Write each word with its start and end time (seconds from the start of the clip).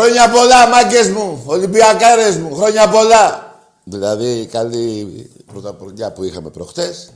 Χρόνια 0.00 0.30
πολλά, 0.30 0.68
μάγκες 0.68 1.08
μου, 1.08 1.42
Ολυμπιακάρες 1.46 2.36
μου, 2.36 2.54
χρόνια 2.54 2.88
πολλά. 2.88 3.58
Δηλαδή, 3.84 4.46
καλή 4.46 5.30
πρωταποριά 5.46 6.12
που 6.12 6.24
είχαμε 6.24 6.50
προχτές. 6.50 7.12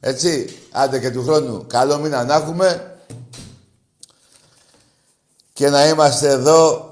Έτσι, 0.00 0.58
άντε 0.72 0.98
και 0.98 1.10
του 1.10 1.22
χρόνου, 1.22 1.66
καλό 1.66 1.98
μήνα 1.98 2.24
να 2.24 2.34
έχουμε. 2.34 2.98
Και 5.52 5.68
να 5.68 5.88
είμαστε 5.88 6.28
εδώ. 6.28 6.90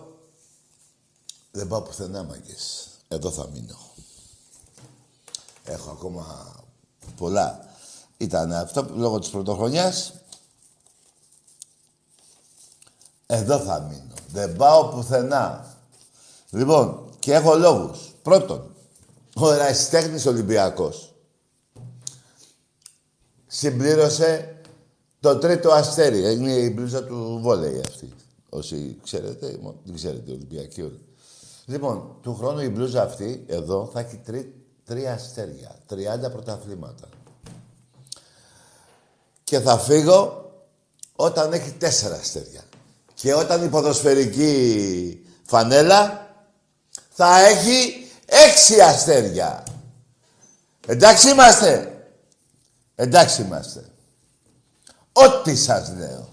Δεν 1.50 1.68
πάω 1.68 1.82
πουθενά, 1.82 2.22
μάγκες. 2.22 2.88
Εδώ 3.08 3.30
θα 3.30 3.48
μείνω. 3.52 3.78
Έχω 5.64 5.90
ακόμα 5.90 6.54
πολλά. 7.16 7.76
Ήταν 8.16 8.52
αυτό 8.52 8.86
λόγω 8.94 9.18
της 9.18 9.28
πρωτοχρονιάς. 9.28 10.12
Εδώ 13.26 13.58
θα 13.58 13.80
μείνω. 13.80 14.13
Δεν 14.34 14.56
πάω 14.56 14.88
πουθενά. 14.88 15.74
Λοιπόν, 16.50 17.08
και 17.18 17.34
έχω 17.34 17.54
λόγους. 17.54 18.12
Πρώτον, 18.22 18.74
ο 19.34 19.52
ερασιτέχνης 19.52 20.26
Ολυμπιακός 20.26 21.14
συμπλήρωσε 23.46 24.60
το 25.20 25.38
τρίτο 25.38 25.70
αστέρι. 25.70 26.34
Είναι 26.34 26.52
η 26.52 26.72
μπλούζα 26.74 27.04
του 27.04 27.38
βόλεϊ 27.42 27.80
αυτή. 27.88 28.12
Όσοι 28.48 28.98
ξέρετε, 29.02 29.58
δεν 29.84 29.94
ξέρετε 29.94 30.30
Ολυμπιακή 30.30 30.82
όλοι. 30.82 31.00
Λοιπόν, 31.64 32.16
του 32.22 32.34
χρόνου 32.34 32.60
η 32.60 32.68
μπλούζα 32.68 33.02
αυτή 33.02 33.44
εδώ 33.48 33.90
θα 33.92 34.00
έχει 34.00 34.16
τρί, 34.16 34.54
τρία 34.84 35.12
αστέρια, 35.12 35.76
30 35.88 36.30
πρωταθλήματα. 36.32 37.08
Και 39.44 39.60
θα 39.60 39.78
φύγω 39.78 40.50
όταν 41.16 41.52
έχει 41.52 41.72
τέσσερα 41.72 42.14
αστέρια. 42.14 42.63
Και 43.14 43.34
όταν 43.34 43.64
η 43.64 43.68
ποδοσφαιρική 43.68 45.26
φανέλα 45.42 46.28
θα 47.10 47.38
έχει 47.38 48.08
έξι 48.26 48.80
αστέρια. 48.80 49.62
Εντάξει 50.86 51.30
είμαστε. 51.30 52.04
Εντάξει 52.94 53.42
είμαστε. 53.42 53.84
Ό,τι 55.12 55.56
σας 55.56 55.92
λέω. 55.96 56.28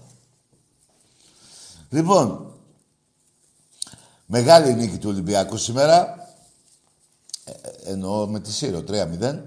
Λοιπόν, 1.90 2.56
μεγάλη 4.26 4.74
νίκη 4.74 4.98
του 4.98 5.10
Ολυμπιακού 5.10 5.58
σήμερα. 5.58 6.30
Ε, 7.44 7.52
εννοώ 7.92 8.28
με 8.28 8.40
τη 8.40 8.52
Σύρο, 8.52 8.84
3-0. 8.88 9.40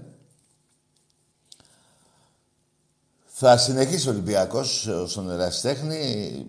Θα 3.25 3.57
συνεχίσει 3.57 4.07
ο 4.07 4.11
Ολυμπιακός 4.11 4.89
στον 5.07 5.29
ερασιτέχνη 5.29 6.45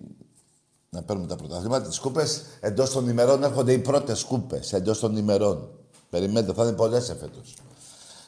να 0.97 1.03
παίρνουμε 1.03 1.27
τα 1.27 1.35
πρωταθλήματα, 1.35 1.87
τις 1.87 1.99
κούπες. 1.99 2.41
Εντός 2.59 2.89
των 2.89 3.09
ημερών 3.09 3.43
έρχονται 3.43 3.73
οι 3.73 3.79
πρώτες 3.79 4.23
κούπες, 4.23 4.73
εντός 4.73 4.99
των 4.99 5.17
ημερών. 5.17 5.69
Περιμένετε, 6.09 6.53
θα 6.53 6.63
είναι 6.63 6.73
πολλές 6.73 7.09
εφέτος. 7.09 7.55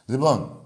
Λοιπόν, 0.06 0.62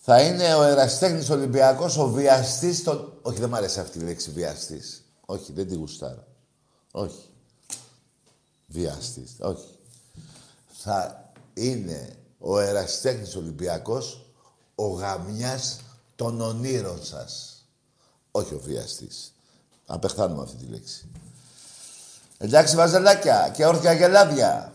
θα 0.00 0.22
είναι 0.22 0.54
ο 0.54 0.62
εραστέχνης 0.62 1.30
Ολυμπιακός, 1.30 1.96
ο 1.96 2.08
βιαστής 2.08 2.82
των... 2.82 3.12
Όχι, 3.22 3.40
δεν 3.40 3.48
μου 3.48 3.56
αρέσει 3.56 3.80
αυτή 3.80 3.98
η 3.98 4.02
λέξη 4.02 4.30
βιαστής. 4.30 5.04
Όχι, 5.26 5.52
δεν 5.52 5.68
τη 5.68 5.74
γουστάρω. 5.74 6.26
Όχι. 6.90 7.28
Βιαστής, 8.66 9.36
όχι. 9.40 9.78
Θα 10.68 11.30
είναι 11.54 12.16
ο 12.38 12.58
εραστέχνης 12.58 13.36
Ολυμπιακός, 13.36 14.26
ο 14.74 14.86
γαμιάς 14.86 15.80
των 16.16 16.40
ονείρων 16.40 17.04
σας. 17.04 17.64
Όχι 18.30 18.54
ο 18.54 18.60
βιαστής. 18.64 19.33
Απεχθάνουμε 19.86 20.42
αυτή 20.42 20.56
τη 20.56 20.70
λέξη. 20.70 21.10
Εντάξει, 22.38 22.76
βαζελάκια 22.76 23.50
και 23.54 23.66
όρθια 23.66 23.92
γελάδια. 23.92 24.72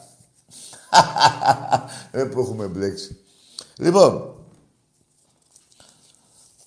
ε, 2.12 2.24
που 2.24 2.40
έχουμε 2.40 2.68
μπλέξει. 2.68 3.20
Λοιπόν, 3.78 4.36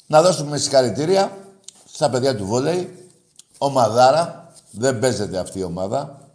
να 0.07 0.23
δώσουμε 0.23 0.59
συγχαρητήρια 0.59 1.39
στα 1.93 2.11
παιδιά 2.11 2.37
του 2.37 2.47
βόλεϊ. 2.47 3.11
Ομαδάρα. 3.59 4.53
Δεν 4.71 4.99
παίζεται 4.99 5.39
αυτή 5.39 5.59
η 5.59 5.63
ομάδα. 5.63 6.29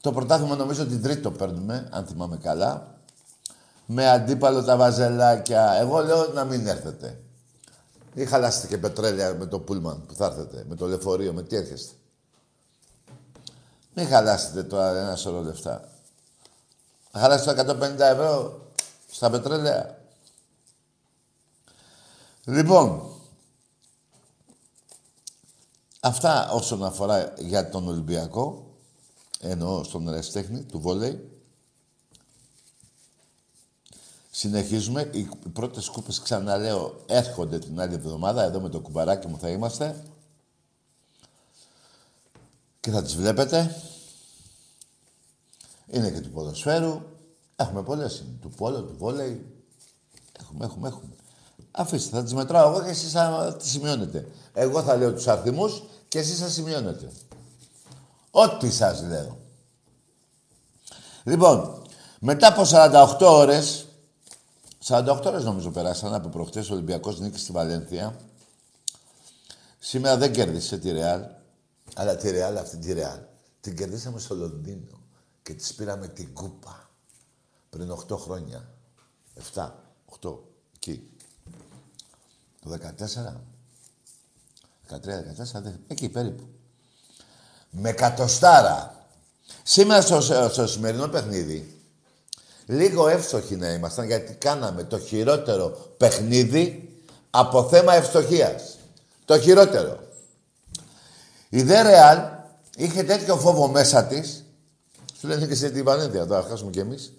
Το 0.00 0.12
πρωτάθλημα 0.12 0.56
νομίζω 0.56 0.82
ότι 0.82 0.98
τρίτο 0.98 1.30
παίρνουμε, 1.30 1.88
αν 1.90 2.06
θυμάμαι 2.06 2.36
καλά. 2.36 2.94
Με 3.86 4.10
αντίπαλο 4.10 4.64
τα 4.64 4.76
βαζελάκια. 4.76 5.72
Εγώ 5.80 6.04
λέω 6.04 6.32
να 6.32 6.44
μην 6.44 6.66
έρθετε. 6.66 7.20
Ή 8.14 8.24
χαλάσετε 8.26 8.66
και 8.66 8.78
πετρέλαια 8.78 9.34
με 9.34 9.46
το 9.46 9.60
πούλμαν 9.60 10.06
που 10.06 10.14
θα 10.14 10.26
έρθετε, 10.26 10.64
με 10.68 10.74
το 10.74 10.86
λεωφορείο, 10.86 11.32
με 11.32 11.42
τι 11.42 11.56
έρχεστε. 11.56 11.92
Μην 13.94 14.06
χαλάσετε 14.06 14.62
τώρα 14.62 14.98
ένα 14.98 15.16
σωρό 15.16 15.40
λεφτά. 15.40 15.88
Θα 17.10 17.18
χαλάσετε 17.18 17.64
150 17.80 17.98
ευρώ 17.98 18.60
στα 19.10 19.30
πετρέλαια. 19.30 19.98
Λοιπόν, 22.44 23.10
αυτά 26.00 26.50
όσον 26.50 26.84
αφορά 26.84 27.34
για 27.38 27.70
τον 27.70 27.88
Ολυμπιακό, 27.88 28.66
εννοώ 29.40 29.84
στον 29.84 30.08
Εραστέχνη 30.08 30.62
του 30.62 30.80
βόλεϊ. 30.80 31.37
Συνεχίζουμε. 34.38 35.10
Οι 35.12 35.28
πρώτες 35.52 35.88
κούπες, 35.88 36.20
ξαναλέω, 36.20 37.00
έρχονται 37.06 37.58
την 37.58 37.80
άλλη 37.80 37.94
εβδομάδα. 37.94 38.42
Εδώ 38.42 38.60
με 38.60 38.68
το 38.68 38.80
κουμπαράκι 38.80 39.26
μου 39.26 39.38
θα 39.38 39.48
είμαστε. 39.48 40.04
Και 42.80 42.90
θα 42.90 43.02
τις 43.02 43.16
βλέπετε. 43.16 43.82
Είναι 45.86 46.10
και 46.10 46.20
του 46.20 46.30
ποδοσφαίρου. 46.30 47.02
Έχουμε 47.56 47.82
πολλές. 47.82 48.24
Του 48.40 48.50
πόλο, 48.50 48.82
του 48.82 48.94
βόλεϊ. 48.98 49.46
Έχουμε, 50.40 50.64
έχουμε, 50.64 50.88
έχουμε. 50.88 51.12
Αφήστε, 51.70 52.16
θα 52.16 52.22
τις 52.22 52.34
μετράω 52.34 52.70
εγώ 52.70 52.82
και 52.82 52.90
εσείς 52.90 53.12
θα 53.12 53.56
τις 53.58 53.70
σημειώνετε. 53.70 54.28
Εγώ 54.52 54.82
θα 54.82 54.96
λέω 54.96 55.12
τους 55.12 55.26
αριθμούς 55.26 55.82
και 56.08 56.18
εσείς 56.18 56.38
θα 56.38 56.48
σημειώνετε. 56.48 57.12
Ό,τι 58.30 58.70
σας 58.70 59.02
λέω. 59.02 59.38
Λοιπόν, 61.24 61.82
μετά 62.20 62.48
από 62.48 62.64
48 62.64 63.16
ώρες 63.20 63.87
48 64.84 65.20
ώρες 65.24 65.44
νομίζω 65.44 65.70
περάσαν 65.70 66.14
από 66.14 66.28
προχτές 66.28 66.70
ο 66.70 66.72
Ολυμπιακός 66.72 67.20
νίκη 67.20 67.38
στη 67.38 67.52
Βαλένθια. 67.52 68.16
Σήμερα 69.78 70.16
δεν 70.16 70.32
κέρδισε 70.32 70.78
τη 70.78 70.90
Ρεάλ. 70.90 71.24
Αλλά 71.94 72.16
τη 72.16 72.30
Ρεάλ, 72.30 72.56
αυτή 72.56 72.76
τη 72.76 72.92
Ρεάλ, 72.92 73.18
την 73.60 73.76
κερδίσαμε 73.76 74.18
στο 74.18 74.34
Λονδίνο 74.34 75.00
και 75.42 75.54
της 75.54 75.74
πήραμε 75.74 76.08
την 76.08 76.34
κούπα 76.34 76.90
πριν 77.70 77.90
8 77.90 78.16
χρόνια. 78.18 78.68
7, 79.54 79.70
8, 80.20 80.38
εκεί. 80.74 81.10
Το 82.60 82.70
14. 82.70 83.40
13-14, 84.88 85.72
εκεί 85.86 86.08
περίπου. 86.08 86.48
Με 87.70 87.92
κατοστάρα. 87.92 89.06
Σήμερα 89.62 90.00
στο, 90.00 90.20
στο 90.48 90.66
σημερινό 90.66 91.08
παιχνίδι, 91.08 91.77
Λίγο 92.70 93.08
εύστοχοι 93.08 93.56
να 93.56 93.68
ήμασταν 93.68 94.06
γιατί 94.06 94.34
κάναμε 94.34 94.84
το 94.84 94.98
χειρότερο 94.98 95.68
παιχνίδι 95.96 96.96
από 97.30 97.64
θέμα 97.64 97.94
ευστοχίας. 97.94 98.78
Το 99.24 99.40
χειρότερο. 99.40 99.98
Η 101.48 101.62
Δε 101.62 101.82
Ρεάλ 101.82 102.18
είχε 102.76 103.02
τέτοιο 103.02 103.36
φόβο 103.36 103.68
μέσα 103.68 104.04
της. 104.04 104.44
Σου 105.20 105.26
λένε 105.26 105.46
και 105.46 105.54
σε 105.54 105.70
την 105.70 105.84
Βαλένθια, 105.84 106.26
θα 106.26 106.46
χάσουμε 106.48 106.70
κι 106.70 106.78
εμείς. 106.78 107.12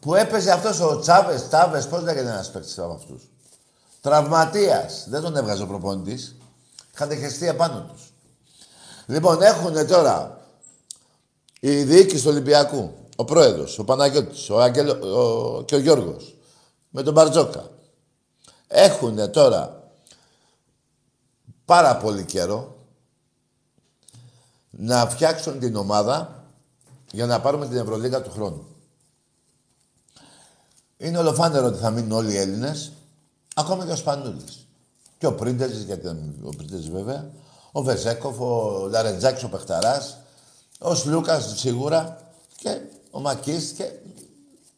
Που 0.00 0.14
έπαιζε 0.14 0.52
αυτός 0.52 0.80
ο 0.80 0.98
Τσάβες, 0.98 1.48
Τσάβες, 1.48 1.86
πώς 1.86 2.02
λέγεται 2.02 2.28
ένας 2.28 2.50
παίκτης 2.50 2.78
από 2.78 2.92
αυτούς. 2.92 3.22
Τραυματίας. 4.00 5.06
Δεν 5.08 5.22
τον 5.22 5.36
έβγαζε 5.36 5.62
ο 5.62 5.66
προπονητής. 5.66 6.36
Είχαν 6.94 7.18
χεστεί 7.18 7.48
επάνω 7.48 7.90
τους. 7.92 8.12
Λοιπόν, 9.06 9.42
έχουν 9.42 9.86
τώρα 9.86 10.40
η 11.60 11.82
διοίκηση 11.82 12.22
του 12.22 12.30
Ολυμπιακού 12.30 12.97
ο 13.20 13.24
πρόεδρος, 13.24 13.78
ο 13.78 13.84
Παναγιώτης, 13.84 14.50
ο 14.50 14.60
Αγγέλο, 14.60 14.92
ο... 14.92 15.62
και 15.62 15.74
ο 15.74 15.78
Γιώργος, 15.78 16.36
με 16.88 17.02
τον 17.02 17.12
Μπαρτζόκα. 17.12 17.70
Έχουν 18.66 19.30
τώρα 19.30 19.90
πάρα 21.64 21.96
πολύ 21.96 22.24
καιρό 22.24 22.76
να 24.70 25.08
φτιάξουν 25.08 25.58
την 25.58 25.76
ομάδα 25.76 26.44
για 27.12 27.26
να 27.26 27.40
πάρουμε 27.40 27.68
την 27.68 27.76
Ευρωλίγα 27.76 28.22
του 28.22 28.30
χρόνου. 28.30 28.66
Είναι 30.96 31.18
ολοφάνερο 31.18 31.66
ότι 31.66 31.78
θα 31.78 31.90
μείνουν 31.90 32.12
όλοι 32.12 32.32
οι 32.32 32.36
Έλληνες, 32.36 32.92
ακόμα 33.54 33.86
και 33.86 33.92
ο 33.92 33.96
Σπανούλης. 33.96 34.66
Και 35.18 35.26
ο 35.26 35.34
Πρίντεζης, 35.34 35.82
γιατί 35.82 36.06
ο 36.42 36.50
Πρίντεζης 36.56 36.90
βέβαια, 36.90 37.30
ο 37.72 37.82
Βεζέκοφ, 37.82 38.40
ο 38.40 38.86
Λαρετζάκης 38.90 39.42
ο 39.42 39.48
Πεχταράς, 39.48 40.18
ο 40.78 40.94
Σλούκας 40.94 41.58
σίγουρα 41.58 42.32
και 42.56 42.80
ο 43.18 43.20
Μακής 43.20 43.72
και 43.72 43.92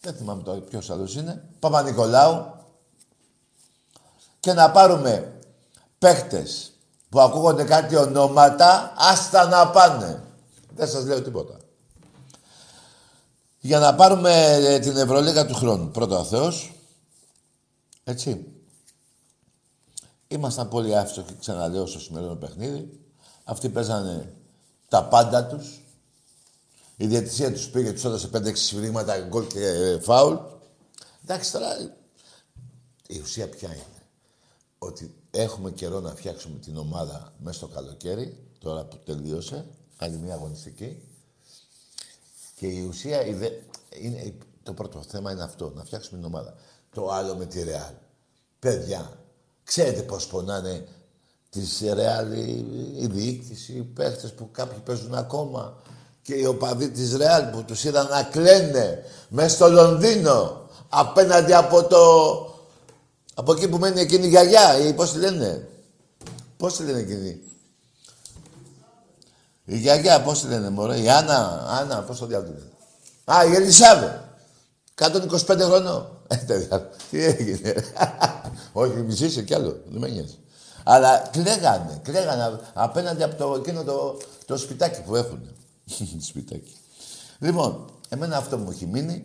δεν 0.01 0.15
θυμάμαι 0.15 0.43
τώρα 0.43 0.61
ποιος 0.61 0.91
άλλος 0.91 1.15
είναι, 1.15 1.45
Παπα-Νικολάου 1.59 2.55
και 4.41 4.53
να 4.53 4.71
πάρουμε 4.71 5.41
παίχτες 5.99 6.73
που 7.09 7.21
ακούγονται 7.21 7.65
κάτι 7.65 7.97
ονόματα, 7.97 8.95
άστα 8.97 9.47
να 9.47 9.71
πάνε. 9.71 10.23
Δεν 10.75 10.89
σας 10.89 11.05
λέω 11.05 11.23
τίποτα. 11.23 11.57
Για 13.59 13.79
να 13.79 13.95
πάρουμε 13.95 14.55
ε, 14.55 14.79
την 14.79 14.97
Ευρωλίγα 14.97 15.47
του 15.47 15.55
χρόνου. 15.55 15.91
Πρώτα 15.91 16.19
ο 16.19 16.25
Θεός. 16.25 16.75
Έτσι. 18.05 18.47
Ήμασταν 20.29 20.69
πολύ 20.69 20.97
άφηστοχοι, 20.97 21.37
ξαναλέω, 21.41 21.87
στο 21.87 22.01
σημερινό 22.01 22.35
παιχνίδι. 22.35 23.01
Αυτοί 23.45 23.69
παίζανε 23.69 24.35
τα 24.89 25.05
πάντα 25.05 25.47
τους. 25.47 25.80
Η 27.01 27.07
διατησία 27.07 27.53
τους 27.53 27.69
πήγε, 27.69 27.93
τους 27.93 28.05
έδωσε 28.05 28.31
5-6 28.33 28.57
σφυρίγματα, 28.57 29.19
γκολ 29.21 29.47
και 29.47 29.67
ε, 29.67 30.01
φάουλ. 30.01 30.37
Εντάξει, 31.23 31.53
τώρα 31.53 31.97
η 33.07 33.19
ουσία 33.19 33.49
ποια 33.49 33.69
είναι. 33.69 34.03
Ότι 34.79 35.15
έχουμε 35.31 35.71
καιρό 35.71 36.01
να 36.01 36.15
φτιάξουμε 36.15 36.59
την 36.59 36.77
ομάδα 36.77 37.33
μέσα 37.39 37.57
στο 37.57 37.69
καλοκαίρι, 37.69 38.37
τώρα 38.59 38.85
που 38.85 38.99
τελείωσε, 39.05 39.67
άλλη 39.97 40.17
μια 40.17 40.35
αγωνιστική. 40.35 41.03
Και 42.55 42.67
η 42.67 42.87
ουσία, 42.87 43.27
είναι, 44.01 44.35
το 44.63 44.73
πρώτο 44.73 45.03
θέμα 45.03 45.33
είναι 45.33 45.43
αυτό, 45.43 45.73
να 45.77 45.85
φτιάξουμε 45.85 46.19
την 46.19 46.27
ομάδα. 46.27 46.55
Το 46.95 47.11
άλλο 47.11 47.37
με 47.37 47.47
τη 47.47 47.63
Ρεάλ. 47.63 47.95
Παιδιά, 48.59 49.19
ξέρετε 49.65 50.03
πώς 50.03 50.27
πονάνε 50.27 50.87
της 51.51 51.81
Ρεάλ 51.93 52.33
η, 52.33 53.07
διοίκηση, 53.07 53.73
οι 53.73 53.83
παίχτες 53.83 54.35
που 54.35 54.51
κάποιοι 54.51 54.79
παίζουν 54.79 55.15
ακόμα 55.15 55.83
και 56.23 56.35
οι 56.35 56.45
οπαδοί 56.45 56.91
της 56.91 57.17
Ρεάλ 57.17 57.45
που 57.45 57.65
τους 57.65 57.85
είδαν 57.85 58.07
να 58.07 58.23
κλαίνε 58.23 59.05
μέσα 59.29 59.55
στο 59.55 59.69
Λονδίνο 59.69 60.69
απέναντι 60.89 61.55
από 61.55 61.85
το... 61.85 61.99
Από 63.35 63.53
εκεί 63.53 63.69
που 63.69 63.79
μένει 63.79 64.01
εκείνη 64.01 64.27
η 64.27 64.29
γιαγιά 64.29 64.79
ή 64.79 64.93
πώς 64.93 65.13
τη 65.13 65.19
λένε; 65.19 65.69
Πώς 66.57 66.77
τη 66.77 66.83
λένε 66.83 66.99
εκείνη; 66.99 67.41
Η 69.65 69.77
γιαγιά, 69.77 70.23
πώς 70.23 70.41
τη 70.41 70.47
λένε, 70.47 70.71
μωρέ; 70.71 71.01
Η 71.01 71.11
Άννα, 71.11 71.67
Άννα, 71.69 72.03
πώς 72.03 72.19
το 72.19 72.27
διάλογο 72.27 72.55
Α, 73.25 73.45
η 73.45 73.55
Ελισάβε. 73.55 74.25
125 74.95 75.39
χρονών. 75.61 76.09
Ε, 76.27 76.37
τι 77.11 77.25
έγινε; 77.25 77.75
Όχι, 78.73 78.97
μισήσε 78.97 79.43
κι 79.43 79.55
άλλο. 79.55 79.81
Δεν 79.87 80.01
με 80.01 80.09
νοιάζει. 80.09 80.39
Αλλά 80.85 81.29
κλαίγανε, 81.33 82.01
κλαίγανε 82.03 82.61
απέναντι 82.73 83.23
από 83.23 83.35
το, 83.37 83.55
εκείνο 83.55 83.85
το, 83.85 84.19
το 84.47 84.57
σπιτάκι 84.57 85.03
που 85.03 85.17
έχουν. 85.17 85.55
σπιτάκι. 86.29 86.77
Λοιπόν, 87.39 87.93
εμένα 88.09 88.37
αυτό 88.37 88.59
μου 88.59 88.71
έχει 88.71 88.87
μείνει 88.87 89.25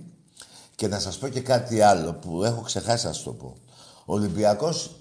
και 0.76 0.88
να 0.88 1.00
σας 1.00 1.18
πω 1.18 1.28
και 1.28 1.42
κάτι 1.42 1.82
άλλο 1.82 2.14
που 2.14 2.44
έχω 2.44 2.62
ξεχάσει 2.62 3.06
να 3.06 3.14
σας 3.14 3.24
το 3.24 3.34
πω. 3.34 3.58
Ο 4.06 4.14
Ολυμπιακός 4.14 4.96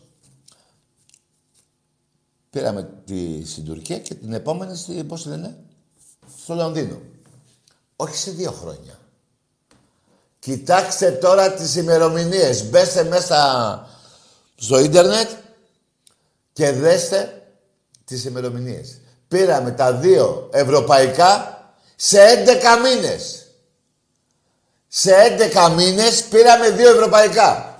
πήραμε 2.51 3.03
τη, 3.05 3.47
στην 3.47 3.65
Τουρκία 3.65 3.99
και 3.99 4.15
την 4.15 4.33
επόμενη, 4.33 4.77
στη, 4.77 5.05
πώς 5.05 5.27
λένε, 5.27 5.57
στο 6.43 6.55
Λονδίνο. 6.55 7.01
Όχι 7.97 8.17
σε 8.17 8.31
δύο 8.31 8.51
χρόνια. 8.51 8.99
Κοιτάξτε 10.39 11.11
τώρα 11.11 11.53
τις 11.53 11.77
ημερομηνίες. 11.77 12.69
Μπέστε 12.69 13.05
μέσα 13.05 13.89
στο 14.57 14.79
ίντερνετ 14.79 15.31
και 16.53 16.71
δέστε 16.71 17.49
τις 18.05 18.25
ημερομηνίες. 18.25 19.01
Πήραμε 19.29 19.71
τα 19.71 19.93
δύο 19.93 20.49
ευρωπαϊκά 20.53 21.54
σε 21.97 22.19
11 22.19 22.81
μήνες. 22.83 23.47
Σε 24.89 25.13
11 25.55 25.75
μήνες 25.77 26.25
πήραμε 26.25 26.71
δύο 26.71 26.91
ευρωπαϊκά. 26.91 27.79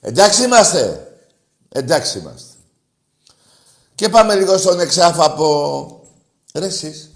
Εντάξει 0.00 0.42
είμαστε. 0.44 1.12
Εντάξει 1.68 2.18
είμαστε. 2.18 2.54
Και 3.94 4.08
πάμε 4.08 4.34
λίγο 4.34 4.56
στον 4.56 4.80
εξάφαπο. 4.80 6.00
Ρε 6.54 6.66
εσείς, 6.66 7.10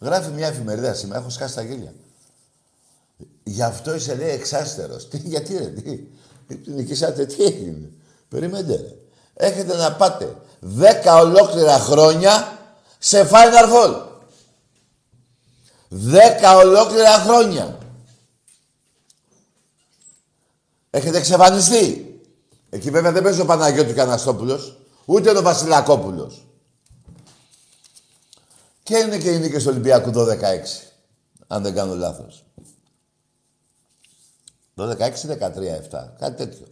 γράφει 0.00 0.30
μια 0.30 0.46
εφημερίδα 0.46 0.94
σήμερα, 0.94 1.20
έχω 1.20 1.30
σκάσει 1.30 1.54
τα 1.54 1.62
γέλια. 1.62 1.92
Γι' 3.42 3.62
αυτό 3.62 3.94
είσαι 3.94 4.14
λέει 4.14 4.30
εξάστερος. 4.30 5.08
Τι, 5.08 5.16
γιατί 5.16 5.56
ρε, 5.56 5.64
τι; 5.64 6.00
Νικήσατε, 6.64 7.26
τι 7.26 7.44
έγινε; 7.44 7.90
Περιμένετε 8.28 8.76
ρε. 8.76 8.94
Έχετε 9.46 9.76
να 9.76 9.92
πάτε 9.92 10.36
δέκα 10.60 11.16
ολόκληρα 11.16 11.78
χρόνια 11.78 12.58
σε 12.98 13.28
Final 13.30 13.72
Four. 13.72 14.11
Δέκα 15.94 16.56
ολόκληρα 16.56 17.18
χρόνια. 17.18 17.78
Έχετε 20.90 21.18
εξαφανιστεί. 21.18 22.06
Εκεί 22.70 22.90
βέβαια 22.90 23.12
δεν 23.12 23.22
παίζει 23.22 23.40
ο 23.40 23.44
Παναγιώτου 23.44 23.94
Καναστόπουλος, 23.94 24.78
ούτε 25.04 25.38
ο 25.38 25.42
Βασιλακόπουλος. 25.42 26.46
Και 28.82 28.96
είναι 28.96 29.18
και 29.18 29.30
οι 29.30 29.38
νίκες 29.38 29.62
του 29.62 29.68
Ολυμπιακού 29.70 30.10
12-16, 30.10 30.94
αν 31.46 31.62
δεν 31.62 31.74
κάνω 31.74 31.94
λάθος. 31.94 32.44
12-16, 34.74 35.26
13-7, 35.26 36.14
κάτι 36.18 36.36
τέτοιο. 36.36 36.66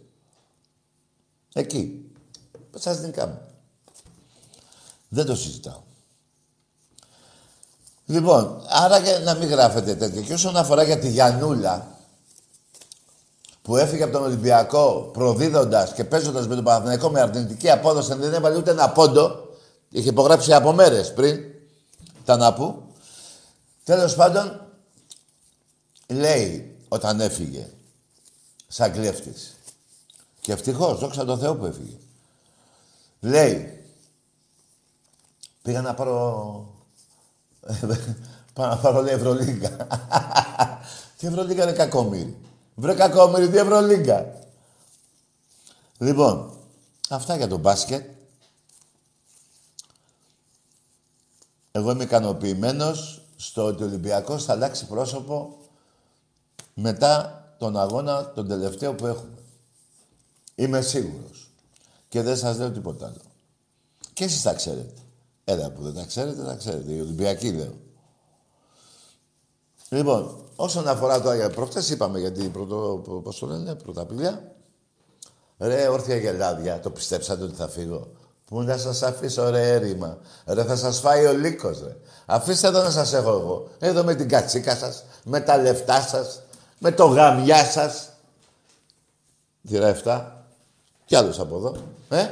Εκεί. 1.53 2.11
Σας 2.75 2.99
νικάμε. 2.99 3.41
Δεν 5.09 5.25
το 5.25 5.35
συζητάω. 5.35 5.81
Λοιπόν, 8.11 8.61
άρα 8.67 8.97
για 8.97 9.19
να 9.19 9.35
μην 9.35 9.49
γράφετε 9.49 9.95
τέτοια. 9.95 10.21
Και 10.21 10.33
όσον 10.33 10.57
αφορά 10.57 10.83
για 10.83 10.99
τη 10.99 11.09
Γιανούλα, 11.09 11.87
που 13.61 13.77
έφυγε 13.77 14.03
από 14.03 14.11
τον 14.11 14.23
Ολυμπιακό 14.23 15.09
προδίδοντας 15.13 15.93
και 15.93 16.03
παίζοντας 16.03 16.47
με 16.47 16.55
τον 16.55 16.63
Παναθηναϊκό 16.63 17.09
με 17.09 17.21
αρνητική 17.21 17.69
απόδοση, 17.69 18.13
δεν 18.13 18.33
έβαλε 18.33 18.57
ούτε 18.57 18.71
ένα 18.71 18.89
πόντο. 18.89 19.49
Είχε 19.89 20.09
υπογράψει 20.09 20.53
από 20.53 20.71
μέρες 20.71 21.13
πριν. 21.13 21.39
Τα 22.25 22.37
να 22.37 22.53
που. 22.53 22.83
Τέλος 23.83 24.15
πάντων, 24.15 24.67
λέει 26.07 26.75
όταν 26.87 27.19
έφυγε, 27.19 27.67
σαν 28.67 28.91
κλέφτης. 28.91 29.55
Και 30.41 30.51
ευτυχώς, 30.51 30.99
δόξα 30.99 31.25
τω 31.25 31.37
Θεώ 31.37 31.55
που 31.55 31.65
έφυγε. 31.65 31.97
Λέει, 33.19 33.83
πήγα 35.61 35.81
να 35.81 35.93
πάρω 35.93 36.70
Πάω 38.53 38.67
να 38.67 38.77
πάρω 38.77 39.01
λέει 39.01 39.13
Ευρωλίγκα. 39.13 39.87
Τι 41.17 41.27
Ευρωλίγκα 41.27 41.63
είναι 41.63 41.71
κακόμοιρη. 41.71 42.37
Βρε 42.75 42.93
κακόμοιρη, 42.93 43.49
τι 43.49 43.57
Ευρωλίγκα. 43.57 44.33
Λοιπόν, 45.97 46.53
αυτά 47.09 47.35
για 47.35 47.47
το 47.47 47.57
μπάσκετ. 47.57 48.09
Εγώ 51.71 51.91
είμαι 51.91 52.03
ικανοποιημένος 52.03 53.21
στο 53.35 53.65
ότι 53.65 53.83
ο 53.83 53.85
Ολυμπιακός 53.85 54.43
θα 54.43 54.53
αλλάξει 54.53 54.85
πρόσωπο 54.85 55.57
μετά 56.73 57.43
τον 57.57 57.77
αγώνα 57.77 58.31
τον 58.31 58.47
τελευταίο 58.47 58.93
που 58.93 59.07
έχουμε. 59.07 59.37
Είμαι 60.55 60.81
σίγουρος. 60.81 61.49
Και 62.09 62.21
δεν 62.21 62.37
σας 62.37 62.57
λέω 62.57 62.71
τίποτα 62.71 63.05
άλλο. 63.05 63.21
Και 64.13 64.23
εσείς 64.23 64.41
τα 64.41 64.53
ξέρετε. 64.53 65.00
Έλα 65.43 65.71
που 65.71 65.81
δεν 65.81 65.93
τα 65.93 66.05
ξέρετε, 66.05 66.43
τα 66.43 66.55
ξέρετε. 66.55 66.91
Οι 66.91 66.99
Ολυμπιακοί 66.99 67.51
λέω. 67.51 67.73
Λοιπόν, 69.89 70.45
όσον 70.55 70.87
αφορά 70.87 71.21
τώρα 71.21 71.35
για 71.35 71.49
προχτές 71.49 71.89
είπαμε 71.89 72.19
γιατί 72.19 72.49
πρωτο, 72.49 73.01
πώς 73.23 73.39
το 73.39 73.45
λένε, 73.45 73.75
πρωταπηλιά. 73.75 74.55
Ρε, 75.57 75.87
όρθια 75.87 76.15
γελάδια, 76.15 76.79
το 76.79 76.89
πιστέψατε 76.89 77.43
ότι 77.43 77.55
θα 77.55 77.67
φύγω. 77.67 78.11
Πού 78.45 78.61
να 78.61 78.77
σας 78.77 79.03
αφήσω 79.03 79.49
ρε 79.49 79.71
έρημα. 79.71 80.17
Ρε, 80.45 80.63
θα 80.63 80.75
σας 80.75 80.99
φάει 80.99 81.25
ο 81.25 81.33
λύκος, 81.33 81.81
ρε. 81.83 81.95
Αφήστε 82.25 82.67
εδώ 82.67 82.83
να 82.83 82.89
σας 82.89 83.13
έχω 83.13 83.29
εγώ. 83.29 83.69
Εδώ 83.79 84.03
με 84.03 84.15
την 84.15 84.27
κατσίκα 84.29 84.75
σας, 84.75 85.03
με 85.23 85.41
τα 85.41 85.57
λεφτά 85.57 86.01
σας, 86.01 86.41
με 86.79 86.91
το 86.91 87.05
γαμιά 87.05 87.63
σας. 87.65 88.09
Τι 89.67 89.77
ρε, 89.77 89.87
εφτά; 89.87 90.45
Κι 91.05 91.15
άλλος 91.15 91.39
από 91.39 91.55
εδώ. 91.55 91.75
Ε, 92.09 92.27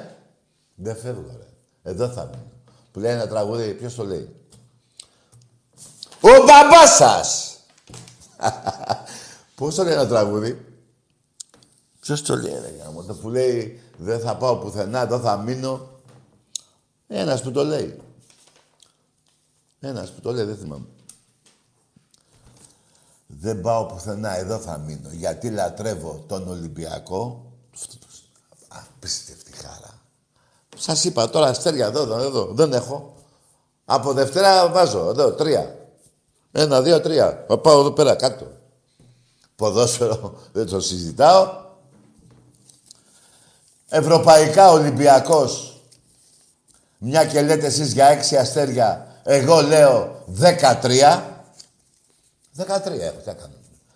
δεν 0.76 0.96
φεύγω, 0.96 1.36
ρε. 1.38 1.92
Εδώ 1.92 2.08
θα 2.08 2.26
μείνω. 2.26 2.59
Που 2.92 3.00
λέει 3.00 3.12
ένα 3.12 3.28
τραγούδι, 3.28 3.74
ποιος 3.74 3.96
το 3.96 4.04
λέει; 4.04 4.36
Ο 6.22 6.30
μπαμπάς 6.46 6.96
σας! 6.96 7.58
Πώς 9.56 9.76
το 9.76 9.84
λέει 9.84 9.94
ένα 9.94 10.08
τραγούδι; 10.08 10.66
Ποιος 12.00 12.22
το 12.22 12.36
λέει, 12.36 12.60
ρε 12.62 12.84
γάμο, 12.84 13.04
το 13.04 13.16
που 13.16 13.30
λέει 13.30 13.82
δεν 13.98 14.20
θα 14.20 14.38
πάω 14.38 14.58
πουθενά, 14.58 15.00
εδώ 15.00 15.20
θα 15.20 15.38
μείνω. 15.38 15.90
Ένας 17.08 17.42
που 17.42 17.52
το 17.52 17.64
λέει. 17.64 18.02
Ένας 19.80 20.12
που 20.12 20.22
το 20.22 20.32
λέει, 20.32 20.46
δεν 20.46 20.58
θυμάμαι. 20.58 20.86
Δεν 23.28 23.62
πάω 23.62 23.86
πουθενά, 23.86 24.38
εδώ 24.38 24.58
θα 24.58 24.78
μείνω. 24.78 25.10
Γιατί 25.12 25.50
λατρεύω 25.50 26.24
τον 26.28 26.48
Ολυμπιακό. 26.48 27.52
Απίστευτη 28.68 29.39
χαρά. 29.39 29.39
Σας 30.80 31.04
είπα 31.04 31.30
τώρα 31.30 31.48
αστέρια 31.48 31.86
εδώ, 31.86 32.02
εδώ, 32.02 32.20
εδώ. 32.20 32.46
Δεν 32.52 32.74
έχω. 32.74 33.14
Από 33.86 34.14
Δευτέρα 34.14 34.70
βάζω 34.70 35.10
εδώ 35.10 35.32
τρία. 35.32 35.78
Ένα, 36.52 36.82
δύο, 36.82 37.02
τρία. 37.02 37.34
Πάω 37.34 37.80
εδώ 37.80 37.92
πέρα 37.92 38.16
κάτω. 38.16 38.48
Ποδόσφαιρο 39.56 40.34
δεν 40.54 40.66
το 40.66 40.82
συζητάω. 40.82 41.68
Ευρωπαϊκά 43.88 44.72
Ολυμπιακός 44.72 45.82
Μια 46.98 47.26
και 47.26 47.42
λέτε 47.42 47.66
εσείς 47.66 47.94
για 47.94 48.06
έξι 48.08 48.38
αστέρια, 48.38 49.08
εγώ 49.24 49.62
λέω 49.62 50.24
13. 50.40 50.50
13 50.50 51.22
έχω, 52.58 53.18
τι 53.18 53.24
κάνω. 53.24 53.54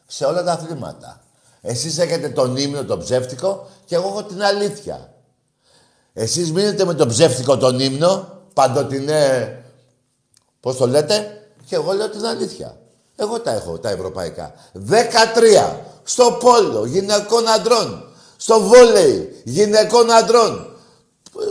Σε 0.08 0.25
όλα 0.25 0.44
τα 0.44 0.52
αθλήματα. 0.52 1.22
Εσείς 1.62 1.98
έχετε 1.98 2.30
τον 2.30 2.58
ύμνο, 2.58 2.84
τον 2.84 3.00
ψεύτικο 3.00 3.68
και 3.86 3.96
εγώ 3.96 4.08
έχω 4.08 4.24
την 4.24 4.44
αλήθεια. 4.44 5.12
Εσείς 6.13 6.51
μείνετε 6.51 6.86
με 6.86 6.93
τον 6.93 7.08
ψεύτικο 7.08 7.58
τον 7.58 7.79
ύμνο, 7.79 8.41
παντοτινέ, 8.53 9.63
πώς 10.60 10.77
το 10.77 10.88
λέτε, 10.88 11.48
και 11.65 11.75
εγώ 11.75 11.91
λέω 11.91 12.10
την 12.10 12.25
αλήθεια. 12.25 12.77
Εγώ 13.15 13.39
τα 13.39 13.51
έχω, 13.51 13.79
τα 13.79 13.89
ευρωπαϊκά. 13.89 14.53
13 14.89 15.75
στο 16.03 16.38
πόλο 16.39 16.86
γυναικών 16.86 17.48
αντρών. 17.48 18.08
Στο 18.38 18.62
βόλεϊ 18.62 19.41
γυναικών 19.43 20.12
αντρών. 20.12 20.75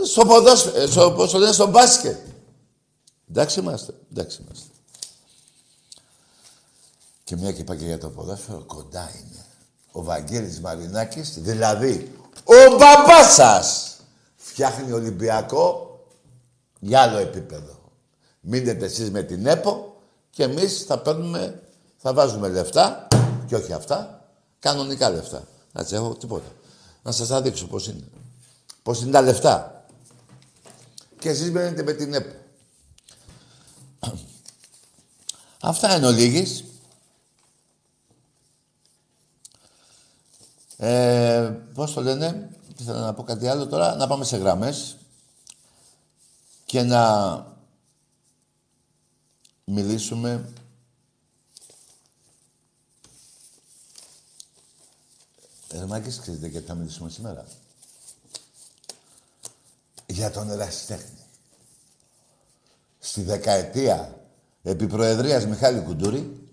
Στο 0.05 0.25
ποδόσφαιρο, 0.25 0.87
στο, 0.87 1.11
πώς 1.11 1.31
το 1.31 1.37
λένε, 1.37 1.51
στο 1.51 1.67
μπάσκετ. 1.67 2.17
Εντάξει 3.29 3.59
είμαστε, 3.59 3.93
εντάξει 4.11 4.41
είμαστε. 4.41 4.65
Και 7.23 7.35
μια 7.35 7.51
και 7.51 7.61
είπα 7.61 7.75
και 7.75 7.85
για 7.85 7.97
το 7.97 8.09
ποδόσφαιρο, 8.09 8.63
κοντά 8.65 9.11
είναι. 9.15 9.45
Ο 9.91 10.03
Βαγγέλης 10.03 10.59
Μαρινάκης, 10.59 11.33
δηλαδή 11.39 12.11
ο 12.43 12.75
μπαμπάς 12.75 13.33
σας, 13.33 13.92
φτιάχνει 14.53 14.91
Ολυμπιακό 14.91 15.99
για 16.79 17.01
άλλο 17.01 17.17
επίπεδο. 17.17 17.81
Μείνετε 18.41 18.85
εσείς 18.85 19.11
με 19.11 19.23
την 19.23 19.45
ΕΠΟ 19.45 20.01
και 20.29 20.43
εμείς 20.43 20.83
θα 20.83 20.99
παίρνουμε, 20.99 21.61
θα 21.97 22.13
βάζουμε 22.13 22.47
λεφτά 22.47 23.07
και 23.47 23.55
όχι 23.55 23.73
αυτά, 23.73 24.27
κανονικά 24.59 25.09
λεφτά. 25.09 25.47
Να 25.71 25.85
έχω 25.91 26.15
τίποτα. 26.15 26.51
Να 27.03 27.11
σας 27.11 27.27
τα 27.27 27.41
δείξω 27.41 27.67
πώς 27.67 27.87
είναι. 27.87 28.07
Πώς 28.83 29.01
είναι 29.01 29.11
τα 29.11 29.21
λεφτά. 29.21 29.85
Και 31.19 31.29
εσείς 31.29 31.51
μένετε 31.51 31.83
με 31.83 31.93
την 31.93 32.13
ΕΠΟ. 32.13 32.35
Αυτά 35.61 35.95
είναι 35.95 36.07
ο 36.07 36.11
Λίγης. 36.11 36.63
Ε, 40.77 41.59
πώς 41.73 41.93
το 41.93 42.01
λένε, 42.01 42.49
ήθελα 42.77 42.99
να 42.99 43.13
πω 43.13 43.23
κάτι 43.23 43.47
άλλο 43.47 43.67
τώρα, 43.67 43.95
να 43.95 44.07
πάμε 44.07 44.25
σε 44.25 44.37
γραμμές 44.37 44.97
και 46.65 46.81
να 46.81 47.45
μιλήσουμε 49.65 50.53
Ερμάκης, 55.73 56.19
ξέρετε 56.19 56.47
γιατί 56.47 56.67
θα 56.67 56.73
μιλήσουμε 56.73 57.09
σήμερα; 57.09 57.45
Για 60.05 60.31
τον 60.31 60.49
ερασιτέχνη. 60.49 61.17
Στη 62.99 63.21
δεκαετία 63.21 64.27
επί 64.63 64.87
Προεδρίας 64.87 65.45
Μιχάλη 65.45 65.81
Κουντούρη, 65.81 66.49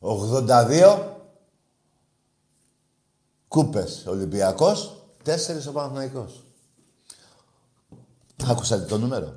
82 0.00 1.13
κούπες 3.54 4.02
Ολυμπιακός, 4.06 4.96
τέσσερις 5.22 5.66
ο 5.66 5.72
Παναθηναϊκός. 5.72 6.42
Άκουσατε 8.50 8.84
το 8.84 8.98
νούμερο. 8.98 9.34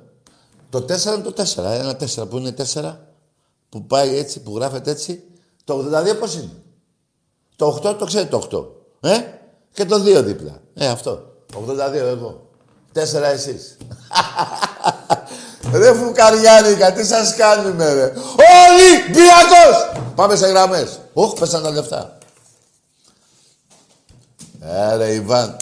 Το 0.70 0.78
4 0.78 1.14
είναι 1.14 1.22
το 1.22 1.32
4. 1.32 1.64
Ένα 1.64 1.96
4 1.96 2.28
που 2.28 2.36
είναι 2.36 2.54
4, 2.72 2.96
που 3.68 3.86
πάει 3.86 4.16
έτσι, 4.16 4.40
που 4.40 4.56
γράφεται 4.56 4.90
έτσι. 4.90 5.24
Το 5.64 5.78
82 5.78 6.18
πώς 6.18 6.34
είναι; 6.34 6.50
Το 7.56 7.80
8 7.82 7.96
το 7.98 8.04
ξέρετε 8.04 8.28
το 8.28 8.38
8. 9.00 9.08
Ε; 9.08 9.18
Και 9.72 9.84
το 9.84 9.96
2 9.96 10.22
δίπλα. 10.24 10.60
Ε, 10.74 10.86
αυτό. 10.86 11.34
82 11.54 11.94
εγώ. 11.94 12.48
4 12.92 13.32
εσείς. 13.32 13.76
Ρε 15.80 15.94
φουκαριάρικα, 15.94 16.92
τι 16.92 17.04
σας 17.04 17.36
κάνουμε 17.36 17.92
ρε; 17.92 18.12
Ολυμπιακός! 18.66 20.02
Πάμε 20.14 20.36
σε 20.36 20.46
γραμμές. 20.46 20.98
Όχ, 21.12 21.38
πέσαν 21.38 21.62
τα 21.62 21.70
λεφτά. 21.70 22.17
Ε, 24.60 25.12
Ιβάν. 25.12 25.56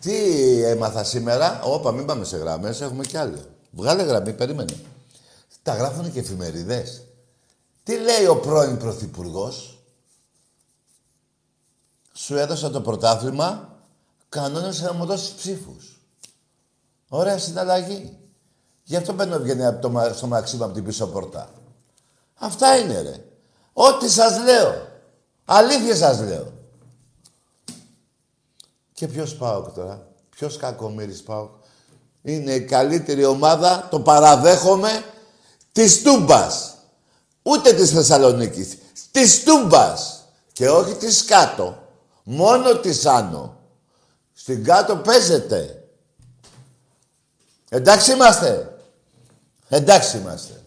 Τι 0.00 0.14
έμαθα 0.62 1.04
σήμερα; 1.04 1.62
Όπα, 1.62 1.92
μην 1.92 2.06
πάμε 2.06 2.24
σε 2.24 2.36
γραμμές, 2.36 2.80
έχουμε 2.80 3.04
κι 3.04 3.16
άλλο. 3.16 3.38
Βγάλε 3.70 4.02
γραμμή, 4.02 4.32
περίμενε. 4.32 4.74
Τα 5.62 5.74
γράφουν 5.74 6.12
και 6.12 6.18
εφημερίδες. 6.18 7.02
Τι 7.82 7.96
λέει 7.98 8.26
ο 8.26 8.36
πρώην 8.36 8.78
Πρωθυπουργός; 8.78 9.80
Σου 12.12 12.36
έδωσα 12.36 12.70
το 12.70 12.80
πρωτάθλημα, 12.80 13.78
κανόνες 14.28 14.80
να 14.80 14.92
μου 14.92 15.04
δώσει 15.04 15.34
ψήφους. 15.34 16.00
Ωραία 17.08 17.38
συναλλαγή. 17.38 18.18
Γι' 18.82 18.96
αυτό 18.96 19.12
μπαίνω 19.12 19.38
βγαίνει 19.38 19.64
από 19.64 19.88
το, 19.88 20.14
στο 20.14 20.26
μαξίμα 20.26 20.64
από 20.64 20.74
την 20.74 20.84
πίσω 20.84 21.06
πόρτα. 21.06 21.52
Αυτά 22.34 22.76
είναι 22.76 23.00
ρε. 23.00 23.24
Ό,τι 23.72 24.08
σας 24.08 24.38
λέω. 24.38 24.88
Αλήθεια 25.44 25.96
σας 25.96 26.20
λέω. 26.20 26.52
Και 28.96 29.08
ποιος 29.08 29.34
πάω 29.34 29.62
τώρα; 29.62 30.06
Ποιος 30.30 30.56
κακομύρης 30.56 31.22
πάω. 31.22 31.48
Είναι 32.22 32.52
η 32.52 32.64
καλύτερη 32.64 33.24
ομάδα, 33.24 33.88
το 33.90 34.00
παραδέχομαι, 34.00 35.04
της 35.72 36.02
Τούμπας. 36.02 36.74
Ούτε 37.42 37.72
της 37.72 37.90
Θεσσαλονίκης. 37.90 38.78
Της 39.10 39.44
Τούμπας. 39.44 40.24
Και 40.52 40.70
όχι 40.70 40.94
της 40.94 41.24
κάτω. 41.24 41.88
Μόνο 42.24 42.76
της 42.76 43.06
άνω. 43.06 43.60
Στην 44.32 44.64
κάτω 44.64 44.96
παίζεται. 44.96 45.88
Εντάξει 47.68 48.12
είμαστε. 48.12 48.78
Εντάξει 49.68 50.16
είμαστε. 50.16 50.62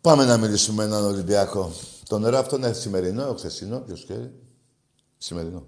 Πάμε 0.00 0.24
να 0.24 0.36
μιλήσουμε 0.36 0.84
έναν 0.84 1.04
Ολυμπιακό. 1.04 1.72
Το 2.08 2.18
νερό 2.18 2.38
αυτό 2.38 2.56
είναι 2.56 2.72
σημερινό, 2.72 3.34
χθεσινό, 3.34 3.78
ποιος 3.78 4.04
ξέρει. 4.04 4.41
Σημερινό. 5.22 5.66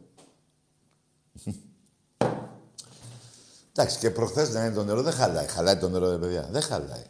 Εντάξει, 3.73 3.99
και 3.99 4.11
προχθές 4.11 4.51
να 4.51 4.65
είναι 4.65 4.75
το 4.75 4.85
νερό 4.85 5.03
δεν 5.03 5.13
χαλάει. 5.13 5.49
Χαλάει 5.49 5.77
το 5.77 5.89
νερό, 5.89 6.11
ρε 6.11 6.17
παιδιά. 6.17 6.49
Δεν 6.51 6.63
χαλάει. 6.63 7.05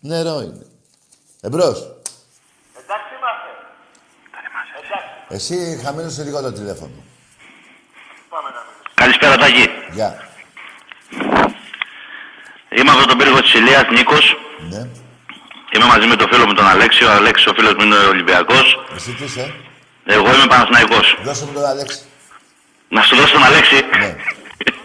Νερό 0.00 0.40
είναι. 0.40 0.66
Εμπρός. 1.40 1.78
Εντάξει 2.80 3.10
είμαστε. 3.16 3.50
Εντάξει. 4.84 5.10
Εσύ 5.28 5.80
χαμήλωσε 5.84 6.22
λίγο 6.22 6.40
το 6.40 6.52
τηλέφωνο. 6.52 7.04
Πάμε 8.28 8.48
να 8.48 8.60
μιλήσουμε. 8.66 8.94
Καλησπέρα 8.94 9.36
Τάκη. 9.36 9.68
Γεια. 9.92 10.28
Είμαι 12.78 12.90
από 12.90 13.06
τον 13.06 13.18
πύργο 13.18 13.40
της 13.40 13.54
Ηλίας, 13.54 13.84
Νίκος. 13.90 14.36
Ναι. 14.70 14.88
Είμαι 15.74 15.84
μαζί 15.86 16.06
με 16.06 16.16
τον 16.16 16.28
φίλο 16.28 16.46
μου 16.46 16.54
τον 16.54 16.66
Αλέξη. 16.66 17.04
Ο 17.04 17.10
Αλέξης 17.10 17.46
ο 17.46 17.52
φίλος 17.54 17.74
μου 17.74 17.82
είναι 17.82 17.96
Ολυμπιακός. 17.96 18.86
Εσύ 18.94 19.14
τι 19.14 19.24
είσαι; 19.24 19.54
Εγώ 20.06 20.26
είμαι 20.34 20.46
Παναθηναϊκός. 20.46 21.06
Δώσε 21.24 21.44
μου 21.44 21.52
τον 21.52 21.64
Αλέξη. 21.70 21.98
Να 22.88 23.02
σου 23.02 23.16
δώσω 23.16 23.32
τον 23.32 23.44
Αλέξη. 23.44 23.76
Ναι. 24.00 24.10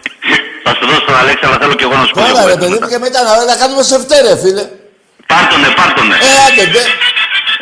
Θα 0.64 0.70
σου 0.76 0.84
δώσω 0.88 1.04
τον 1.08 1.16
Αλέξη, 1.22 1.44
αλλά 1.46 1.56
θέλω 1.62 1.74
και 1.78 1.84
εγώ 1.88 1.96
να 2.00 2.04
σου 2.06 2.12
πω 2.14 2.20
Τώρα 2.20 2.32
λίγο 2.32 2.46
ρε 2.46 2.52
έτσι. 2.52 2.58
παιδί 2.66 2.78
μου 2.80 2.88
και 2.92 2.98
μετά 3.06 3.18
να, 3.26 3.32
να 3.50 3.54
κάνουμε 3.60 3.82
σε 3.90 3.96
φτέρε, 4.04 4.32
φίλε. 4.42 4.64
Πάρτονε, 5.32 5.68
πάρτονε. 5.78 6.14
Ε, 6.28 6.30
άντε, 6.46 6.64
ντε. 6.72 6.82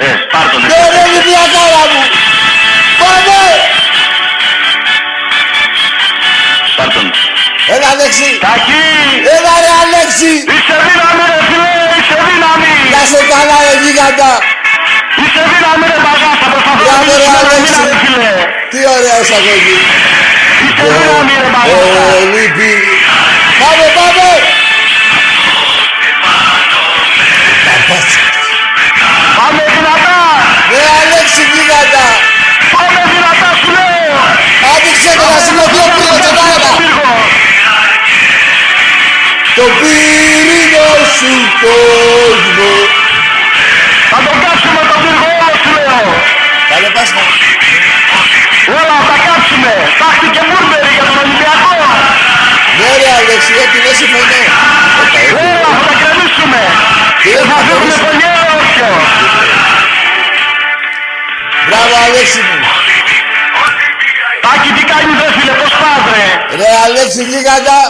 Ε, 0.05 0.09
πάρτονε. 0.35 0.67
Ναι, 0.71 0.81
ρε, 0.95 1.01
Ολυμπιακάρα 1.09 1.83
μου. 1.93 2.03
Πάμε. 3.01 3.39
Πάρτονε. 6.79 7.11
Έλα, 7.75 7.89
Αλέξη. 7.95 8.29
Τάκη! 8.45 8.81
Έλα, 9.37 9.53
ρε, 9.65 9.73
Αλέξη. 9.83 10.33
Είσαι 10.55 10.75
δύναμη 10.85 11.25
ρε 11.33 11.41
φίλε, 11.49 11.73
είσαι 11.99 12.17
δύναμη! 12.29 12.71
Να 12.93 13.01
σε 13.11 13.21
καλά, 13.33 13.57
ρε, 13.67 13.75
γίγαντα. 13.83 14.31
Είσαι 15.23 15.43
δύναμη 15.51 15.85
ρε 15.93 15.99
παγά, 16.07 16.33
θα 16.67 16.73
προσπαθώ 16.79 17.15
να 17.17 17.23
Μπράβο, 17.23 17.49
ρε, 17.49 17.57
μιλήσω 17.57 17.81
με 17.87 17.93
Αλέξη. 17.93 17.95
δύναμη 17.95 17.95
φίλε! 18.03 18.33
Τι 18.73 18.79
ωραία 18.97 19.17
εισαγωγή. 19.25 19.79
Είσαι 20.65 20.87
δύναμη 20.97 21.35
ρε 21.43 21.49
παγά! 21.55 21.75
Ολυμπι... 22.21 22.75
Πάμε, 23.61 23.87
πάμε. 23.97 24.29
Παπάς. 27.67 28.09
Πάμε 29.39 29.63
δυνατά! 29.75 30.19
Ναι, 30.71 30.81
Αλέξη, 31.01 31.43
γίγαντα. 31.53 32.07
Πάμε 32.75 33.01
δυνατά 33.13 33.51
σου 33.61 33.69
λέω! 33.77 34.15
Άνοιξε 34.73 35.11
το 35.19 35.25
να 35.33 35.39
συμμετεί 35.45 35.79
ο 35.85 35.89
πύργος 35.95 36.19
και 36.25 36.33
τα 36.39 36.45
ένα. 36.55 36.71
Πύργο! 36.81 37.11
Το 39.59 39.65
πυρήνο 39.81 40.89
σου 41.17 41.33
κόσμο. 41.63 42.71
Όλα 48.79 48.97
θα 49.09 49.17
κάψουμε! 49.27 49.73
Τάχτη 50.01 50.29
και 50.35 50.43
Μπούρμπερι 50.49 50.91
για 50.97 51.05
τον 51.09 51.17
Ολυμπιακό! 51.25 51.75
Ναι 52.79 52.91
ρε 53.01 53.09
Αλέξη, 53.19 53.53
έτσι 53.63 53.79
δεν 53.85 53.95
συμφωνώ. 54.01 54.41
Όπα, 55.03 55.19
έτσι. 55.23 55.35
Όλα 55.51 55.71
θα 55.79 55.83
τα 55.89 55.95
κρεμίσουμε! 56.01 56.61
Τι 57.23 57.29
Και 57.33 57.39
θα 57.39 57.45
θα 57.51 57.59
δείχνουμε 57.67 57.97
κρεμίσουμε; 57.97 58.07
τον 58.07 58.15
γέρο 58.21 58.41
όρθιο! 58.59 58.91
Μπράβο 61.67 61.95
Αλέξη 62.07 62.41
μου. 62.47 62.59
Τάκη 64.45 64.71
τι 64.77 64.83
κάνεις 64.91 65.17
ρε 65.23 65.29
φίλε, 65.37 65.55
πώς 65.61 65.73
πας 65.81 66.03
ρε! 66.15 66.27
Ρε 66.61 66.71
Αλέξη 66.85 67.23
Γίγαντα. 67.31 67.81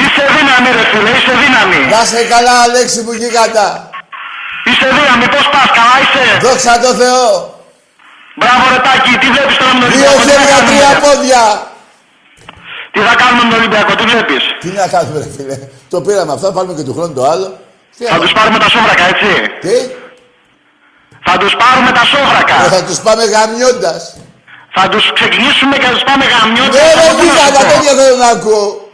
Είσαι 0.00 0.24
δύναμη 0.34 0.68
ρε 0.78 0.84
φίλε, 0.90 1.10
είσαι 1.18 1.34
δύναμη. 1.42 1.78
Να 1.92 2.00
σε 2.10 2.20
καλά, 2.32 2.54
Αλέξη 2.66 3.00
μου 3.04 3.12
Γίγαντα. 3.20 3.66
Είσαι 4.68 4.86
δύναμη, 4.96 5.26
πώς 5.34 5.46
πας, 5.54 5.68
καλά 5.78 5.96
είσαι; 6.02 6.24
Δόξα 6.46 6.74
τω 6.82 6.90
Θεώ. 7.00 7.26
Μπράβο 8.38 8.62
ρε 8.72 8.78
Τάκη, 8.86 9.12
τι 9.22 9.26
βλέπεις 9.34 9.56
τώρα 9.60 9.72
με 9.74 9.80
τον 9.84 9.90
Δύο 9.92 10.10
Ολυμπιακό, 10.14 10.22
τι 10.26 10.30
θα 10.30 10.38
χέρια, 10.38 10.54
κάνουμε, 10.54 10.70
τρία 10.70 10.90
ρε. 10.94 11.00
πόδια. 11.04 11.42
Τι 12.92 13.00
θα 13.06 13.14
κάνουμε 13.20 13.42
με 13.44 13.48
τον 13.50 13.58
Ολυμπιακό, 13.60 13.92
τι 13.98 14.04
βλέπεις; 14.12 14.42
Τι 14.62 14.68
να 14.80 14.86
κάνουμε, 14.94 15.18
ρε 15.24 15.28
φίλε. 15.36 15.56
Το 15.92 15.96
πήραμε 16.06 16.32
αυτό, 16.36 16.46
πάρουμε 16.56 16.74
και 16.78 16.84
του 16.88 16.94
χρόνου 16.96 17.14
το 17.18 17.24
άλλο. 17.32 17.48
Τι 17.96 18.02
Θα 18.04 18.12
άλλο; 18.14 18.22
τους 18.22 18.32
πάρουμε 18.38 18.58
τα 18.64 18.68
σόβρακα, 18.74 19.04
έτσι; 19.12 19.30
Τι; 19.64 19.76
Θα 21.26 21.34
τους 21.40 21.52
πάρουμε 21.62 21.90
τα 21.98 22.04
σόβρακα. 22.12 22.56
Ε, 22.64 22.68
Θα 22.74 22.80
τους 22.88 22.98
πάμε 23.06 23.24
γαμιώντας. 23.34 24.00
Θα 24.78 24.88
τους 24.92 25.04
ξεκινήσουμε 25.18 25.74
και 25.80 25.86
θα 25.90 25.92
τους 25.96 26.04
πάμε 26.08 26.24
γαμιώντας. 26.34 26.74
Ναι, 26.82 26.92
ρε 27.00 27.06
από 27.08 27.16
πού 27.18 27.24
να 27.24 27.30
σου 27.30 27.36
Γίγαντα, 27.36 27.60
πω. 27.64 27.72
τέτοια 27.72 27.92
θέλω 28.00 28.16
να 28.16 28.28
ακούω. 28.36 28.85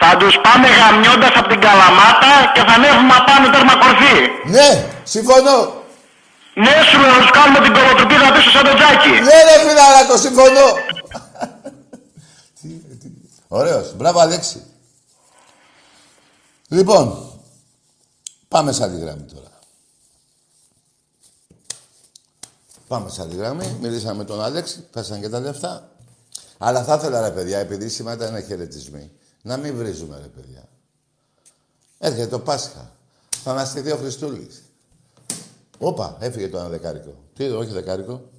Θα 0.00 0.16
τους 0.20 0.34
πάμε 0.44 0.66
γαμιώντας 0.78 1.32
από 1.40 1.48
την 1.52 1.60
Καλαμάτα 1.66 2.32
και 2.54 2.60
θα 2.66 2.72
ανέβουμε 2.78 3.14
απάνω 3.20 3.46
τέρμα 3.54 3.74
κορφή. 3.82 4.14
Ναι, 4.54 4.68
συμφωνώ. 5.14 5.58
Ναι, 6.64 6.74
σου 6.88 6.98
λέω 7.00 7.10
να 7.16 7.20
τους 7.22 7.30
κάνουμε 7.38 7.60
την 7.64 7.72
κολοτρουπίδα 7.76 8.32
πίσω 8.34 8.50
σαν 8.50 8.64
το 8.68 8.74
τζάκι. 8.78 9.08
Ναι, 9.28 9.36
ρε 9.48 9.54
φιλαράκο, 9.68 10.16
συμφωνώ. 10.16 10.66
Τι- 12.60 12.68
τι- 13.00 13.10
Ωραίος. 13.48 13.94
Μπράβο, 13.96 14.18
Αλέξη. 14.20 14.62
Λοιπόν, 16.68 17.32
πάμε 18.48 18.72
σε 18.72 18.82
άλλη 18.82 18.98
γραμμή 18.98 19.22
τώρα. 19.34 19.46
Πάμε 22.88 23.10
σε 23.10 23.22
άλλη 23.22 23.36
γραμμή. 23.36 23.76
Μιλήσαμε 23.80 24.14
με 24.16 24.24
τον 24.24 24.42
Αλέξη, 24.42 24.80
πέσαν 24.92 25.20
και 25.20 25.28
τα 25.28 25.40
λεφτά. 25.40 25.88
Αλλά 26.58 26.82
θα 26.84 26.94
ήθελα, 26.94 27.20
ρε 27.20 27.30
παιδιά, 27.30 27.58
επειδή 27.58 27.88
σήμερα 27.88 28.24
ήταν 28.26 28.44
χαιρετισμοί, 28.46 29.10
να 29.42 29.56
μην 29.56 29.76
βρίζουμε, 29.76 30.18
ρε 30.18 30.26
παιδιά. 30.28 30.68
Έρχεται 31.98 32.26
το 32.26 32.40
Πάσχα. 32.40 32.96
Θα 33.42 33.50
αναστηθεί 33.50 33.90
ο 33.90 33.96
Χριστούλης. 33.96 34.62
Όπα, 35.78 36.16
έφυγε 36.20 36.48
το 36.48 36.58
ένα 36.58 36.68
δεκάρικο. 36.68 37.24
Τι, 37.34 37.44
όχι 37.48 37.70
δεκάρικο. 37.72 38.30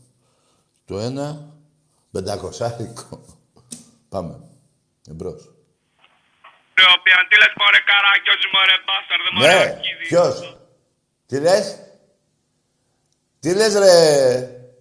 Το 0.85 0.99
ένα 0.99 1.53
πεντακοσάρικο. 2.12 3.25
Πάμε. 4.09 4.39
Εμπρός. 5.09 5.53
Ο 6.79 6.91
οποίον 6.99 7.27
τι 7.29 7.38
λες 7.38 7.53
μωρέ 7.57 7.79
καράκιος 7.89 8.43
μωρέ 8.53 8.75
μπάσταρδε 8.85 9.29
μωρέ 9.33 9.47
Ναι, 9.47 9.71
αρκίδι. 9.71 10.07
ποιος; 10.07 10.57
Τι 11.25 11.39
λες; 11.39 11.79
Τι 13.39 13.53
λες 13.53 13.73
ρε; 13.73 14.71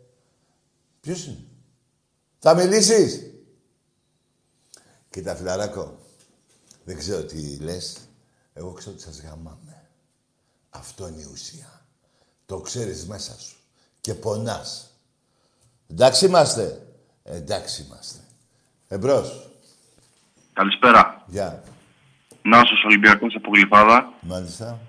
Ποιος 1.01 1.25
είναι; 1.27 1.45
Θα 2.39 2.55
μιλήσεις; 2.55 3.31
Κοίτα 5.11 5.35
φιλαράκο. 5.37 5.98
Δεν 6.89 6.97
ξέρω 6.97 7.25
τι 7.25 7.59
λες. 7.61 8.09
Εγώ 8.55 8.73
ξέρω 8.73 8.95
ότι 8.95 9.03
σας 9.03 9.23
γαμάμε. 9.23 9.83
Αυτό 10.71 11.09
είναι 11.09 11.21
η 11.21 11.29
ουσία. 11.33 11.81
Το 12.47 12.61
ξέρεις 12.61 13.07
μέσα 13.07 13.39
σου. 13.41 13.57
Και 14.01 14.15
πονάς. 14.15 14.99
Εντάξει 15.91 16.27
είμαστε. 16.27 16.87
Εντάξει 17.23 17.83
είμαστε. 17.83 18.19
Εμπρός. 18.89 19.51
Καλησπέρα. 20.53 21.25
Γεια. 21.27 21.63
Νάσος 22.43 22.85
Ολυμπιακός 22.85 23.35
από 23.35 23.51
Γλυφάδα. 23.55 24.13
Μάλιστα. 24.21 24.81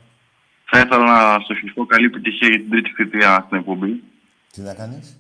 Θα 0.66 0.80
ήθελα 0.80 1.06
να 1.06 1.40
σου 1.40 1.54
ευχηθώ 1.54 1.86
καλή 1.86 2.06
επιτυχία 2.06 2.48
για 2.48 2.58
την 2.58 2.70
τρίτη 2.70 2.90
θητεία 2.90 3.44
στην 3.46 3.58
εκπομπή. 3.58 4.04
Τι 4.52 4.62
να 4.62 4.74
κάνεις; 4.74 5.18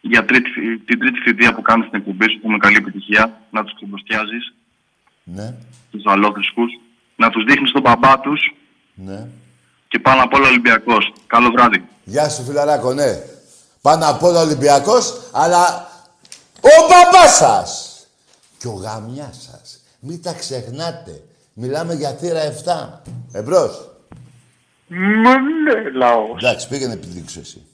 Για 0.00 0.24
τρίτη, 0.24 0.78
την 0.78 0.98
τρίτη 0.98 1.20
θητεία 1.20 1.54
που 1.54 1.62
κάνεις 1.62 1.86
στην 1.86 1.98
εκπομπή 1.98 2.30
σου, 2.30 2.36
έχουμε 2.36 2.58
καλή 2.58 2.76
επιτυχία. 2.76 3.40
Να 3.50 3.64
τους 3.64 3.74
ξεμπροστιάζεις, 3.74 4.54
Ναι. 5.24 5.54
τους 5.90 6.02
αλόθρησκους. 6.06 6.70
Να 7.16 7.30
τους 7.30 7.44
δείχνεις 7.44 7.72
τον 7.72 7.82
μπαμπά 7.82 8.20
τους 8.20 8.54
Ναι. 8.94 9.26
και 9.88 9.98
πάνω 9.98 10.22
απ' 10.22 10.34
όλα 10.34 10.48
Ολυμπιακός. 10.48 11.12
Καλό 11.26 11.50
βράδυ. 11.50 11.84
Γεια 12.04 12.28
σου 12.28 12.42
φιλαράκο, 12.44 12.92
ναι. 12.92 13.22
Πάνω 13.80 14.08
απ' 14.08 14.22
όλα 14.22 14.40
Ολυμπιακός, 14.40 15.20
αλλά 15.32 15.88
ο 16.60 16.86
μπαμπάς 16.88 17.34
σας 17.36 17.98
και 18.58 18.68
ο 18.68 18.72
γαμιάς 18.72 19.48
σας. 19.50 19.80
Μην 20.00 20.22
τα 20.22 20.32
ξεχνάτε. 20.32 21.22
Μιλάμε 21.52 21.94
για 21.94 22.10
θύρα 22.14 22.40
7. 22.40 23.02
Εμπρός. 23.32 23.88
Ναι, 24.86 25.90
λαός. 25.94 26.42
Εντάξει, 26.42 26.68
πήγαινε 26.68 26.92
επιδείξου 26.92 27.40
εσύ. 27.40 27.66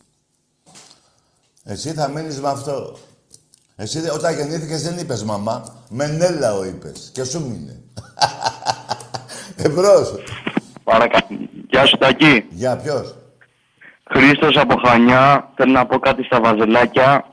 Εσύ 1.65 1.93
θα 1.93 2.09
μείνεις 2.09 2.41
με 2.41 2.49
αυτό. 2.49 2.99
Εσύ 3.83 4.01
δε- 4.01 4.11
όταν 4.11 4.35
γεννήθηκες 4.35 4.83
δεν 4.83 4.99
είπες 4.99 5.25
μαμά. 5.25 5.65
Μενέλαο 5.89 6.65
είπες. 6.65 7.11
Και 7.13 7.25
σου 7.25 7.41
μείνε. 7.41 7.81
Εμπρός. 9.65 10.15
Παρακα... 10.85 11.19
Γεια 11.71 11.87
σου 11.87 11.97
Τάκη. 11.99 12.45
Για 12.51 12.77
ποιος; 12.77 13.15
Χρήστος 14.11 14.57
από 14.57 14.81
Χανιά. 14.87 15.51
Θέλω 15.57 15.73
να 15.73 15.87
πω 15.87 15.99
κάτι 15.99 16.23
στα 16.25 16.41
βαζελάκια. 16.41 17.25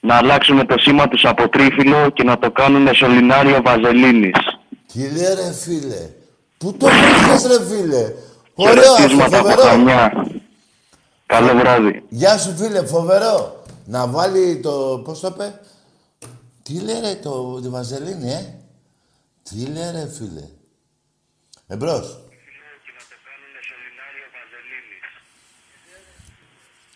Να 0.00 0.14
αλλάξουμε 0.14 0.64
το 0.64 0.74
σήμα 0.78 1.08
τους 1.08 1.24
από 1.24 1.48
τρίφυλλο 1.48 2.10
και 2.10 2.22
να 2.22 2.38
το 2.38 2.50
κάνουν 2.50 2.94
σωληνάριο 2.94 3.62
βαζελίνης. 3.64 4.36
Τι 4.92 4.98
λέει 4.98 5.34
ρε 5.34 5.52
φίλε. 5.52 6.08
Πού 6.58 6.76
το 6.76 6.86
βρήκες 6.86 7.46
ρε 7.46 7.64
φίλε; 7.66 8.12
Ωραίο 8.54 8.80
αυτό, 8.82 8.94
Χαιρετίσματα 8.94 9.38
από 9.38 9.48
φοβερό. 9.48 9.68
Χανιά. 9.68 10.26
Καλό 11.26 11.54
βράδυ. 11.58 12.02
Γεια 12.08 12.38
σου 12.38 12.56
φίλε, 12.56 12.86
φοβερό. 12.86 13.55
Να 13.88 14.06
βάλει 14.06 14.60
το, 14.60 15.02
πώς 15.04 15.20
το 15.20 15.26
είπε; 15.34 15.60
Τι 16.62 16.80
λέει 16.80 17.00
ρε 17.00 17.14
το, 17.14 17.60
τη 17.60 17.68
βαζελίνη, 17.68 18.32
ε; 18.32 18.54
Τι 19.42 19.66
λέει 19.66 19.90
ρε 19.90 20.08
φίλε; 20.08 20.48
Εμπρός. 21.66 22.20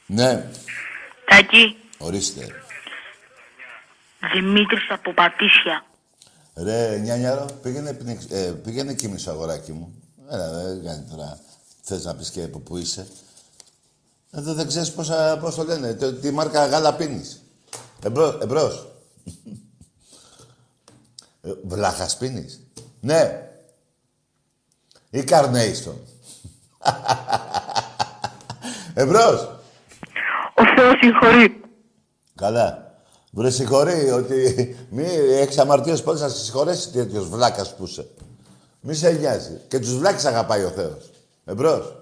Ναι, 0.06 0.50
Τάκη, 1.26 1.76
ορίστε. 1.98 2.48
Δημήτρης 4.32 4.90
από 4.90 5.12
Πατήσια. 5.12 5.84
Ρε, 6.54 6.98
νιάνιαρο, 6.98 7.46
πήγαινε, 7.62 7.92
πνίξ- 7.92 8.32
ε, 8.32 8.52
πήγαινε 8.64 8.94
κοιμήσου, 8.94 9.30
αγοράκι 9.30 9.72
μου. 9.72 10.02
Έλα, 10.30 10.50
δεν 10.50 10.84
κάνει 10.84 11.06
τώρα. 11.10 11.38
Θες 11.82 12.04
να 12.04 12.14
πεις 12.16 12.30
και 12.30 12.42
από 12.42 12.58
πού 12.58 12.76
είσαι. 12.76 13.06
Εδώ 14.30 14.54
δεν 14.54 14.66
ξέρεις 14.66 14.92
πώς, 14.92 15.10
α, 15.10 15.38
πώς 15.38 15.54
το 15.54 15.64
λένε. 15.64 15.94
Το, 15.94 16.12
τι 16.12 16.30
μάρκα 16.30 16.66
γάλα 16.66 16.94
πίνεις. 16.94 17.42
Εμπρός. 18.04 18.38
εμπρός. 18.42 18.86
Ε, 21.42 21.50
Βλάχας 21.64 22.16
πίνεις. 22.16 22.60
Ναι. 23.00 23.50
Ή 25.10 25.24
Carnation. 25.28 25.94
Εμπρός. 28.94 29.40
Ο 30.54 30.62
Θεός 30.76 30.98
συγχωρεί. 31.00 31.60
Καλά. 32.34 32.94
Βρε 33.32 33.50
συγχωρεί 33.50 34.10
ότι 34.10 34.76
μη 34.90 35.04
έχεις 35.30 35.58
αμαρτίες 35.58 36.02
πότε 36.02 36.18
θα 36.18 36.28
σε 36.28 36.44
συγχωρέσει 36.44 36.90
τέτοιος 36.90 37.28
βλάκας 37.28 37.74
που 37.74 37.84
είσαι. 37.84 38.08
Μη 38.80 38.94
σε 38.94 39.10
νοιάζει. 39.10 39.60
Και 39.68 39.78
τους 39.78 39.96
βλάκες 39.96 40.24
αγαπάει 40.24 40.64
ο 40.64 40.70
Θεός. 40.70 41.10
Εμπρός. 41.44 41.96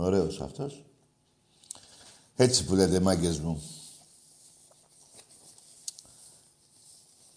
Ωραίος 0.00 0.40
αυτός. 0.40 0.84
Έτσι 2.36 2.64
που 2.64 2.74
λέτε 2.74 3.00
μάγκες 3.00 3.38
μου. 3.38 3.62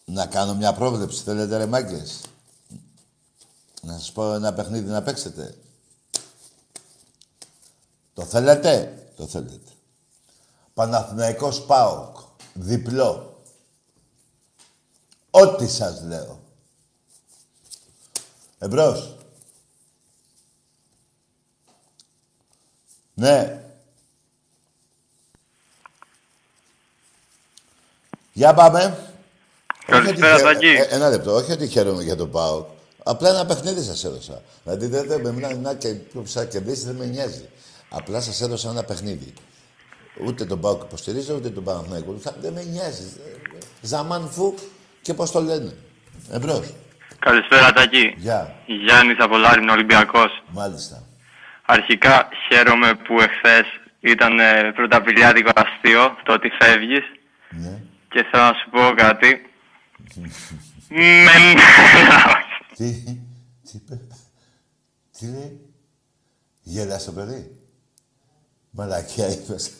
Να 0.05 0.25
κάνω 0.25 0.55
μια 0.55 0.73
πρόβλεψη, 0.73 1.23
θέλετε 1.23 1.57
ρε 1.57 1.65
μάγκες; 1.65 2.21
Να 3.81 3.97
σας 3.97 4.11
πω 4.11 4.33
ένα 4.33 4.53
παιχνίδι 4.53 4.89
να 4.89 5.03
παίξετε. 5.03 5.57
Το 8.13 8.25
θέλετε, 8.25 9.03
το 9.15 9.27
θέλετε. 9.27 9.71
Παναθηναϊκός 10.73 11.65
ΠΑΟΚ. 11.65 12.17
Διπλό. 12.53 13.43
Ό,τι 15.29 15.67
σας 15.67 16.01
λέω. 16.01 16.39
Εμπρός. 18.57 19.20
Ναι. 23.13 23.61
Για 28.33 28.53
πάμε. 28.53 28.97
Καλησπέρα, 29.85 30.35
Όχι 30.35 30.43
ότι 30.45 30.65
χαίρο- 30.65 30.77
Τάκη. 30.77 30.91
ε, 30.93 30.95
ένα 30.95 31.09
λεπτό. 31.09 31.33
Όχι 31.35 31.51
ότι 31.51 31.67
χαίρομαι 31.67 32.03
για 32.03 32.15
τον 32.15 32.31
ΠΑΟΚ. 32.31 32.67
Απλά 33.03 33.29
ένα 33.29 33.45
παιχνίδι 33.45 33.83
σας 33.83 34.03
έδωσα. 34.03 34.41
Δηλαδή 34.63 34.85
δεν 34.87 35.07
δεν 35.07 35.21
με 35.21 35.31
μιλάνε 35.31 35.55
να 35.55 35.73
και 35.73 35.87
ποιος 35.93 36.31
θα 36.31 36.45
κερδίσει 36.45 36.85
δεν 36.85 36.95
με 36.95 37.05
νοιάζει. 37.05 37.49
Απλά 37.89 38.21
σας 38.21 38.41
έδωσα 38.41 38.69
ένα 38.69 38.83
παιχνίδι. 38.83 39.33
Ούτε 40.25 40.45
τον 40.45 40.59
ΠΑΟΚ 40.59 40.81
υποστηρίζω, 40.83 41.35
ούτε 41.35 41.49
τον 41.49 41.63
Παναθηναϊκό. 41.63 42.15
Θα- 42.21 42.35
Δεν 42.41 42.53
με 42.53 42.63
νοιάζει. 42.63 43.11
Ζαμάν 43.81 44.29
φου 44.29 44.53
και 45.01 45.13
πώς 45.13 45.31
το 45.31 45.41
λένε. 45.41 45.73
Εμπρός. 46.31 46.73
Καλησπέρα 47.19 47.71
Τάκη. 47.73 48.13
Γεια. 48.17 48.55
Γιάννης 48.65 49.17
από 49.19 49.37
Λάρινο 49.37 49.71
Ολυμπιακός. 49.73 50.43
Μάλιστα. 50.47 51.03
Αρχικά 51.75 52.27
χαίρομαι 52.47 52.95
που 52.95 53.21
εχθές 53.21 53.65
ήταν 53.99 54.39
ε, 54.39 54.71
πρωταπηλιάτικο 54.75 55.51
αστείο 55.55 56.17
το 56.23 56.33
ότι 56.33 56.49
φεύγεις. 56.59 57.03
Ναι. 57.49 57.81
Και 58.09 58.25
θέλω 58.31 58.43
να 58.43 58.53
σου 58.53 58.69
πω 58.69 58.93
κάτι. 58.95 59.45
Με... 60.89 61.05
Τι, 62.77 63.03
τι 63.63 63.71
είπε; 63.73 63.99
Τι 65.17 65.25
λέει; 65.25 65.59
Γέλασε 66.61 67.05
το 67.05 67.11
παιδί. 67.11 67.59
Μαλακία 68.69 69.27
είπες. 69.27 69.71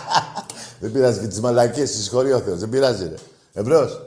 Δεν 0.80 0.92
πειράζει 0.92 1.20
και 1.20 1.26
τις 1.26 1.40
μαλακίες, 1.40 1.90
τις 1.90 2.02
συγχωρεί 2.02 2.32
ο 2.32 2.40
Θεός. 2.40 2.58
Δεν 2.58 2.68
πειράζει 2.68 3.08
ρε. 3.08 3.14
Εμπρός. 3.52 3.92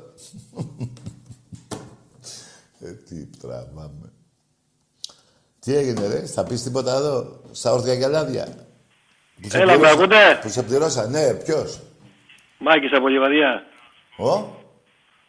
ε, 2.85 2.91
τι 2.91 3.25
τραβάμε. 3.25 4.00
Τι 5.65 5.75
έγινε 5.75 6.07
ρε, 6.07 6.25
θα 6.25 6.43
πεις 6.43 6.63
τίποτα 6.63 6.93
εδώ, 6.95 7.41
στα 7.51 7.71
όρθια 7.71 7.97
και 7.97 8.07
λάδια. 8.07 8.47
Που 9.41 9.49
σε 9.49 9.57
Έλα, 9.57 9.65
με 9.71 9.77
πληρώσα- 9.77 9.99
ακούτε; 9.99 10.39
Που 10.41 10.49
σε 10.49 10.63
πληρώσα, 10.63 11.07
ναι, 11.07 11.33
ποιος; 11.33 11.79
Μάκης 12.57 12.91
από 12.93 13.07
Λιβαδιά. 13.07 13.63
Ο, 14.17 14.45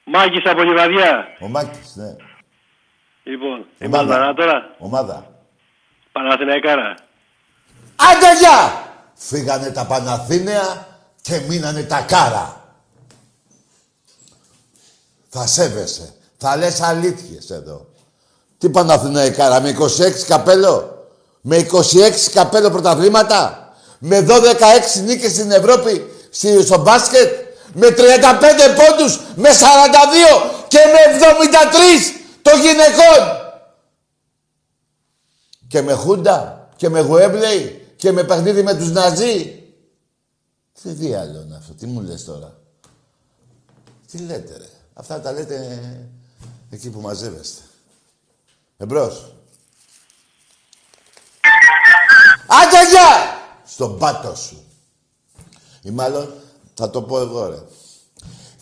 Μάκης 0.05 0.45
από 0.51 0.63
Λιβαδιά. 0.63 1.27
ο 1.41 1.49
Μάκης, 1.49 1.95
ναι. 1.97 2.17
Λοιπόν, 3.23 3.67
Ομάδα. 3.85 4.17
είμαστε 4.17 4.35
τώρα. 4.43 4.75
Ομάδα. 4.79 5.27
Παναθηναϊκάρα. 6.13 6.95
Άντε 7.97 8.39
γεια! 8.39 8.91
Φύγανε 9.15 9.71
τα 9.71 9.87
Παναθήναια 9.87 10.87
και 11.23 11.41
μείνανε 11.49 11.83
τα 11.83 12.01
κάρα. 12.01 12.75
Θα 15.29 15.47
σέβεσαι. 15.47 16.15
Θα 16.39 16.57
λες 16.57 16.81
αλήθειες 16.81 17.51
εδώ. 17.51 17.87
Τι 18.63 18.69
Παναθηναϊκάρα, 18.71 19.61
με 19.61 19.77
26 19.81 20.25
καπέλο; 20.27 21.07
Με 21.41 21.57
26 21.57 22.31
καπέλο 22.33 22.71
πρωταθλήματα; 22.71 23.73
Με 23.99 24.21
12-6 24.21 25.01
νίκες 25.05 25.33
στην 25.33 25.51
Ευρώπη, 25.51 26.11
στη- 26.31 26.63
στο 26.65 26.79
μπάσκετ; 26.79 27.33
Με 27.73 27.91
35 27.91 28.75
πόντους, 28.75 29.21
με 29.37 29.49
42 29.53 30.67
και 30.69 30.79
με 30.79 31.17
73 31.17 32.15
των 32.43 32.61
γυναικών; 32.61 33.23
Και 35.69 35.83
με 35.83 35.93
Χούντα 35.93 36.69
και 36.77 36.89
με 36.89 37.01
Γουέμπλεϊ 37.01 37.87
και 37.97 38.13
με 38.13 38.25
παιχνίδι 38.25 38.63
με 38.63 38.75
τους 38.75 38.91
Ναζί; 38.91 39.63
Τι 40.83 40.89
διάλογο 40.91 41.43
είναι 41.47 41.57
αυτό, 41.57 41.73
τι 41.75 41.87
μου 41.87 42.01
λες 42.01 42.25
τώρα; 42.25 42.55
Τι 44.11 44.19
λέτε 44.19 44.57
ρε; 44.59 44.69
Αυτά 44.95 45.21
τα 45.21 45.33
λέτε 45.33 45.79
εκεί 46.71 46.91
που 46.91 47.01
μαζεύεστε. 47.01 47.61
Εμπρός. 48.83 49.35
Άντε 52.47 52.89
γεια! 52.91 53.41
Στον 53.65 53.99
πάτο 53.99 54.35
σου. 54.35 54.65
Ή 55.83 55.91
μάλλον 55.91 56.35
θα 56.75 56.91
το 56.91 57.03
πω 57.03 57.19
εγώ 57.19 57.49
ρε. 57.49 57.59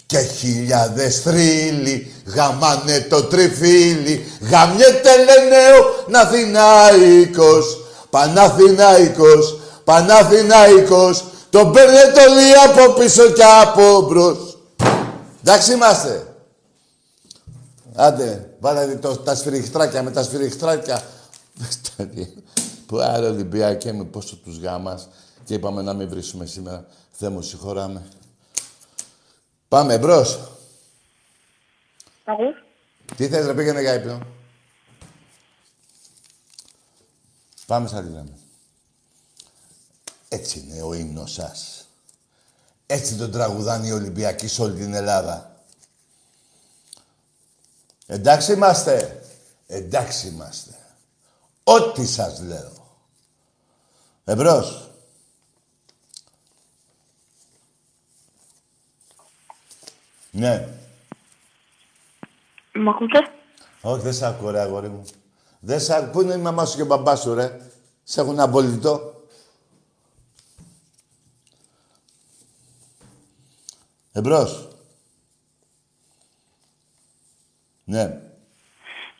Και 0.06 0.18
χιλιάδες 0.18 1.20
θρύλοι 1.20 2.14
γαμάνε 2.26 3.00
το 3.00 3.24
τριφύλι 3.24 4.32
Γαμιέται 4.40 5.16
λένε 5.16 5.56
ο 5.56 6.10
Ναθηναϊκός 6.10 7.78
Παναθηναϊκός, 8.10 9.60
Παναθηναϊκός 9.84 11.24
Τον 11.50 11.72
παίρνετε 11.72 12.20
όλοι 12.20 12.54
από 12.68 12.92
πίσω 12.92 13.30
και 13.30 13.44
από 13.60 14.00
μπρος 14.00 14.58
Εντάξει 15.40 15.72
είμαστε 15.72 16.34
Άντε, 17.94 18.49
βάλατε 18.60 18.96
το, 18.96 19.16
τα 19.16 19.34
σφυριχτράκια 19.34 20.02
με 20.02 20.10
τα 20.10 20.22
σφυριχτράκια 20.22 21.02
Που 22.86 22.98
άρα 22.98 23.28
Ολυμπιακέ 23.28 23.92
με 23.92 24.04
πόσο 24.04 24.36
τους 24.36 24.58
γάμας 24.58 25.08
Και 25.44 25.54
είπαμε 25.54 25.82
να 25.82 25.92
μην 25.92 26.08
βρίσουμε 26.08 26.46
σήμερα 26.46 26.86
Θεέ 27.10 27.28
μου 27.28 27.42
συγχωράμε 27.42 28.02
Πάμε 29.70 29.98
μπρος. 29.98 30.50
Ακούς. 32.24 32.64
Τι 33.16 33.28
θες 33.28 33.46
ρε 33.46 33.54
πήγαινε 33.54 33.80
για 33.80 33.94
ύπνο. 33.94 34.26
Πάμε 37.66 37.88
σαν 37.88 38.04
τη 38.04 38.12
γραμμή. 38.12 38.36
Έτσι 40.28 40.58
είναι 40.58 40.82
ο 40.82 40.94
ύμνος 40.94 41.32
σας. 41.32 41.88
Έτσι 42.86 43.16
τον 43.16 43.30
τραγουδάνε 43.30 43.86
οι 43.86 43.90
Ολυμπιακοί 43.90 44.48
σε 44.48 44.62
όλη 44.62 44.74
την 44.74 44.94
Ελλάδα. 44.94 45.59
Εντάξει 48.12 48.52
είμαστε. 48.52 49.22
Εντάξει 49.66 50.28
είμαστε. 50.28 50.78
Ό,τι 51.64 52.06
σας 52.06 52.40
λέω. 52.40 52.98
Εμπρός. 54.24 54.90
Ναι. 60.30 60.68
Μ' 62.74 62.88
ακούτε; 62.88 63.18
Όχι, 63.80 64.02
δεν 64.02 64.14
σ' 64.14 64.22
ακούω, 64.22 64.50
ρε, 64.50 64.60
αγόρι 64.60 64.88
μου. 64.88 65.04
Δεν 65.60 65.80
σ' 65.80 65.90
ακούω. 65.90 66.10
Πού 66.10 66.20
είναι 66.20 66.34
η 66.34 66.36
μαμά 66.36 66.64
σου 66.64 66.76
και 66.76 66.82
ο 66.82 66.86
μπαμπάς 66.86 67.20
σου, 67.20 67.34
ρε; 67.34 67.60
Σε 68.02 68.20
έχουν 68.20 68.40
απολυτό; 68.40 69.24
Εμπρός. 74.12 74.69
Ναι. 77.90 78.20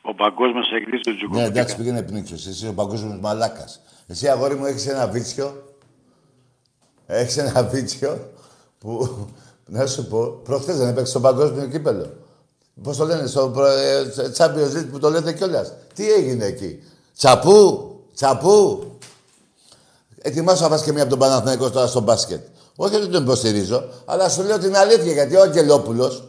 Ο 0.03 0.15
παγκόσμιος 0.15 0.67
εκδίτη 0.77 1.01
του 1.03 1.17
Τζουκού. 1.17 1.35
Ναι, 1.35 1.45
εντάξει, 1.45 1.77
πήγαινε 1.77 2.03
πνίξος. 2.03 2.47
Εσύ 2.47 2.67
ο 2.69 2.73
παγκόσμιος 2.73 3.19
μαλάκας. 3.21 3.81
Εσύ, 4.07 4.29
αγόρι 4.29 4.55
μου, 4.55 4.65
έχεις 4.67 4.87
ένα 4.87 5.07
βίτσιο. 5.09 5.75
Έχεις 7.07 7.37
ένα 7.37 7.65
βίτσιο 7.65 8.31
που, 8.79 9.09
να 9.67 9.87
σου 9.87 10.07
πω, 10.07 10.41
προχθές 10.45 10.77
δεν 10.77 10.89
έπαιξε 10.89 11.11
στο 11.11 11.21
παγκόσμιο 11.21 11.67
κύπελο. 11.69 12.13
Πώς 12.83 12.97
το 12.97 13.05
λένε, 13.05 13.27
στο 13.27 13.49
προ- 13.49 13.67
ε, 13.67 14.13
Champions 14.37 14.77
League 14.79 14.89
που 14.91 14.99
το 14.99 15.11
λέτε 15.11 15.33
κιόλας. 15.33 15.73
Τι 15.95 16.13
έγινε 16.13 16.45
εκεί. 16.45 16.83
Τσαπού, 17.17 17.91
τσαπού. 18.15 18.85
Ετοιμάσου 20.23 20.63
να 20.63 20.69
βάζει 20.69 20.85
και 20.85 20.93
μία 20.93 21.01
από 21.03 21.11
τον 21.11 21.19
Παναθηναϊκός 21.19 21.71
τώρα 21.71 21.87
στο 21.87 22.01
μπάσκετ. 22.01 22.47
Όχι 22.77 22.95
ότι 22.95 23.09
τον 23.09 23.23
υποστηρίζω, 23.23 23.85
αλλά 24.05 24.29
σου 24.29 24.43
λέω 24.43 24.59
την 24.59 24.77
αλήθεια 24.77 25.13
γιατί 25.13 25.37
ο 25.37 25.41
Αγγελόπουλος, 25.43 26.25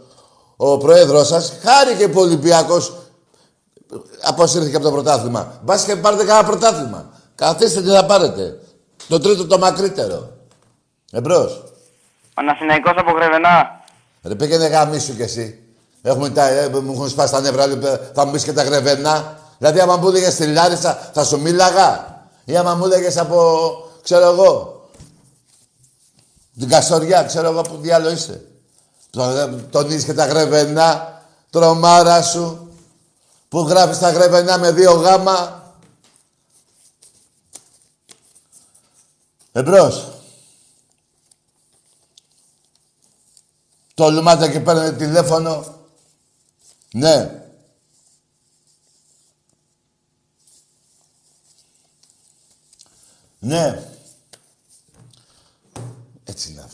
ο 0.63 0.77
πρόεδρος 0.77 1.27
σας, 1.27 1.53
χάρηκε 1.61 2.07
που 2.07 2.19
ο 2.19 2.23
Ολυμπιακός 2.23 2.93
αποσύρθηκε 4.21 4.75
από 4.75 4.85
το 4.85 4.91
πρωτάθλημα. 4.91 5.59
Μπας 5.63 5.83
και 5.83 5.95
πάρετε 5.95 6.25
κανένα 6.25 6.47
πρωτάθλημα. 6.47 7.09
Καθίστε 7.35 7.81
τι 7.81 7.89
θα 7.89 8.05
πάρετε. 8.05 8.59
Το 9.07 9.19
τρίτο 9.19 9.45
το 9.45 9.57
μακρύτερο. 9.57 10.31
Εμπρός. 11.11 11.63
Παναθηναϊκός 12.33 12.93
από 12.97 13.11
Γρεβενά. 13.11 13.81
Ρε 14.23 14.35
πήγαινε 14.35 14.67
γαμίσου 14.67 15.15
κι 15.15 15.21
εσύ. 15.21 15.59
Έχουμε 16.01 16.29
τα, 16.29 16.47
ε, 16.47 16.69
μου 16.69 16.91
έχουν 16.91 17.09
σπάσει 17.09 17.33
τα 17.33 17.39
νεύρα, 17.39 17.67
λέει, 17.67 17.79
θα 18.13 18.25
μου 18.25 18.31
πεις 18.31 18.43
και 18.43 18.53
τα 18.53 18.63
γρεβενά. 18.63 19.37
Δηλαδή 19.57 19.79
άμα 19.79 19.95
μου 19.97 20.07
έλεγες 20.07 20.33
στη 20.33 20.47
Λάρισα 20.47 21.09
θα 21.13 21.23
σου 21.23 21.39
μίλαγα; 21.39 22.23
Ή 22.45 22.57
άμα 22.57 22.75
μου 22.75 22.85
έλεγες 22.85 23.17
από, 23.17 23.71
ξέρω 24.03 24.25
εγώ, 24.25 24.81
την 26.59 26.69
Καστοριά, 26.69 27.23
ξέρω 27.23 27.47
εγώ 27.47 27.61
που 27.61 27.77
διάλο 27.77 28.11
είσαι. 28.11 28.41
Τον, 29.11 29.69
τονίζεις 29.69 30.05
και 30.05 30.13
τα 30.13 30.25
γρεβενά, 30.25 31.21
τρομάρα 31.49 32.21
σου, 32.21 32.71
που 33.49 33.59
γράφεις 33.59 33.97
τα 33.99 34.11
γρεβενά 34.11 34.57
με 34.57 34.71
δύο 34.71 34.91
γάμα. 34.91 35.73
Εμπρός. 39.51 40.11
Τολμάτε 43.93 44.49
και 44.49 44.59
παίρνετε 44.59 45.05
τηλέφωνο. 45.05 45.75
Ναι. 46.91 47.45
Ναι. 53.39 53.89
Έτσι 56.23 56.51
είναι 56.51 56.61
αυτά. 56.61 56.70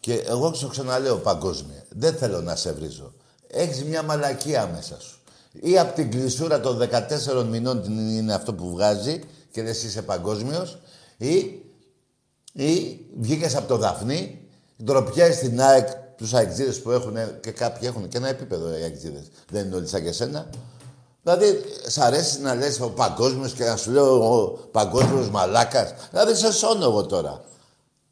Και 0.00 0.14
εγώ 0.14 0.54
σου 0.54 0.68
ξαναλέω 0.68 1.16
παγκόσμια. 1.16 1.84
Δεν 1.88 2.14
θέλω 2.14 2.40
να 2.40 2.56
σε 2.56 2.72
βρίζω. 2.72 3.12
Έχεις 3.46 3.84
μια 3.84 4.02
μαλακία 4.02 4.70
μέσα 4.74 5.00
σου. 5.00 5.18
Ή 5.52 5.78
από 5.78 5.94
την 5.94 6.10
κλεισούρα 6.10 6.60
των 6.60 6.78
14 6.78 7.44
μηνών 7.50 7.82
την 7.82 8.16
είναι 8.16 8.34
αυτό 8.34 8.54
που 8.54 8.70
βγάζει 8.70 9.20
και 9.50 9.62
δεν 9.62 9.72
είσαι 9.72 10.02
παγκόσμιος 10.02 10.78
ή 11.16 11.60
ή 12.52 13.00
βγήκες 13.20 13.56
από 13.56 13.68
το 13.68 13.76
Δαφνί, 13.76 14.48
ντροπιάζεις 14.84 15.36
στην 15.36 15.60
ΑΕΚ 15.60 15.88
τους 16.16 16.34
αεξίδε 16.34 16.72
που 16.72 16.90
έχουν 16.90 17.16
και 17.40 17.50
κάποιοι 17.50 17.88
έχουν 17.92 18.08
και 18.08 18.16
ένα 18.16 18.28
επίπεδο 18.28 18.78
οι 18.78 18.82
αεξίδε. 18.82 19.24
Δεν 19.50 19.66
είναι 19.66 19.76
όλοι 19.76 19.86
σαν 19.86 20.02
και 20.02 20.08
εσένα. 20.08 20.50
Δηλαδή, 21.22 21.60
σ' 21.86 21.98
αρέσει 21.98 22.40
να 22.40 22.54
λες 22.54 22.80
ο 22.80 22.88
παγκόσμιος 22.88 23.52
και 23.52 23.64
να 23.64 23.76
σου 23.76 23.90
λέω 23.90 24.40
ο 24.40 24.48
παγκόσμιος 24.50 25.30
μαλάκας. 25.30 25.94
Δηλαδή, 26.10 26.34
σε 26.34 26.52
σώνω 26.52 26.84
εγώ 26.84 27.06
τώρα. 27.06 27.44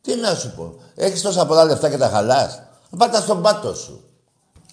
Τι 0.09 0.16
να 0.16 0.35
σου 0.35 0.55
πω. 0.57 0.81
Έχεις 0.94 1.23
τόσα 1.23 1.47
πολλά 1.47 1.64
λεφτά 1.64 1.90
και 1.90 1.97
τα 1.97 2.09
χαλάς. 2.09 2.62
Πάτα 2.99 3.21
στον 3.21 3.42
πάτο 3.42 3.75
σου. 3.75 4.05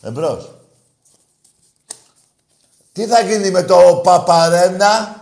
Εμπρός. 0.01 0.55
Τι 2.91 3.05
θα 3.05 3.21
γίνει 3.21 3.51
με 3.51 3.63
το 3.63 4.01
Παπαρένα; 4.03 5.21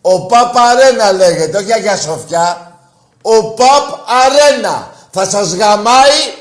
Ο 0.00 0.26
Παπ 0.26 0.56
Αρένα 0.56 1.12
λέγεται, 1.12 1.58
όχι 1.58 1.72
Αγία 1.72 1.96
Σοφιά. 1.96 2.78
Ο 3.22 3.44
Παπ 3.54 4.08
Αρένα. 4.24 4.90
Θα 5.10 5.28
σας 5.28 5.54
γαμάει 5.54 6.34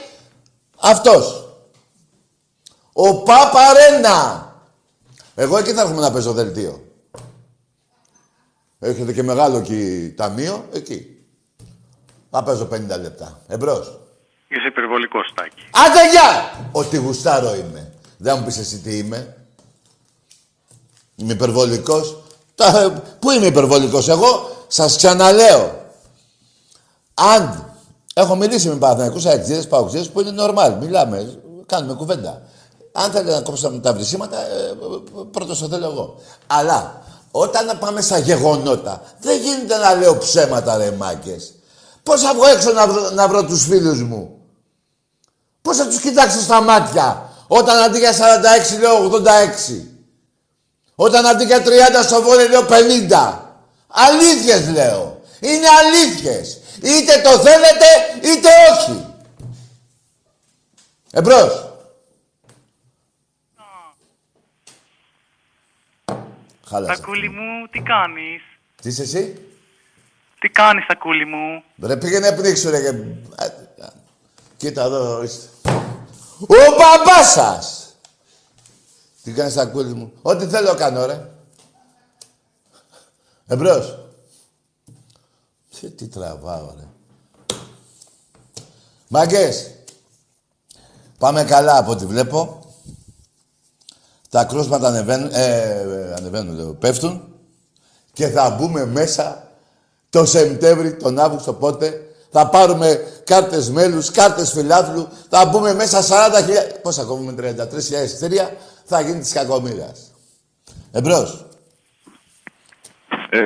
Αυτός. 0.77 1.47
Ο 2.93 3.23
Παπαρένα. 3.23 4.49
Εγώ 5.35 5.57
εκεί 5.57 5.73
θα 5.73 5.81
έρχομαι 5.81 6.01
να 6.01 6.11
παίζω 6.11 6.33
δελτίο. 6.33 6.83
Έχετε 8.79 9.13
και 9.13 9.23
μεγάλο 9.23 9.57
εκεί 9.57 10.13
ταμείο, 10.17 10.67
εκεί. 10.71 11.14
Θα 12.37 12.43
παίζω 12.43 12.67
50 12.71 12.77
λεπτά. 13.01 13.39
Εμπρός. 13.47 13.99
Είσαι 14.47 14.67
υπερβολικός, 14.67 15.33
Τάκη. 15.35 15.63
Άντε 15.71 16.09
γεια! 16.09 16.51
Ότι 16.71 16.97
γουστάρω 16.97 17.55
είμαι. 17.55 17.91
Δεν 18.17 18.33
θα 18.33 18.39
μου 18.39 18.45
πεις 18.45 18.57
εσύ 18.57 18.77
τι 18.77 18.97
είμαι. 18.97 19.37
Είμαι 21.15 21.33
υπερβολικός. 21.33 22.23
Τα, 22.55 23.01
πού 23.19 23.31
είμαι 23.31 23.45
υπερβολικός. 23.45 24.07
Εγώ; 24.07 24.49
Σας 24.67 24.95
ξαναλέω. 24.97 25.81
Αν 27.13 27.73
έχω 28.13 28.35
μιλήσει 28.35 28.67
με 28.69 28.75
Παναθηναϊκούς 28.75 29.25
αεξίδες, 29.25 29.67
παουξίδες 29.67 30.09
που 30.09 30.21
είναι 30.21 30.43
normal. 30.43 30.77
Μιλάμε, 30.79 31.39
κάνουμε 31.65 31.93
κουβέντα. 31.93 32.41
Αν 32.91 33.11
θέλετε 33.11 33.35
να 33.35 33.41
κόψουμε 33.41 33.79
τα 33.79 33.93
βρυσίματα, 33.93 34.37
ε, 34.37 34.73
πρώτος 35.31 35.59
το 35.59 35.67
θέλω 35.67 35.85
εγώ. 35.85 36.15
Αλλά 36.47 37.01
όταν 37.31 37.77
πάμε 37.79 38.01
στα 38.01 38.17
γεγονότα, 38.17 39.01
δεν 39.19 39.39
γίνεται 39.39 39.77
να 39.77 39.93
λέω 39.93 40.17
ψέματα 40.17 40.77
ρε 40.77 40.91
μάκες. 40.91 41.53
Πώς 42.05 42.21
θα 42.21 42.33
βγω 42.33 42.45
έξω 42.45 42.71
να 42.71 42.87
βρω, 42.87 43.09
να 43.09 43.27
βρω 43.27 43.45
τους 43.45 43.63
φίλους 43.65 44.01
μου; 44.03 44.41
Πώς 45.61 45.77
θα 45.77 45.87
τους 45.87 45.99
κοιτάξω 45.99 46.39
στα 46.39 46.61
μάτια. 46.61 47.29
Όταν 47.47 47.77
αντί 47.77 47.99
για 47.99 48.13
46 48.13 48.79
λέω 48.79 49.03
86. 49.03 49.83
Όταν 50.95 51.25
αντί 51.25 51.43
για 51.43 51.63
30 51.63 51.69
στο 52.03 52.21
βόλιο 52.21 52.47
λέω 52.47 52.65
50. 52.65 53.39
Αλήθειες 53.87 54.67
λέω. 54.69 55.21
Είναι 55.39 55.67
αλήθειες. 55.67 56.59
Είτε 56.81 57.21
το 57.21 57.29
θέλετε 57.29 57.85
είτε 58.21 58.49
όχι. 58.71 59.05
Εμπρός. 61.11 61.69
Χάλασε. 66.67 67.01
Τακούλη 67.01 67.29
μου, 67.29 67.67
τι 67.71 67.79
κάνεις; 67.79 68.41
Τι 68.81 68.89
είσαι 68.89 69.01
εσύ; 69.01 69.39
Τι 70.45 70.51
κάνεις, 70.51 70.85
Τακούλη 70.85 71.25
μου; 71.25 71.63
Ρε 71.81 71.97
πήγαινε 71.97 72.31
πνίξου 72.31 72.69
ρε. 72.69 72.81
και- 72.81 73.43
Α, 73.43 73.45
α. 73.85 73.89
Κοίτα 74.57 74.83
εδώ, 74.83 75.15
ορίστε. 75.17 75.47
Ο 76.39 76.55
μπαμπάς 76.77 77.31
σας. 77.31 77.95
Τι 79.23 79.31
κάνεις 79.31 79.53
σακούλι 79.53 79.93
μου; 79.93 80.11
Ό,τι 80.21 80.45
θέλω 80.45 80.75
κάνω 80.75 81.05
ρε. 81.05 81.29
Εμπρός. 83.47 83.97
Τι, 85.79 85.89
τι 85.91 86.07
τραβάω 86.07 86.73
ρε. 86.77 86.87
Μαγκές. 89.07 89.73
Πάμε 91.17 91.43
καλά 91.43 91.77
από 91.77 91.91
ό,τι 91.91 92.05
βλέπω. 92.05 92.59
Τα 94.29 94.43
κρούσματα 94.45 94.87
ανεβαίνουν, 94.87 95.29
ε, 95.33 95.69
ε, 95.69 96.13
ανεβαίνουν 96.13 96.55
λέω, 96.55 96.73
πέφτουν 96.73 97.35
και 98.13 98.27
θα 98.27 98.49
μπούμε 98.49 98.85
μέσα 98.85 99.44
το 100.19 100.25
Σεπτέμβρη, 100.25 100.93
τον 100.95 101.19
Αύγουστο 101.19 101.53
πότε. 101.53 102.09
Θα 102.31 102.49
πάρουμε 102.49 103.03
κάρτες 103.23 103.69
μέλους, 103.69 104.11
κάρτες 104.11 104.51
φιλάθλου. 104.51 105.07
Θα 105.29 105.45
μπούμε 105.45 105.73
μέσα 105.73 106.01
40.000... 106.01 106.79
Πώς 106.81 106.97
ακόμα 106.99 107.31
με 107.31 107.55
33.000 107.71 108.03
εισιτήρια. 108.03 108.55
Θα 108.85 109.01
γίνει 109.01 109.19
της 109.19 109.33
κακομοίρας. 109.33 110.11
Εμπρός. 110.91 111.45
Ε, 113.29 113.43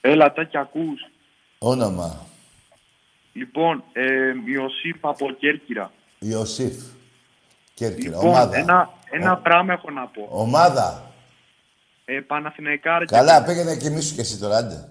έλα, 0.00 0.32
Τάκη, 0.32 0.56
ακούς. 0.58 1.00
Όνομα. 1.58 2.26
Λοιπόν, 3.32 3.84
ε, 3.92 4.02
Ιωσήφ 4.52 4.96
από 5.00 5.26
Κέρκυρα. 5.38 5.92
Ιωσήφ. 6.18 6.74
Κέρκυρα. 7.74 8.10
Λοιπόν, 8.16 8.28
Ομάδα. 8.28 8.56
ένα, 8.56 8.90
ένα 9.10 9.32
Ο- 9.32 9.40
πράγμα 9.42 9.72
έχω 9.72 9.90
να 9.90 10.06
πω. 10.06 10.28
Ομάδα. 10.30 11.12
Ε, 12.04 12.20
Παναθηναϊκάρα 12.20 13.04
και- 13.04 13.14
Καλά, 13.16 13.42
πήγαινε 13.42 13.76
και 13.76 13.86
εμείς 13.86 14.04
σου 14.06 14.14
και 14.14 14.20
εσύ 14.20 14.38
τώρα, 14.38 14.56
άντε. 14.56 14.88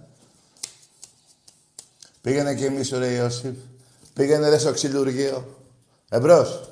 Πήγαινε 2.21 2.55
και 2.55 2.65
εμείς, 2.65 2.89
ρε 2.89 3.07
Ιωσήφ. 3.07 3.55
Πήγαινε 4.13 4.49
ρε 4.49 4.57
στο 4.57 4.73
ξυλουργείο. 4.73 5.55
Εμπρός. 6.09 6.71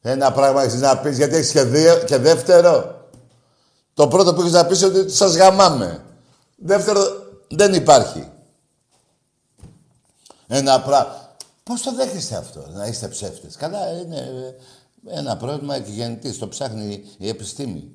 Ένα 0.00 0.32
πράγμα 0.32 0.62
έχεις 0.62 0.80
να 0.80 0.98
πεις, 0.98 1.16
γιατί 1.16 1.36
έχεις 1.36 1.50
και, 1.50 1.62
δύο, 1.62 1.98
και 2.04 2.16
δεύτερο. 2.16 3.08
Το 3.94 4.08
πρώτο 4.08 4.34
που 4.34 4.40
έχεις 4.40 4.52
να 4.52 4.66
πεις 4.66 4.80
είναι 4.80 4.98
ότι 4.98 5.10
σας 5.10 5.36
γαμάμε. 5.36 6.04
Δεύτερο, 6.56 7.00
δεν 7.48 7.74
υπάρχει. 7.74 8.30
Ένα 10.46 10.80
πράγμα. 10.82 11.28
Πώς 11.62 11.82
το 11.82 11.94
δέχεστε 11.94 12.36
αυτό, 12.36 12.66
να 12.72 12.86
είστε 12.86 13.08
ψεύτες. 13.08 13.56
Καλά, 13.56 13.90
είναι 13.90 14.16
ε, 15.06 15.18
ένα 15.18 15.36
πρόβλημα 15.36 15.74
εκγεννητής. 15.74 16.38
Το 16.38 16.48
ψάχνει 16.48 17.04
η 17.18 17.28
επιστήμη. 17.28 17.92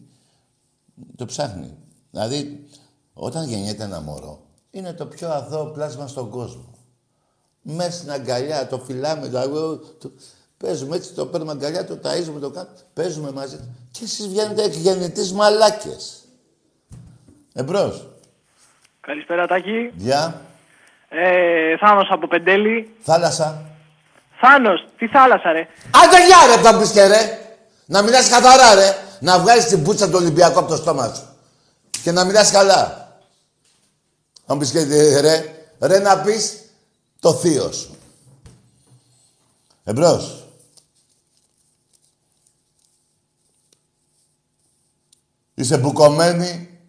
Το 1.15 1.26
ψάχνει. 1.26 1.78
Δηλαδή, 2.15 2.67
όταν 3.13 3.43
γεννιέται 3.43 3.84
ένα 3.84 4.01
μωρό, 4.01 4.39
είναι 4.71 4.93
το 4.93 5.06
πιο 5.06 5.30
αθώο 5.30 5.65
πλάσμα 5.65 6.08
στον 6.08 6.30
κόσμο. 6.30 6.73
Μέσα 7.62 7.91
στην 7.91 8.12
αγκαλιά, 8.12 8.67
το 8.67 8.78
φυλάμε, 8.78 9.28
το, 9.28 9.78
το, 9.78 10.12
παίζουμε 10.58 10.95
έτσι, 10.95 11.13
το 11.13 11.25
παίρνουμε 11.25 11.51
αγκαλιά, 11.51 11.86
το 11.86 11.93
ταΐζουμε, 11.93 12.39
το 12.39 12.49
κάνουμε, 12.49 12.75
παίζουμε 12.93 13.32
μαζί. 13.32 13.58
Και 13.91 14.04
εσείς 14.04 14.28
βγαίνετε 14.28 14.63
εκγεννητής 14.63 15.34
μαλάκες. 15.34 16.23
Εμπρός. 17.54 18.08
Καλησπέρα 19.01 19.47
Τάκη. 19.47 19.91
Γεια. 19.95 20.41
Ε, 21.10 21.78
Θάνος 21.78 22.08
από 22.12 22.28
Πεντέλη. 22.28 22.95
Θάλασσα. 23.01 23.62
Θάνος, 24.39 24.86
τι 24.97 25.08
θάλασσα 25.08 25.51
ρε. 25.51 25.67
Άντε 26.04 26.25
γεια 26.25 26.56
ρε, 26.56 26.62
θα 26.62 26.80
πεις 26.80 26.91
και 26.91 27.08
ρε. 27.08 27.39
Να 27.86 28.01
μιλάς 28.01 28.30
καθαρά 28.30 28.75
ρε. 28.75 28.95
Να 29.19 29.39
βγάλεις 29.39 29.65
την 29.65 29.84
πούτσα 29.84 30.06
του 30.06 30.15
Ολυμπιακού 30.15 30.60
από 30.60 30.67
το 30.67 30.75
στόμα 30.75 31.13
σου. 31.13 31.35
Και 32.06 32.12
να 32.12 32.24
μιλάς 32.24 32.52
καλά. 32.52 33.18
Να 34.46 34.58
πεις 34.58 34.72
και 34.72 34.80
ε, 34.80 35.20
ρε. 35.20 35.65
Ρε 35.80 36.00
να 36.00 36.22
πεις 36.22 36.63
το 37.20 37.34
θείο 37.34 37.72
σου. 37.72 37.96
Εμπρός. 39.84 40.48
Είσαι 45.54 45.78
μπουκωμένη 45.78 46.80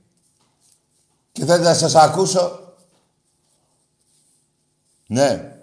και 1.33 1.45
θέλετε 1.45 1.69
να 1.69 1.75
σας 1.75 1.95
ακούσω. 1.95 2.75
Ναι. 5.07 5.59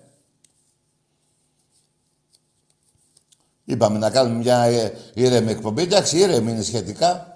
Είπαμε 3.65 3.97
να 3.97 4.09
κάνουμε 4.09 4.37
μια 4.37 4.61
ε, 4.61 5.11
ήρεμη 5.13 5.51
εκπομπή. 5.51 5.81
Εντάξει, 5.81 6.17
ήρεμη 6.17 6.51
είναι 6.51 6.63
σχετικά. 6.63 7.32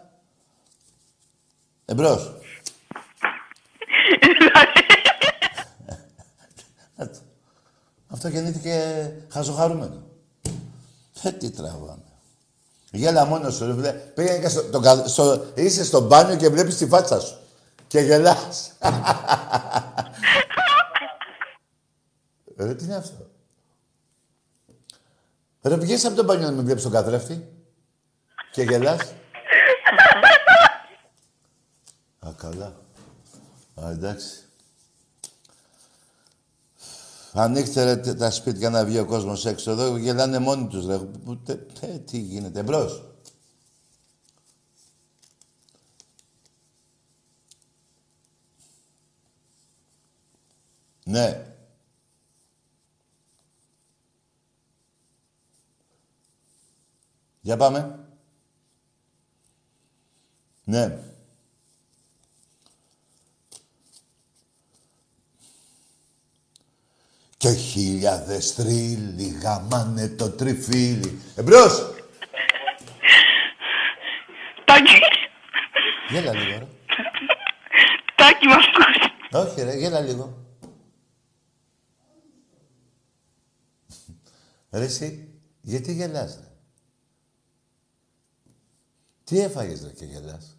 Εμπρός. 1.90 2.32
Αυτό 8.08 8.28
γεννήθηκε 8.28 9.12
χαζοχαρούμενο. 9.30 10.04
Ε, 11.24 11.32
τι 11.32 11.52
τραβάμε. 11.52 12.02
Γέλα 12.92 13.26
μόνος 13.26 13.56
σου, 13.56 13.66
ρε 13.66 13.74
φίλε. 13.74 13.92
Πήγαινε 13.92 14.40
και 14.40 14.48
στο, 14.50 14.64
το 14.64 14.80
κα- 14.80 15.08
στο, 15.08 15.46
είσαι 15.56 15.84
στο 15.84 16.02
μπάνιο 16.02 16.36
και 16.36 16.50
βλέπεις 16.50 16.78
τη 16.78 16.88
φάτσα 16.88 17.20
σου. 17.20 17.38
Και 17.88 18.00
γελάς. 18.00 18.72
ρε, 22.58 22.76
τι 22.76 22.84
είναι 22.84 22.96
αυτό; 22.96 23.30
Ρε, 25.62 25.76
βγες 25.76 26.06
από 26.06 26.16
το 26.16 26.24
μπάνιο 26.24 26.46
να 26.46 26.52
με 26.52 26.62
βλέπεις 26.62 26.84
τον 26.84 26.92
καθρέφτη. 26.92 27.48
Και 28.52 28.62
γελάς. 28.62 29.00
Α, 32.28 32.32
καλά. 32.38 32.76
Α, 33.82 33.90
εντάξει. 33.90 34.42
Ανοίξτε 37.34 37.84
ρε, 37.84 37.98
τε- 37.98 38.18
τα 38.18 38.32
σπίτια 38.32 38.70
να 38.70 38.86
βγει 38.86 39.00
ο 39.00 39.06
κόσμος 39.06 39.46
έξω 39.46 39.72
εδώ, 39.72 39.98
γελάνε 39.98 40.40
μόνοι 40.40 40.68
τους 40.68 40.86
ρε. 40.86 40.98
Που- 40.98 41.38
τε- 41.38 41.80
τε- 41.80 42.06
τι 42.06 42.18
γίνεται, 42.20 42.64
μπρος. 42.64 43.04
Ναι. 51.06 51.56
Για 57.42 57.58
πάμε. 57.58 58.00
Ναι. 60.64 61.00
Και 67.38 67.54
χίλιαδες 67.54 68.52
θρύλοι 68.52 69.28
γαμάνε 69.42 70.08
το 70.08 70.30
τριφύλι. 70.30 71.22
Εμπρός! 71.36 71.94
Τάκη, 74.66 74.92
Γέλα 76.10 76.34
λίγο, 76.34 76.58
ρε. 76.60 76.68
Τάκη 78.16 78.46
μ' 78.48 78.52
ακούς. 78.52 79.12
Όχι, 79.32 79.62
ρε, 79.62 79.74
γέλα 79.76 80.00
λίγο. 80.00 80.46
Ρε 84.70 84.84
εσύ, 84.84 85.40
γιατί 85.62 85.94
γελάς, 85.94 86.36
ρε; 86.36 86.52
Τι 89.24 89.40
έφαγες, 89.40 89.84
ρε, 89.84 89.90
και 89.90 90.06
γελάς; 90.06 90.58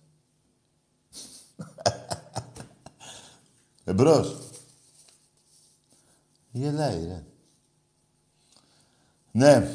Εμπρός. 3.84 4.47
Γελάει, 6.50 7.06
ρε. 7.06 7.24
Ναι. 9.30 9.68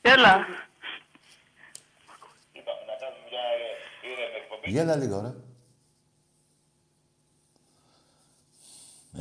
Έλα. 0.00 0.46
Γέλα 4.64 4.96
λίγο, 4.96 5.20
ρε. 5.20 5.34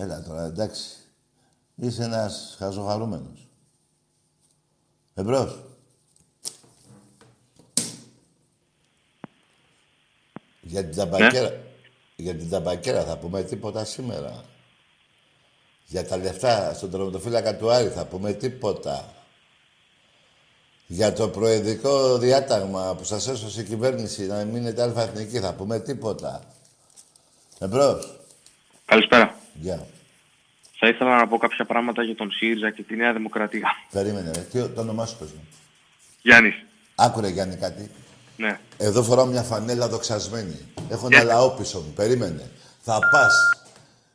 Έλα 0.02 0.24
τώρα, 0.24 0.44
εντάξει. 0.44 0.96
Είσαι 1.76 2.04
ένας 2.04 2.56
χαζοχαρούμενος. 2.58 3.48
Εμπρός. 5.14 5.64
Για 10.62 10.84
την 10.86 10.96
ταμπακέρα. 10.96 11.70
Για 12.22 12.36
την 12.36 12.50
ταμπακέρα 12.50 13.04
θα 13.04 13.18
πούμε 13.18 13.44
τίποτα 13.44 13.86
σήμερα. 13.86 14.44
Για 15.86 16.06
τα 16.06 16.18
λεφτά 16.18 16.74
στον 16.74 16.92
τερματοφύλακα 16.92 17.56
του 17.58 17.72
Άρη 17.72 17.88
θα 17.88 18.06
πούμε 18.06 18.34
τίποτα. 18.34 19.14
Για 20.88 21.14
το 21.14 21.30
προεδρικό 21.30 22.18
διάταγμα 22.18 22.96
που 22.96 23.04
σας 23.04 23.28
έσωσε 23.28 23.62
η 23.62 23.64
κυβέρνηση 23.64 24.26
να 24.26 24.46
μείνετε 24.46 24.82
αλφα 24.82 25.02
εθνική 25.02 25.40
θα 25.40 25.54
πούμε 25.54 25.80
τίποτα. 25.80 26.44
Εμπρός. 27.60 28.20
Καλησπέρα. 28.86 29.36
Γεια. 29.54 29.88
Θα 30.80 30.88
ήθελα 30.88 31.18
να 31.18 31.28
πω 31.28 31.38
κάποια 31.38 31.66
πράγματα 31.66 32.04
για 32.04 32.16
τον 32.16 32.32
ΣΥΡΙΖΑ 32.32 32.72
και 32.72 32.84
τη 32.84 32.96
Νέα 32.96 33.14
Δημοκρατία. 33.14 33.70
Περίμενε, 33.92 34.32
ρε. 34.32 34.42
Τι, 34.42 34.68
το 34.70 34.82
όνομά 34.82 35.06
σου 35.06 35.18
πες 35.18 35.32
μου. 35.32 35.48
Γιάννης. 36.22 36.56
Άκουρε 36.96 37.28
Γιάννη 37.28 37.56
κάτι. 37.56 37.92
Ναι. 38.42 38.60
Εδώ 38.78 39.04
φοράω 39.04 39.26
μια 39.26 39.44
φανέλα 39.44 39.88
δοξασμένη. 39.88 40.60
Έχω 40.90 41.08
ένα 41.12 41.24
λαό 41.24 41.50
πίσω 41.50 41.80
μου. 41.80 41.92
Περίμενε. 41.96 42.52
Θα 42.82 43.00
πας 43.12 43.34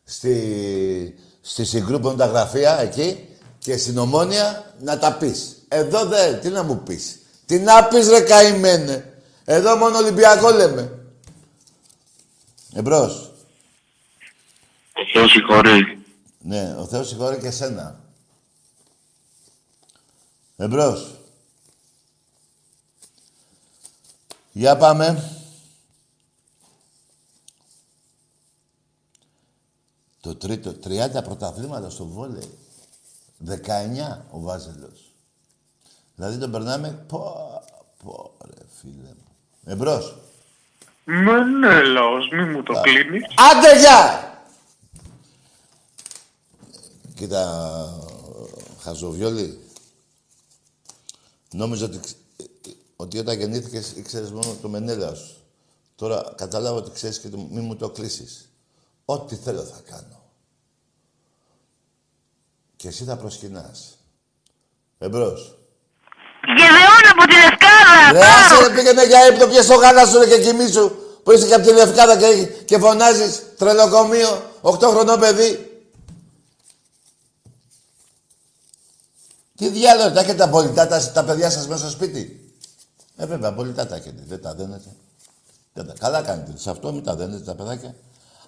στη, 0.04 1.14
στη 1.40 1.64
συγκρούπων 1.64 2.16
τα 2.16 2.26
γραφεία 2.26 2.80
εκεί 2.80 3.28
και 3.58 3.76
στην 3.76 3.98
ομόνια 3.98 4.74
να 4.80 4.98
τα 4.98 5.12
πεις. 5.12 5.64
Εδώ 5.68 6.04
δε, 6.04 6.32
τι 6.32 6.48
να 6.48 6.62
μου 6.62 6.82
πεις. 6.82 7.18
Τι 7.46 7.58
να 7.58 7.84
πεις 7.84 8.08
ρε 8.08 8.20
καημένε. 8.20 9.20
Εδώ 9.44 9.76
μόνο 9.76 9.98
Ολυμπιακό 9.98 10.50
λέμε. 10.50 10.98
Εμπρός. 12.74 13.32
Ο 14.92 15.02
Θεός 15.12 15.30
συγχωρεί. 15.30 16.04
Ναι, 16.38 16.74
ο 16.78 16.86
Θεός 16.86 17.08
συγχωρεί 17.08 17.38
και 17.38 17.50
σένα. 17.50 18.00
Εμπρός. 20.56 21.15
Για 24.56 24.76
πάμε. 24.76 25.30
Το 30.20 30.34
τρίτο, 30.34 30.74
30 30.84 31.22
πρωταθλήματα 31.24 31.90
στο 31.90 32.06
βόλεϊ. 32.06 32.58
19 33.46 33.54
ο 34.30 34.40
Βάζελος. 34.40 35.12
Δηλαδή 36.14 36.38
τον 36.38 36.50
περνάμε... 36.50 37.04
Πω, 37.08 37.62
πω, 38.04 38.32
ρε 38.40 38.64
φίλε 38.80 39.08
μου. 39.08 39.36
Εμπρός. 39.64 40.16
Μενέλαος, 41.04 42.28
μη 42.32 42.44
μου 42.44 42.62
το 42.62 42.80
κλείνεις. 42.80 43.24
Άντε, 43.50 43.78
γεια! 43.78 44.30
Κοίτα, 47.14 48.04
Χαζοβιόλη, 48.80 49.60
νόμιζα 51.52 51.84
ότι, 51.84 52.00
ότι 52.96 53.18
όταν 53.18 53.38
γεννήθηκες 53.38 53.92
ήξερες 53.92 54.30
μόνο 54.30 54.56
το 54.62 54.68
Μενέλα 54.68 55.14
σου. 55.14 55.36
Τώρα 55.94 56.32
καταλάβω 56.36 56.76
ότι 56.76 56.90
ξέρεις 56.90 57.18
και 57.18 57.28
το, 57.28 57.38
μη 57.50 57.60
μου 57.60 57.76
το 57.76 57.90
κλείσεις. 57.90 58.50
Ό,τι 59.04 59.36
θέλω 59.36 59.62
θα 59.62 59.80
κάνω. 59.90 60.22
Και 62.76 62.88
εσύ 62.88 63.04
θα 63.04 63.16
προσκυνάς. 63.16 63.98
Εμπρός. 64.98 65.58
Γεδεών 66.56 67.02
από 67.12 67.26
τη 67.26 67.34
Λευκάδα. 67.34 68.12
Ρε, 68.12 68.18
άσε 68.18 68.68
ρε, 68.68 68.74
πήγαινε 68.74 69.06
για 69.06 69.26
ύπνο, 69.26 69.46
πιες 69.46 69.66
το 69.66 69.74
γάλα 69.74 70.06
σου 70.06 70.18
ρε, 70.18 70.26
και 70.26 70.40
κοιμήσου. 70.40 70.90
Που 71.22 71.32
είσαι 71.32 71.46
και 71.46 71.54
από 71.54 71.66
τη 71.66 71.72
Λευκάδα 71.72 72.16
και, 72.16 72.46
και 72.64 72.78
φωνάζεις 72.78 73.42
τρελοκομείο, 73.56 74.50
8 74.60 74.78
χρονών 74.80 75.20
παιδί. 75.20 75.70
Τι 79.56 79.68
διάλογο, 79.68 80.12
τα 80.12 80.20
έχετε 80.20 80.34
τα 80.36 80.48
πολιτά 80.48 80.86
τα, 80.86 81.12
τα 81.12 81.24
παιδιά 81.24 81.50
σας 81.50 81.66
μέσα 81.68 81.80
στο 81.80 81.90
σπίτι; 81.90 82.45
Ε, 83.16 83.26
βέβαια, 83.26 83.52
πολιτά 83.54 83.86
τα 83.86 83.96
έχετε, 83.96 84.22
δεν 84.26 84.42
τα 84.42 84.54
δένετε. 84.54 84.88
Δεν 85.72 85.86
τα, 85.86 85.94
καλά 85.98 86.22
κάνετε, 86.22 86.58
σε 86.58 86.70
αυτό 86.70 86.92
μην 86.92 87.04
τα 87.04 87.16
δένετε 87.16 87.44
τα 87.44 87.54
παιδάκια. 87.54 87.94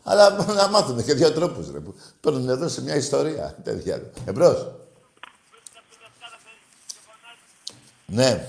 Αλλά 0.03 0.31
να 0.55 0.69
μάθουν 0.69 1.05
και 1.05 1.15
δύο 1.15 1.33
τρόπους, 1.33 1.71
ρε, 1.71 1.81
που 1.81 1.95
παίρνουν 2.21 2.49
εδώ 2.49 2.69
σε 2.69 2.83
μια 2.83 2.95
ιστορία. 2.95 3.57
Τέτοια. 3.65 4.03
Εμπρός. 4.25 4.71
Ναι. 8.07 8.49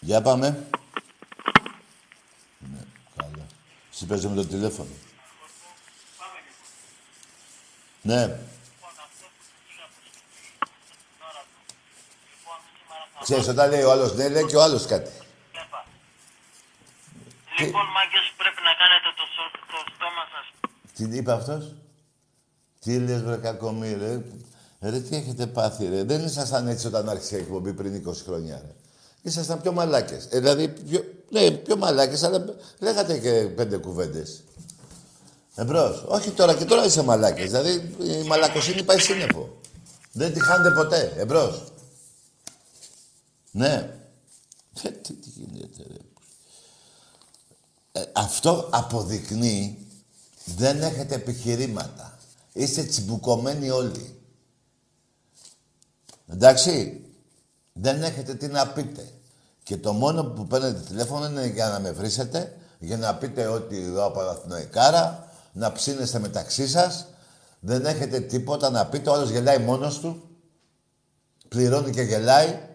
Για 0.00 0.22
πάμε. 0.22 0.66
Ναι, 2.58 2.78
καλά. 3.16 3.46
Εσύ 3.92 4.06
παίζε 4.06 4.28
με 4.28 4.34
το 4.34 4.46
τηλέφωνο. 4.46 4.90
Ναι. 8.02 8.38
Ξέρεις, 13.26 13.48
όταν 13.48 13.70
λέει 13.70 13.82
ο 13.82 13.90
άλλος 13.90 14.14
ναι, 14.14 14.28
λέει 14.28 14.44
και 14.44 14.56
ο 14.56 14.62
άλλος 14.62 14.86
κάτι. 14.86 15.10
Λοιπόν, 17.58 17.86
μάγκες, 17.96 18.26
πρέπει 18.36 18.60
να 18.68 18.72
κάνετε 18.80 19.08
το, 19.18 19.24
σο- 19.34 19.58
το 19.72 19.78
στόμα 19.94 20.24
σας. 20.32 20.46
Τι 21.10 21.16
είπε 21.16 21.32
αυτός; 21.32 21.72
Τι 22.80 22.98
λες 22.98 23.22
βρε 23.22 23.36
κακομί 23.36 23.92
ρε. 24.00 24.22
Ρε 24.90 25.00
τι 25.00 25.16
έχετε 25.16 25.46
πάθει 25.46 25.88
ρε; 25.88 26.04
Δεν 26.04 26.24
ήσασταν 26.24 26.68
έτσι 26.68 26.86
όταν 26.86 27.08
άρχισε 27.08 27.36
η 27.36 27.38
εκπομπή 27.38 27.72
πριν 27.72 27.94
20 28.08 28.12
χρόνια 28.26 28.60
ρε. 28.64 28.74
Ήσασταν 29.22 29.60
πιο 29.60 29.72
μαλάκες. 29.72 30.28
Ε, 30.30 30.38
δηλαδή 30.38 30.68
πιο, 30.68 31.04
ναι, 31.30 31.50
πιο 31.50 31.76
μαλάκες 31.76 32.22
αλλά 32.22 32.44
λέγατε 32.78 33.18
και 33.18 33.30
πέντε 33.56 33.76
κουβέντες. 33.76 34.42
Εμπρός. 35.54 36.04
Όχι 36.08 36.30
τώρα 36.30 36.54
και 36.54 36.64
τώρα 36.64 36.84
είσαι 36.84 37.02
μαλάκες. 37.02 37.50
Δηλαδή 37.50 37.94
η 38.00 38.26
μαλακοσύνη 38.26 38.82
πάει 38.82 38.98
σύννεφο. 38.98 39.56
Δεν 40.12 40.32
τη 40.32 40.40
χάνετε 40.40 40.74
ποτέ. 40.74 41.12
Εμπρός. 41.16 41.62
Ναι. 43.56 43.90
Ε, 44.82 44.88
τι, 44.90 45.12
τι 45.12 45.28
γίνεται 45.28 45.82
ρε. 45.82 45.98
Ε, 47.92 48.04
αυτό 48.12 48.68
αποδεικνύει 48.72 49.86
δεν 50.44 50.82
έχετε 50.82 51.14
επιχειρήματα. 51.14 52.18
Είστε 52.52 52.82
τσιμπουκωμένοι 52.82 53.70
όλοι. 53.70 54.20
Εντάξει. 56.26 57.00
Δεν 57.72 58.02
έχετε 58.02 58.34
τι 58.34 58.46
να 58.46 58.68
πείτε. 58.68 59.08
Και 59.62 59.76
το 59.76 59.92
μόνο 59.92 60.24
που 60.24 60.46
παίρνετε 60.46 60.80
τηλέφωνο 60.80 61.26
είναι 61.26 61.46
για 61.46 61.68
να 61.68 61.80
με 61.80 61.92
βρίσετε, 61.92 62.56
για 62.78 62.96
να 62.96 63.14
πείτε 63.14 63.46
ότι 63.46 63.76
εδώ 63.76 64.10
Παναθηναϊκάρα, 64.10 65.32
να 65.52 65.72
ψήνεστε 65.72 66.18
μεταξύ 66.18 66.68
σας. 66.68 67.06
Δεν 67.60 67.86
έχετε 67.86 68.20
τίποτα 68.20 68.70
να 68.70 68.86
πείτε. 68.86 69.10
Ο 69.10 69.12
άλλος 69.12 69.30
γελάει 69.30 69.58
μόνος 69.58 70.00
του. 70.00 70.28
Πληρώνει 71.48 71.90
και 71.90 72.02
γελάει. 72.02 72.65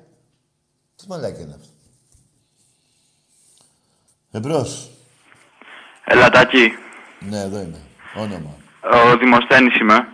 Τι 1.02 1.08
μαλάκι 1.08 1.41
είναι 1.41 1.54
αυτό. 1.54 1.70
Εμπρός. 4.32 4.91
Ελατάκι. 6.06 6.72
Ναι, 7.20 7.39
εδώ 7.39 7.60
είμαι. 7.62 7.82
Όνομα. 8.16 8.58
Ο 8.93 9.18
Δημοσθένης 9.18 9.80
είμαι. 9.80 10.08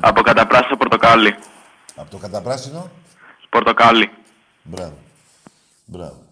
Από 0.00 0.22
καταπράσινο 0.22 0.76
πορτοκάλι. 0.76 1.34
Από 1.94 2.10
το 2.10 2.18
καταπράσινο; 2.18 2.90
Πορτοκάλι. 3.50 4.10
Μπράβο. 4.62 4.98
Μπράβο. 5.84 6.26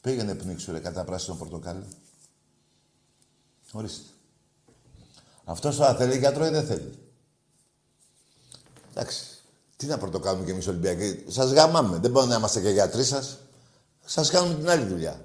Πήγαινε 0.00 0.34
πνίξου 0.34 0.72
ρε 0.72 0.78
κατά 0.78 1.04
πράσινο 1.04 1.36
πορτοκάλι. 1.36 1.86
Ορίστε. 3.72 4.10
Αυτός 5.44 5.76
τώρα 5.76 5.94
θέλει 5.94 6.18
γιατρό 6.18 6.46
ή 6.46 6.50
δεν 6.50 6.66
θέλει; 6.66 6.98
Εντάξει. 8.90 9.31
Τι 9.82 9.88
να 9.88 9.98
πρωτοκάνουμε 9.98 10.44
κι 10.44 10.50
εμείς 10.50 10.66
Ολυμπιακοί; 10.66 11.24
Σας 11.28 11.52
γαμάμε. 11.52 11.98
Δεν 11.98 12.10
μπορούμε 12.10 12.32
να 12.32 12.38
είμαστε 12.38 12.60
και 12.60 12.68
γιατροί 12.68 13.04
σας. 13.04 13.38
Σας 14.04 14.30
κάνουμε 14.30 14.54
την 14.54 14.70
άλλη 14.70 14.84
δουλειά. 14.84 15.24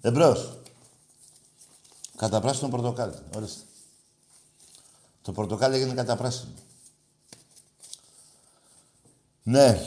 Εμπρός. 0.00 0.58
Κατά 2.16 2.40
πράσινο 2.40 2.68
πορτοκάλι. 2.68 3.14
Ορίστε. 3.36 3.60
Το 5.22 5.32
πορτοκάλι 5.32 5.76
έγινε 5.76 5.94
κατά 5.94 6.16
πράσινο. 6.16 6.52
Ναι. 9.42 9.80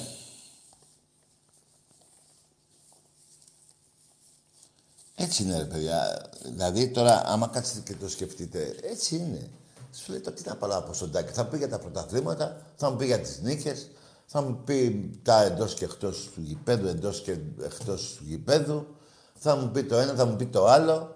Έτσι 5.15 5.43
είναι, 5.43 5.57
ρε 5.57 5.65
παιδιά. 5.65 6.29
Δηλαδή, 6.43 6.89
τώρα, 6.89 7.21
άμα 7.25 7.47
κάτσετε 7.47 7.79
και 7.79 7.99
το 7.99 8.09
σκεφτείτε, 8.09 8.75
έτσι 8.81 9.15
είναι. 9.15 9.49
Σου 9.91 10.11
λέει, 10.11 10.19
το 10.19 10.31
τι 10.31 10.47
να 10.47 10.55
πάρω 10.55 10.77
από 10.77 10.93
σοντάκι. 10.93 11.31
Θα 11.31 11.43
μου 11.43 11.49
πει 11.49 11.57
για 11.57 11.69
τα 11.69 11.79
πρωταθλήματα, 11.79 12.65
θα 12.75 12.89
μου 12.89 12.95
πει 12.97 13.05
για 13.05 13.19
τις 13.19 13.39
νίκες, 13.41 13.89
θα 14.25 14.41
μου 14.41 14.61
πει 14.63 15.09
τα 15.23 15.43
εντός 15.43 15.73
και 15.73 15.85
εκτός 15.85 16.29
του 16.33 16.41
γηπέδου, 16.41 16.87
εντός 16.87 17.21
και 17.21 17.37
εκτός 17.63 18.15
του 18.17 18.23
γηπέδου. 18.23 18.87
Θα 19.33 19.55
μου 19.55 19.71
πει 19.71 19.83
το 19.83 19.97
ένα, 19.97 20.13
θα 20.13 20.25
μου 20.25 20.35
πει 20.35 20.45
το 20.45 20.65
άλλο. 20.65 21.15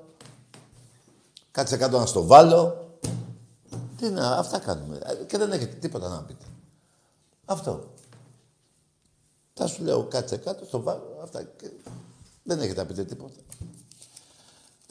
Κάτσε 1.51 1.77
κάτω 1.77 1.99
να 1.99 2.05
στο 2.05 2.25
βάλω. 2.25 2.87
Τι 3.97 4.09
να, 4.09 4.35
αυτά 4.35 4.59
κάνουμε. 4.59 4.99
Και 5.27 5.37
δεν 5.37 5.51
έχετε 5.51 5.75
τίποτα 5.75 6.09
να 6.09 6.23
πείτε. 6.23 6.45
Αυτό. 7.45 7.93
Θα 9.53 9.67
σου 9.67 9.83
λέω 9.83 10.03
κάτσε 10.03 10.37
κάτω, 10.37 10.65
στο 10.65 10.81
βάλω, 10.81 11.19
αυτά. 11.23 11.43
Και 11.43 11.71
δεν 12.43 12.59
έχετε 12.59 12.81
να 12.81 12.87
πείτε 12.87 13.03
τίποτα. 13.03 13.39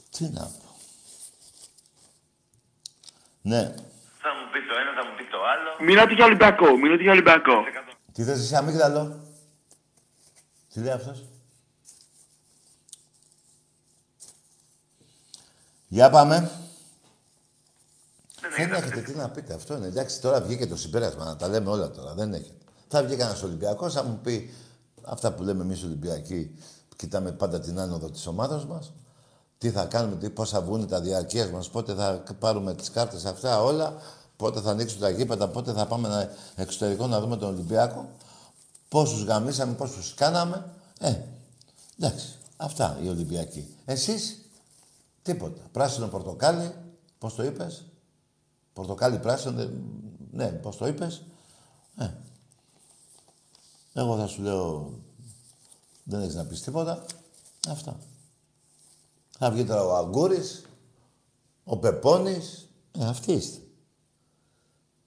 Τι 0.09 0.29
να 0.29 0.41
πω. 0.41 0.62
Ναι. 3.45 3.61
Θα 4.23 4.29
μου 4.37 4.45
πει 4.51 4.59
το 4.67 4.73
ένα, 4.81 4.91
θα 5.01 5.09
μου 5.09 5.15
πει 5.17 5.23
το 5.31 5.37
άλλο. 5.37 5.69
Μιλάτε 5.89 6.13
για 6.13 6.25
Ολυμπιακό, 6.25 6.77
μιλάτε 6.77 7.01
για 7.01 7.11
Ολυμπιακό. 7.11 7.63
Τι 8.13 8.23
θες 8.23 8.39
εσύ 8.39 8.55
αμύγδαλο; 8.55 9.19
Τι 10.73 10.79
λέει 10.79 10.91
αυτός; 10.91 11.25
Για 15.87 16.09
πάμε. 16.09 16.51
Δεν 18.55 18.73
έχετε 18.73 19.01
τι 19.01 19.13
να 19.13 19.29
πείτε. 19.29 19.53
Αυτό 19.53 19.75
είναι. 19.75 19.87
Εντάξει, 19.87 20.21
τώρα 20.21 20.41
βγήκε 20.41 20.67
το 20.67 20.77
συμπέρασμα 20.77 21.25
να 21.25 21.35
τα 21.35 21.47
λέμε 21.47 21.69
όλα 21.69 21.91
τώρα. 21.91 22.13
Δεν 22.13 22.33
έχετε. 22.33 22.65
Θα 22.87 23.03
βγει 23.03 23.15
κανένας 23.15 23.43
Ολυμπιακός, 23.43 23.93
θα 23.93 24.03
μου 24.03 24.19
πει 24.23 24.53
αυτά 25.03 25.33
που 25.33 25.43
λέμε 25.43 25.63
εμείς 25.63 25.83
Ολυμπιακοί. 25.83 26.59
Κοιτάμε 26.95 27.31
πάντα 27.31 27.59
την 27.59 27.79
άνοδο 27.79 28.09
της 28.09 28.27
ομάδας 28.27 28.65
μας. 28.65 28.93
Τι 29.63 29.71
θα 29.71 29.85
κάνουμε, 29.85 30.15
τι, 30.15 30.29
πώς 30.29 30.49
θα 30.49 30.61
βγουν 30.61 30.87
τα 30.87 31.01
διαρκείας 31.01 31.49
μας, 31.49 31.69
πότε 31.69 31.93
θα 31.93 32.23
πάρουμε 32.39 32.73
τις 32.73 32.89
κάρτες 32.89 33.25
αυτά 33.25 33.61
όλα, 33.61 34.01
πότε 34.37 34.61
θα 34.61 34.69
ανοίξουν 34.69 34.99
τα 34.99 35.09
γήπεδα, 35.09 35.47
πότε 35.47 35.73
θα 35.73 35.87
πάμε 35.87 36.07
να, 36.07 36.29
εξωτερικό 36.55 37.07
να 37.07 37.19
δούμε 37.19 37.37
τον 37.37 37.53
Ολυμπιακό. 37.53 38.09
Πόσους 38.89 39.23
γαμίσαμε, 39.23 39.73
πόσους 39.73 40.13
κάναμε. 40.13 40.65
Ε, 40.99 41.15
εντάξει. 41.99 42.37
Αυτά 42.57 42.99
οι 43.03 43.07
Ολυμπιακοί. 43.07 43.75
Εσείς 43.85 44.37
τίποτα. 45.21 45.61
Πράσινο 45.71 46.07
πορτοκάλι, 46.07 46.75
πώς 47.17 47.35
το 47.35 47.43
είπες; 47.43 47.83
Πορτοκάλι 48.73 49.19
πράσινο, 49.19 49.53
δεν... 49.53 49.83
ναι, 50.31 50.47
πώς 50.47 50.77
το 50.77 50.87
είπες; 50.87 51.21
Ε. 51.97 52.09
Εγώ 53.93 54.17
θα 54.17 54.27
σου 54.27 54.41
λέω, 54.41 54.93
δεν 56.03 56.21
έχεις 56.21 56.35
να 56.35 56.45
πεις 56.45 56.61
τίποτα. 56.61 57.05
Αυτά. 57.69 57.97
Θα 59.39 59.51
βγει 59.51 59.65
τώρα 59.65 59.83
ο 59.83 59.95
Αγκούρης, 59.95 60.65
ο 61.63 61.77
Πεπώνης. 61.77 62.69
Ε, 62.99 63.05
αυτοί 63.05 63.31
είστε. 63.31 63.61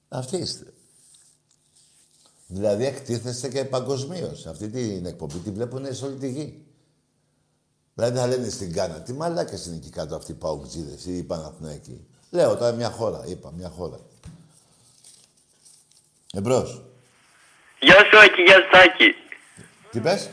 Αυτοί 0.08 0.36
είστε. 0.36 0.72
Δηλαδή 2.46 2.84
εκτίθεστε 2.84 3.48
και 3.48 3.64
παγκοσμίως. 3.64 4.46
Αυτή 4.46 4.68
την 4.68 5.06
εκπομπή 5.06 5.38
τη 5.38 5.50
βλέπουν 5.50 5.94
σε 5.94 6.04
όλη 6.04 6.16
τη 6.16 6.30
γη. 6.30 6.66
Δηλαδή 7.94 8.18
θα 8.18 8.26
λένε 8.26 8.48
στην 8.48 8.72
Κάνα, 8.72 9.00
τι 9.00 9.12
μαλάκες 9.12 9.66
είναι 9.66 9.76
εκεί 9.76 9.90
κάτω 9.90 10.16
αυτοί 10.16 10.30
οι 10.30 10.34
παουτζίδες 10.34 11.04
ή 11.04 11.16
οι 11.16 11.22
Παναθηναϊκοί. 11.22 12.06
Λέω 12.30 12.56
τώρα 12.56 12.72
μια 12.72 12.90
χώρα, 12.90 13.26
είπα, 13.26 13.52
μια 13.52 13.68
χώρα. 13.68 13.98
Εμπρός. 16.32 16.84
Γεια 17.80 17.94
σου, 17.94 18.18
Άκη, 18.18 18.42
γεια 18.42 18.54
σου, 18.54 18.70
Τάκη. 18.70 19.14
Τι 19.90 20.00
πες; 20.00 20.30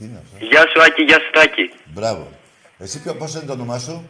Τι 0.00 0.06
είναι 0.06 0.22
αυτό; 0.24 0.44
Γεια 0.44 0.60
σου, 0.60 0.82
Άκη, 0.82 1.02
γεια 1.02 1.18
σου, 1.20 1.30
Τάκη. 1.32 1.70
Μπράβο. 1.84 2.28
Εσύ 2.78 3.02
ποιο, 3.02 3.14
πώς 3.14 3.34
είναι 3.34 3.44
το 3.44 3.52
όνομά 3.52 3.78
σου; 3.78 4.08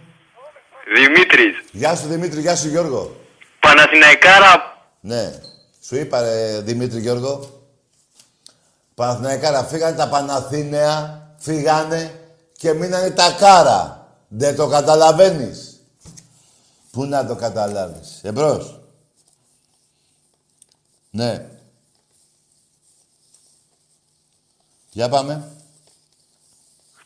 Δημήτρης. 0.95 1.64
Γεια 1.72 1.97
σου 1.97 2.07
Δημήτρη, 2.07 2.41
γεια 2.41 2.57
σου 2.57 2.68
Γιώργο. 2.68 3.16
Παναθηναϊκάρα. 3.61 4.84
Ναι. 5.01 5.41
Σου 5.84 5.97
είπα 5.97 6.20
ρε 6.20 6.61
Δημήτρη 6.61 7.01
Γιώργο. 7.01 7.62
Παναθηναϊκάρα 8.95 9.64
φύγανε 9.64 9.97
τα 9.97 10.09
Παναθήναια, 10.09 11.22
φύγανε 11.38 12.20
και 12.53 12.72
μείνανε 12.72 13.11
τα 13.11 13.36
κάρα. 13.38 14.09
Δεν 14.28 14.57
το 14.57 14.68
καταλαβαίνεις. 14.68 15.80
Πού 16.91 17.05
να 17.05 17.26
το 17.26 17.34
καταλάβεις. 17.34 18.20
Εμπρός. 18.22 18.80
Ναι. 21.11 21.47
Για 24.91 25.09
πάμε. 25.09 25.55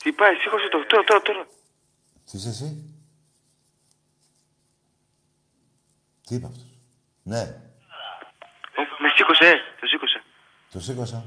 Χτυπάει, 0.04 0.34
σήκωσε 0.34 0.68
το. 0.68 0.84
Τώρα, 0.86 1.04
τώρα, 1.04 1.22
τώρα. 1.22 1.46
Τι 2.30 2.36
είσαι 2.36 2.48
εσύ; 2.48 2.68
Τι 6.26 6.34
είπε 6.34 6.46
αυτός; 6.46 6.66
Ναι. 7.22 7.40
Ω, 8.78 8.82
Με 8.98 9.08
σήκωσε, 9.16 9.44
ε, 9.44 9.54
το 9.80 9.86
σήκωσε. 9.86 10.22
Το 10.72 10.80
σήκωσα. 10.80 11.24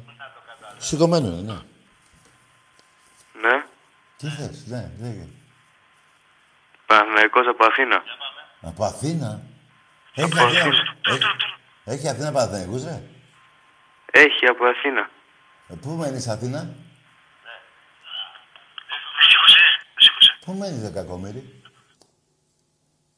Σηκωμένο 0.78 1.28
είναι, 1.28 1.42
ναι. 1.42 1.60
Ναι. 3.42 3.66
Τι 4.18 4.28
θες, 4.30 4.66
ναι, 4.66 4.92
λέγε. 5.00 5.28
Παναθηναϊκός 6.86 7.48
από 7.48 7.66
Αθήνα. 7.66 8.04
Από 8.62 8.84
Αθήνα; 8.86 9.42
Έχει 10.14 10.40
Αθήνα, 10.40 10.96
έχει, 11.02 11.24
έχει 11.84 12.08
Αθήνα 12.10 12.32
Παναθηναϊκούς, 12.32 12.84
ρε. 12.84 13.04
Έχει 14.12 14.46
από 14.46 14.66
Αθήνα. 14.66 15.10
Ε, 15.68 15.74
πού 15.82 15.90
μένεις 15.90 16.28
Αθήνα; 16.28 16.76
Με 19.20 19.24
σήκωσε, 19.28 19.58
ε, 19.58 19.84
με 19.96 20.02
σήκωσε. 20.02 20.37
Πού 20.48 20.54
μένεις, 20.54 20.82
ρε 20.82 20.90
κακομύρι. 20.90 21.62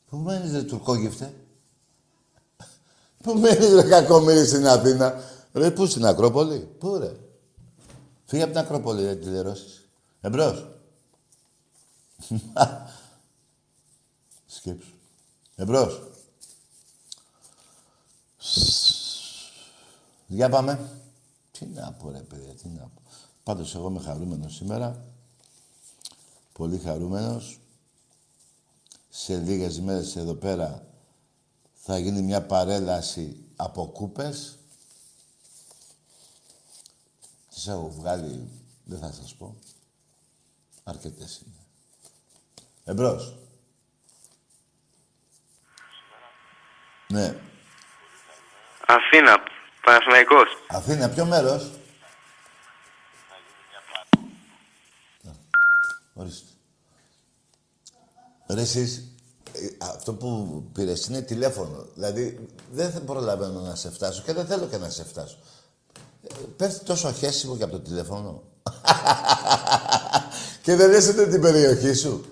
Πού 0.09 0.17
μένεις, 0.17 0.51
ρε 0.51 0.63
τουρκόγυφτε. 0.63 1.34
Πού 3.23 3.34
μένεις, 3.34 3.73
ρε 3.73 3.84
κακομύρι 3.84 4.45
στην 4.45 4.67
Αθήνα; 4.67 5.23
Ρε, 5.53 5.71
πού 5.71 5.86
στην 5.86 6.05
Ακρόπολη; 6.05 6.59
Πού, 6.59 6.97
ρε; 6.97 7.15
Φύγε 8.25 8.43
από 8.43 8.51
την 8.51 8.61
Ακρόπολη, 8.61 9.03
ρε, 9.03 9.15
τηλερώσεις. 9.15 9.88
Εμπρός. 10.21 10.67
Σκέψου. 14.45 14.93
Εμπρός. 15.55 16.01
Για 20.27 20.49
πάμε. 20.49 20.89
Τι 21.51 21.65
να 21.65 21.91
πω, 21.91 22.11
ρε, 22.11 22.19
παιδιά, 22.19 22.53
τι 22.53 22.67
να 22.69 22.82
πω. 22.82 23.01
Πάντως, 23.43 23.75
εγώ 23.75 23.88
είμαι 23.89 23.99
χαρούμενος 23.99 24.55
σήμερα. 24.55 25.09
Πολύ 26.60 26.80
χαρούμενος. 26.80 27.60
Σε 29.10 29.38
λίγες 29.38 29.80
μέρες 29.80 30.16
εδώ 30.16 30.34
πέρα 30.34 30.88
θα 31.74 31.97
γίνει 31.97 32.22
μια 32.22 32.45
παρέλαση 32.45 33.45
από 33.55 33.86
κούπες. 33.88 34.57
Τις 37.49 37.68
έχω 37.68 37.89
βγάλει, 37.89 38.49
δεν 38.84 38.99
θα 38.99 39.12
σας 39.12 39.36
πω. 39.36 39.55
Αρκετές 40.84 41.41
είναι. 41.45 41.55
Εμπρός. 42.84 43.36
Ναι. 47.07 47.36
Αθήνα, 48.86 49.38
Παναθηναϊκός. 49.86 50.47
Αθήνα, 50.68 51.10
ποιο 51.10 51.26
μέρος; 51.26 51.72
Ορίστε. 56.14 56.49
Ρε 58.54 58.62
εσείς, 58.62 58.97
ε, 59.52 59.68
αυτό 59.78 60.14
που 60.14 60.64
πήρες 60.74 61.06
είναι 61.06 61.22
τηλέφωνο. 61.22 61.86
Δηλαδή, 61.93 62.47
δεν 62.72 62.91
θα 62.91 63.00
προλαβαίνω 63.00 63.60
να 63.60 63.76
σε 63.76 63.91
φτάσω 63.91 64.22
και 64.26 64.34
δεν 64.34 64.45
θέλω 64.45 64.68
και 64.68 64.78
να 64.78 64.89
σε 64.89 65.04
φτάσω. 65.04 65.38
Ε, 66.24 66.34
Πέφτει 66.58 66.86
τόσο 66.86 67.14
χέσιμο 67.14 67.58
και 67.58 67.64
από 67.64 67.72
το 67.72 67.80
τηλέφωνο. 67.80 68.43
και 70.64 70.76
δεν 70.76 70.89
λες 70.89 71.08
ούτε 71.08 71.28
την 71.28 71.41
περιοχή 71.41 71.93
σου. 71.93 72.26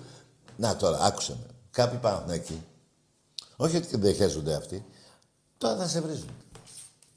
Να 0.56 0.76
τώρα, 0.76 0.98
άκουσε 1.00 1.36
με. 1.40 1.46
Κάποιοι 1.70 1.98
πάνε 1.98 2.34
εκεί. 2.34 2.64
Όχι 3.56 3.76
ότι 3.76 3.96
δεν 3.96 4.14
χέζονται 4.14 4.54
αυτοί. 4.54 4.84
Τώρα 5.58 5.76
θα 5.76 5.88
σε 5.88 6.00
βρίζουν. 6.00 6.30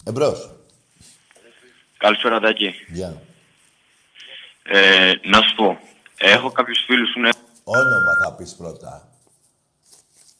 Εμπρός. 0.03 0.51
Καλησπέρα, 1.97 2.39
Τάκη. 2.39 2.73
Γεια. 2.87 3.21
Ε, 4.63 5.13
να 5.23 5.41
σου 5.41 5.55
πω, 5.55 5.79
έχω 6.17 6.51
κάποιους 6.51 6.83
φίλους 6.85 7.11
που 7.13 7.19
είναι... 7.19 7.29
Όνομα 7.63 8.13
θα 8.23 8.33
πεις 8.35 8.55
πρώτα. 8.55 9.11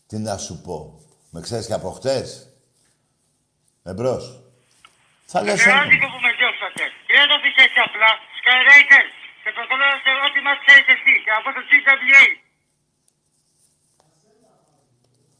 Τι 0.08 0.18
να 0.18 0.38
σου 0.38 0.62
πω. 0.62 1.02
Με 1.30 1.42
ξέρεις 1.42 1.66
και 1.66 1.74
από 1.74 1.92
χτες; 1.92 2.48
Εμπρός. 3.84 4.40
Θα 5.26 5.42
λες 5.42 5.66
όνομα. 5.66 5.82
που 5.82 6.20
με 6.26 6.32
διώξατε. 6.40 6.84
Και 7.08 7.14
δεν 7.20 7.28
το 7.32 7.38
πεις 7.42 7.56
έτσι 7.66 7.80
απλά. 7.88 8.10
Skyraider. 8.38 9.06
Και 9.44 9.52
προκαλώ 9.58 9.88
σε 10.04 10.12
ό,τι 10.26 10.40
μας 10.48 10.58
ξέρεις 10.66 10.88
εσύ. 10.96 11.14
Και 11.24 11.32
από 11.40 11.50
το 11.56 11.62
CWA. 11.70 12.26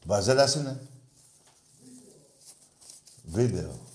Βαζέλας 0.04 0.54
είναι. 0.54 0.80
Βίντεο. 3.22 3.86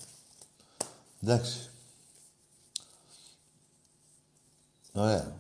Εντάξει. 1.24 1.70
Ωραία. 4.94 5.40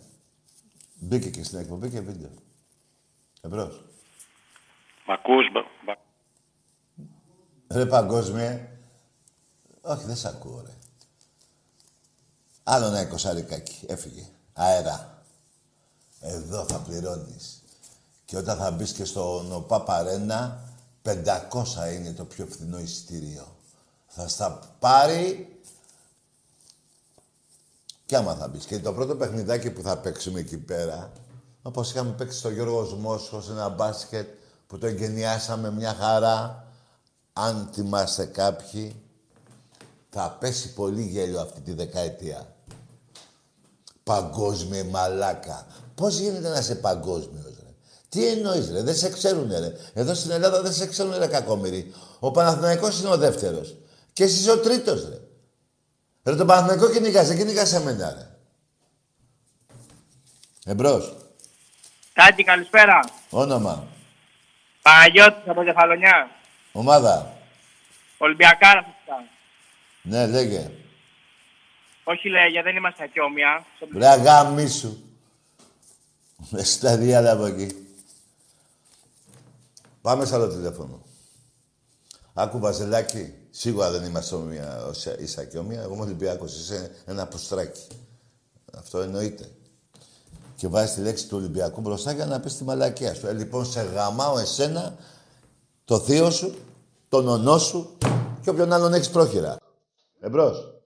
Μπήκε 1.00 1.30
και 1.30 1.44
στην 1.44 1.60
εκπομπή 1.60 1.90
και 1.90 2.02
βίντεο. 2.02 2.30
Εμπρός. 3.42 3.84
Μ' 5.08 5.12
ακούς, 5.12 5.52
μπα- 5.54 5.62
μπα- 5.86 6.06
Ρε 7.78 7.86
παγκόσμιε. 7.86 8.70
Όχι, 9.82 10.04
δεν 10.06 10.16
σ' 10.16 10.26
ακούω, 10.26 10.62
ρε. 10.66 10.74
Άλλο 12.64 12.86
ένα 12.86 13.02
εικοσαρικάκι. 13.02 13.86
Έφυγε. 13.88 14.28
Αέρα. 14.54 15.24
Εδώ 16.22 16.66
θα 16.66 16.80
πληρώνεις. 16.80 17.64
Και 18.26 18.38
όταν 18.38 18.58
θα 18.58 18.72
μπεις 18.72 18.92
και 18.94 19.06
στο 19.06 19.42
Νοπά 19.48 19.82
Παρένα, 19.84 20.64
500 21.02 21.92
είναι 21.94 22.14
το 22.14 22.26
πιο 22.26 22.46
φθηνό 22.46 22.80
εισιτήριο. 22.80 23.56
Θα 24.08 24.28
στα 24.28 24.76
πάρει 24.80 25.57
και 28.08 28.16
άμα 28.16 28.36
θα 28.36 28.48
μπεις. 28.48 28.66
Και 28.66 28.80
το 28.80 28.94
πρώτο 28.94 29.16
παιχνιδάκι 29.16 29.70
που 29.70 29.82
θα 29.82 29.98
παίξουμε 29.98 30.40
εκεί 30.40 30.58
πέρα, 30.58 31.12
όπως 31.62 31.92
είχαμε 31.92 32.12
παίξει 32.12 32.38
στο 32.38 32.50
Γιώργος 32.50 32.94
Μόσχος, 32.94 33.50
ένα 33.50 33.70
μπάσκετ 33.70 34.28
που 34.68 34.78
το 34.78 34.88
εγκαινιάσαμε 34.88 35.72
μια 35.72 35.94
χαρά, 36.00 36.68
αν 37.34 37.70
θυμάστε 37.74 38.26
κάποιοι, 38.26 38.96
θα 40.10 40.38
πέσει 40.40 40.74
πολύ 40.74 41.02
γέλιο 41.02 41.40
αυτή 41.40 41.62
τη 41.62 41.74
δεκαετία. 41.74 42.56
Παγκόσμια 44.04 44.84
μαλάκα. 44.84 45.68
Πώς 45.96 46.18
γίνεται 46.18 46.50
να 46.50 46.60
είσαι 46.60 46.76
παγκόσμιος, 46.76 47.46
ρε; 47.46 47.74
Τι 48.10 48.28
εννοείς, 48.28 48.72
ρε; 48.72 48.84
Δεν 48.84 48.96
σε 48.96 49.10
ξέρουν, 49.10 49.50
ρε. 49.50 49.72
Εδώ 49.94 50.14
στην 50.14 50.32
Ελλάδα 50.32 50.62
δεν 50.62 50.74
σε 50.74 50.86
ξέρουν, 50.86 51.18
ρε, 51.18 51.28
κακόμοιροι. 51.28 51.94
Ο 52.20 52.32
Παναθηναϊκός 52.32 53.00
είναι 53.00 53.10
ο 53.10 53.18
δεύτερος. 53.18 53.78
Και 54.14 54.24
εσύ 54.24 54.40
είσαι 54.40 54.52
ο 54.52 54.60
τρίτος, 54.60 55.10
ρε. 55.10 55.20
Ρε, 56.28 56.36
τον 56.36 56.48
Παναθηναϊκό 56.48 56.92
κυνηγάς, 56.92 57.28
δεν 57.28 57.38
κυνηγάς 57.38 57.74
εμένα, 57.74 58.14
ρε. 58.14 58.28
Εμπρός. 60.72 61.16
Τάκη, 62.14 62.44
καλησπέρα. 62.44 63.00
Όνομα. 63.30 63.88
Παναγιώτης 64.82 65.48
από 65.48 65.64
Κεφαλονιά. 65.64 66.30
Ομάδα. 66.72 67.38
Ολυμπιακάρα 68.18 68.84
φυσικά. 68.84 69.24
Ναι, 70.02 70.28
λέγε. 70.28 70.72
Όχι 72.04 72.30
λέγε, 72.30 72.62
δεν 72.62 72.76
είμαστε 72.76 73.04
ακιόμια. 73.04 73.66
Ρε 73.94 74.08
αγάμισου. 74.08 74.98
Εσύ 76.56 76.80
τα 76.80 76.98
διάλα 76.98 77.32
από 77.32 77.46
εκεί. 77.46 77.88
Πάμε 80.02 80.26
σε 80.26 80.36
άλλο 80.36 80.48
τηλέφωνο. 80.48 81.02
Άκου 82.34 82.60
Βαζελάκη, 82.60 83.34
σίγουρα 83.58 83.92
δεν 83.92 84.04
είμαστε 84.04 84.36
ομοία, 84.36 84.86
ως 84.86 85.06
ίσα 85.06 85.44
και 85.44 85.58
ομοία. 85.58 85.82
Εγώ 85.82 85.94
είμαι 85.94 86.04
Ολυμπιάκος, 86.04 86.56
είσαι 86.56 86.92
ένα 87.06 87.28
πουστράκι. 87.28 87.88
Αυτό 88.78 89.00
εννοείται. 89.00 89.50
Και 90.56 90.68
βάζεις 90.68 90.96
τη 90.96 91.02
λέξη 91.02 91.28
του 91.28 91.38
Ολυμπιακού 91.38 91.82
μπροστά 91.82 92.12
για 92.12 92.26
να 92.26 92.40
πεις 92.40 92.58
τη 92.58 92.64
μαλακία 92.64 93.14
σου. 93.14 93.28
Ε, 93.28 93.34
λοιπόν, 93.34 93.66
σε 93.66 93.82
γαμάω 93.82 94.38
εσένα, 94.38 94.96
το 95.86 96.00
θείο 96.00 96.30
σου, 96.30 96.56
τον 97.10 97.28
ονό 97.28 97.58
σου 97.58 97.98
και 98.42 98.50
όποιον 98.50 98.74
άλλον 98.74 98.94
έχεις 98.94 99.10
πρόχειρα. 99.10 99.58
Εμπρός. 100.20 100.77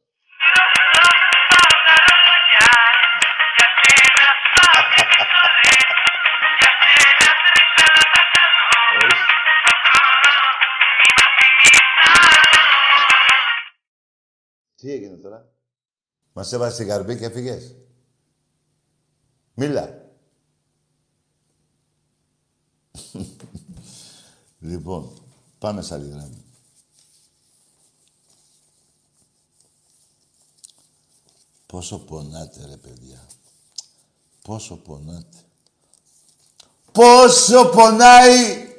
Τι 14.82 14.91
έγινε 14.91 15.15
τώρα; 15.15 15.49
Μας 16.34 16.53
έβασε 16.53 16.73
στην 16.73 16.88
καρμπή 16.88 17.17
και 17.17 17.25
έφυγες; 17.25 17.75
Μίλα. 19.53 20.09
λοιπόν, 24.59 25.11
πάμε 25.59 25.82
σε 25.82 25.93
άλλη 25.93 26.09
γραμμή. 26.09 26.43
Πόσο 31.65 31.99
πονάτε 31.99 32.65
ρε 32.65 32.77
παιδιά. 32.77 33.27
Πόσο 34.41 34.75
πονάτε. 34.75 35.38
Πόσο 36.91 37.69
πονάει 37.69 38.69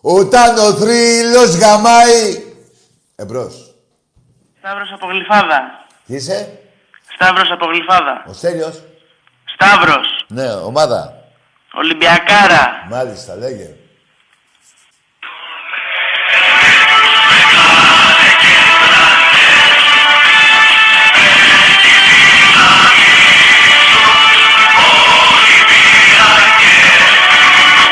όταν 0.00 0.58
ο 0.58 0.74
θρύλος 0.74 1.56
γαμάει. 1.56 2.54
Εμπρός. 3.14 3.75
Σταύρος 4.66 4.92
από 4.92 5.06
Γλυφάδα. 5.06 5.84
Τι 6.06 6.14
είσαι, 6.14 6.58
Σταύρος 7.14 7.50
από 7.50 7.66
Γλυφάδα. 7.66 8.24
ο 8.26 8.32
Στέλιος. 8.32 8.82
Σταύρος. 9.44 10.24
Ναι, 10.28 10.52
ομάδα. 10.52 11.14
Ολυμπιακάρα. 11.72 12.86
Μάλιστα, 12.88 13.36
λέγε. 13.36 13.74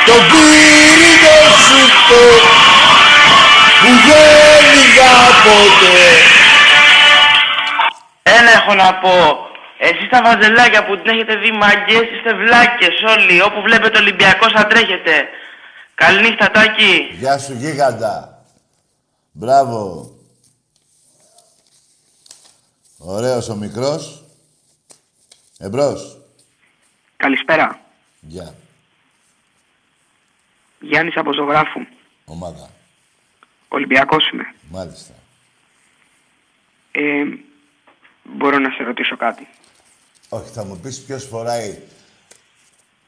Το 0.07 0.13
πύρινο 0.13 1.37
σου 1.65 1.89
το 2.09 2.23
που 3.81 3.91
δεν 4.07 4.65
λίγα 4.75 5.13
ποτέ. 5.45 6.34
Ένα 8.27 8.51
έχω 8.51 8.75
να 8.75 8.95
πω. 8.95 9.49
Εσείς 9.79 10.09
τα 10.11 10.23
βαζελάκια 10.23 10.87
που 10.87 10.97
την 10.97 11.07
έχετε 11.07 11.37
δει 11.37 11.53
μαγκές, 11.53 12.03
είστε 12.03 12.35
βλάκες 12.35 13.03
όλοι. 13.17 13.43
Όπου 13.43 13.63
βλέπετε 13.63 13.99
Ολυμπιακός 13.99 14.53
θα 14.53 14.67
τρέχετε. 14.67 15.29
Καληνύχτα 15.95 16.51
Τάκη. 16.51 17.09
Γεια 17.13 17.39
σου 17.39 17.53
γίγαντα. 17.53 18.45
Μπράβο. 19.33 20.11
Ωραίος 22.99 23.49
ο 23.49 23.55
μικρός. 23.55 24.25
Εμπρός. 25.59 26.19
Καλησπέρα. 27.17 27.81
Γεια. 28.21 28.55
Γιάννης 30.81 31.17
από 31.17 31.33
Ζωγράφου. 31.33 31.81
Ομάδα. 32.25 32.71
Ολυμπιακός 33.69 34.31
είμαι. 34.31 34.55
Μάλιστα. 34.71 35.13
Ε, 36.93 37.25
μπορώ 38.25 38.59
να 38.59 38.71
σε 38.71 38.83
ρωτήσω 38.83 39.17
κάτι. 39.17 39.49
Όχι, 40.29 40.51
θα 40.51 40.65
μου 40.65 40.77
πεις 40.77 41.03
ποιος 41.05 41.25
φοράει 41.25 41.79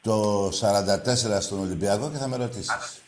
το 0.01 0.47
44 0.47 1.41
στον 1.41 1.59
Ολυμπιακό 1.59 2.11
και 2.11 2.17
θα 2.17 2.27
με 2.27 2.35
ρωτήσεις. 2.37 3.01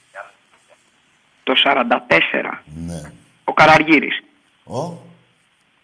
Το 1.44 1.54
44. 1.56 2.64
Ναι. 2.76 3.12
Ο 3.44 3.54
Καραργύρης. 3.54 4.24
Ο, 4.64 4.78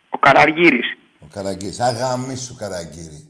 Ο 0.09 0.17
Καραργύρης. 0.19 0.97
ο 1.19 1.25
Καραγκύρης. 1.31 1.79
Αγαμί 1.79 2.35
σου 2.35 2.55
Καραγκύρη. 2.55 3.27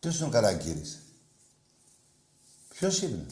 Ποιος 0.00 0.18
είναι 0.18 0.26
ο 0.26 0.30
Καραγκύρης; 0.30 0.98
Ποιος 2.74 3.02
είναι; 3.02 3.26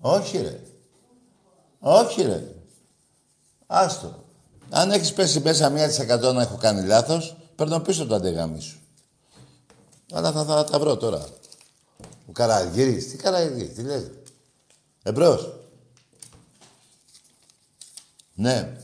Όχι 0.00 0.38
ρε. 0.38 0.60
Όχι 1.78 2.22
ρε. 2.22 2.42
Άστο. 3.70 4.24
Αν 4.70 4.90
έχεις 4.90 5.12
πέσει 5.12 5.40
μέσα 5.40 5.70
μία 5.70 5.88
της 5.88 5.98
εκατό 5.98 6.32
να 6.32 6.42
έχω 6.42 6.56
κάνει 6.56 6.86
λάθος, 6.86 7.36
παίρνω 7.54 7.80
πίσω 7.80 8.06
το 8.06 8.14
αντεγάμι 8.14 8.60
σου. 8.60 8.80
Αλλά 10.12 10.32
θα, 10.32 10.44
θα 10.44 10.64
τα 10.64 10.78
βρω 10.78 10.96
τώρα. 10.96 11.28
Ο 12.28 12.32
Καραγκύρης. 12.32 13.08
Τι 13.10 13.16
Καραγκύρης, 13.16 13.74
τι 13.74 13.82
λες. 13.82 14.10
Εμπρός. 15.02 15.52
Ναι. 18.34 18.76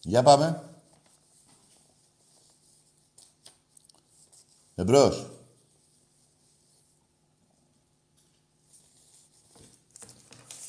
Για 0.00 0.22
πάμε. 0.22 0.62
Εμπρός. 4.74 5.26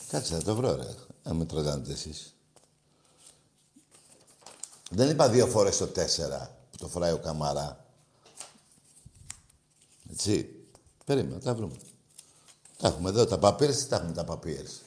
Κάτσε, 0.07 0.35
θα 0.35 0.43
το 0.43 0.55
βρω, 0.55 0.75
ρε. 0.75 1.04
Αν 1.27 1.35
με 1.35 1.45
τρελάνετε 1.45 1.91
εσείς. 1.91 2.35
Δεν 4.89 5.09
είπα 5.09 5.29
δύο 5.29 5.47
φορές 5.47 5.77
το 5.77 5.87
τέσσερα 5.87 6.57
που 6.71 6.77
το 6.77 6.87
φοράει 6.87 7.11
ο 7.11 7.17
Καμαρά. 7.19 7.85
Έτσι. 10.11 10.49
Περίμενα, 11.05 11.39
τα 11.39 11.55
βρούμε. 11.55 11.75
Τα 12.77 12.87
έχουμε 12.87 13.09
εδώ, 13.09 13.25
τα 13.25 13.37
παπίρες, 13.39 13.83
τι 13.83 13.89
τα 13.89 13.95
έχουμε 13.95 14.11
τα 14.13 14.23
παπίρες. 14.23 14.81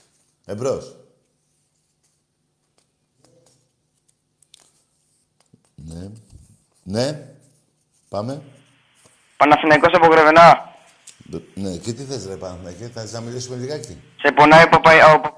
Εμπρός. 0.44 0.96
Ναι. 5.74 6.10
Ναι. 6.82 7.34
Πάμε. 8.08 8.42
Παναθηναϊκός 9.36 9.92
από 9.94 10.06
Γρεβενά. 10.06 10.66
Ναι, 11.54 11.76
και 11.76 11.92
τι 11.92 12.04
θες 12.04 12.26
ρε 12.26 12.36
Παναθηναϊκέ, 12.36 12.88
θα 12.88 13.00
θες 13.00 13.12
να 13.12 13.20
μιλήσουμε 13.20 13.56
λιγάκι; 13.56 14.02
Σε 14.22 14.32
πονάει 14.32 14.64
ο 14.64 14.68
Παπαϊ... 14.68 14.98
ο- 15.00 15.20
Ναι. 15.20 15.37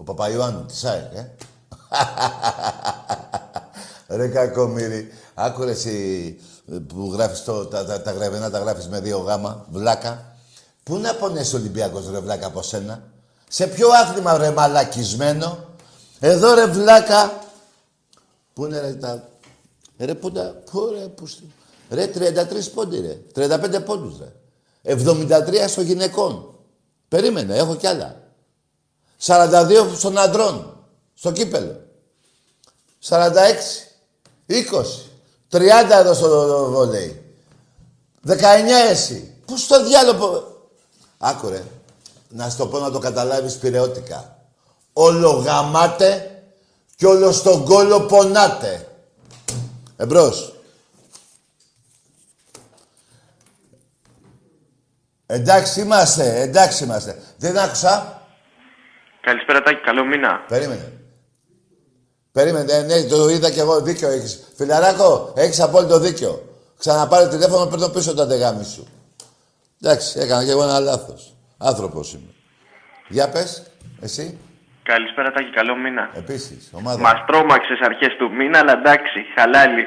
Ο 0.00 0.02
Παπαϊωάννου, 0.02 0.64
της 0.66 0.78
ΣΑΕΚ, 0.78 1.14
ε. 1.14 1.30
Ρε 4.16 4.28
κακομύρι. 4.28 5.12
Άκουρε 5.34 5.70
εσύ 5.70 6.38
ε, 6.72 6.76
που 6.76 7.10
γράφεις 7.12 7.44
το, 7.44 7.66
τα, 7.66 7.84
τα, 7.84 8.02
τα 8.02 8.12
γραβενά, 8.12 8.50
τα 8.50 8.58
γράφεις 8.58 8.88
με 8.88 9.00
δύο 9.00 9.18
γάμα, 9.18 9.66
βλάκα. 9.70 10.36
Πού 10.82 10.96
να 10.98 11.14
πονέσει 11.14 11.54
ο 11.54 11.58
Ολυμπιακός 11.58 12.10
ρε 12.10 12.18
βλάκα 12.20 12.46
από 12.46 12.62
σένα; 12.62 13.02
Σε 13.48 13.66
ποιο 13.66 13.88
άθλημα 13.88 14.36
ρε 14.38 14.50
μαλακισμένο; 14.50 15.58
Εδώ 16.20 16.54
ρε 16.54 16.66
βλάκα. 16.66 17.38
Πού 18.52 18.64
είναι 18.64 18.80
ρε 18.80 18.94
τα... 18.94 19.28
Ρε 19.98 20.14
πού 20.14 20.32
τα... 20.32 20.54
Πού 20.70 20.88
ρε 20.92 21.06
πού... 21.06 21.26
στη- 21.26 21.52
Ρε 21.90 22.10
33 22.14 22.70
πόντι 22.74 23.00
ρε. 23.34 23.46
35 23.56 23.84
πόντους 23.84 24.18
ρε. 24.18 24.32
73 24.94 25.64
στο 25.66 25.80
γυναικών. 25.82 26.54
Περίμενε, 27.08 27.56
έχω 27.56 27.76
κι 27.76 27.86
άλλα. 27.86 28.19
42 29.26 29.94
στον 29.96 30.18
αντρών. 30.18 30.84
Στο 31.14 31.32
κύπελο. 31.32 31.80
46. 33.08 33.20
20. 34.46 34.62
30 35.50 35.60
εδώ 36.00 36.14
στο 36.14 36.66
βολέι. 36.70 37.34
19 38.26 38.32
εσύ. 38.90 39.34
Πού 39.46 39.56
στο 39.56 39.84
διάλογο... 39.84 40.58
Άκουρε. 41.18 41.64
Να 42.28 42.48
στο 42.48 42.66
πω 42.66 42.78
να 42.78 42.90
το 42.90 42.98
καταλάβεις 42.98 43.56
πυρεώτικα. 43.56 44.36
Όλο 44.92 45.30
γαμάτε 45.30 46.42
και 46.96 47.06
όλο 47.06 47.32
στον 47.32 47.64
κόλο 47.64 48.00
πονάτε. 48.00 48.88
Εμπρός. 49.96 50.54
Εντάξει 55.26 55.80
είμαστε, 55.80 56.40
εντάξει 56.40 56.84
είμαστε. 56.84 57.22
Δεν 57.36 57.58
άκουσα. 57.58 58.19
Καλησπέρα 59.20 59.62
Τάκη, 59.62 59.80
καλό 59.80 60.04
μήνα. 60.04 60.44
Περίμενε. 60.48 60.92
Περίμενε, 62.32 62.72
ε, 62.72 62.82
ναι, 62.82 63.02
το 63.02 63.28
είδα 63.28 63.50
κι 63.50 63.58
εγώ, 63.58 63.80
δίκιο 63.80 64.08
έχεις. 64.08 64.52
Φιλαράκο, 64.56 65.32
έχεις 65.36 65.60
απόλυτο 65.60 65.98
δίκιο. 65.98 66.42
Ξαναπάρε 66.78 67.28
τηλέφωνο, 67.28 67.66
παίρνω 67.66 67.88
πίσω 67.88 68.14
τα 68.14 68.26
δεγάμι 68.26 68.64
σου. 68.64 68.86
Εντάξει, 69.82 70.18
έκανα 70.20 70.44
κι 70.44 70.50
εγώ 70.50 70.62
ένα 70.62 70.78
λάθος. 70.78 71.34
Άνθρωπος 71.58 72.12
είμαι. 72.12 72.34
Για 73.08 73.28
πες, 73.28 73.62
εσύ, 74.00 74.38
Καλησπέρα 74.82 75.32
Τάκη, 75.32 75.50
καλό 75.50 75.76
μήνα. 75.76 76.10
επίσης, 76.14 76.70
ομάδα. 76.72 76.98
Μας 76.98 77.24
τρόμαξες 77.26 77.78
αρχές 77.82 78.16
του 78.18 78.30
μήνα, 78.32 78.58
αλλά 78.58 78.72
εντάξει, 78.72 79.18
χαλάλι. 79.36 79.84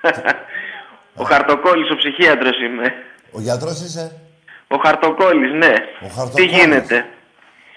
ο 1.20 1.24
Χαρτοκόλλης, 1.24 1.90
ο 1.90 1.96
ψυχίατρος 1.96 2.60
είμαι. 2.60 2.92
Ο 3.32 3.40
γιατρός 3.40 3.80
είσαι; 3.80 4.20
Ο 4.68 4.76
Χαρτοκόλλης, 4.84 5.52
ναι. 5.52 5.74
Ο 6.02 6.06
Τι 6.06 6.12
Χαρτοκόλλης. 6.14 6.50
γίνεται; 6.52 7.06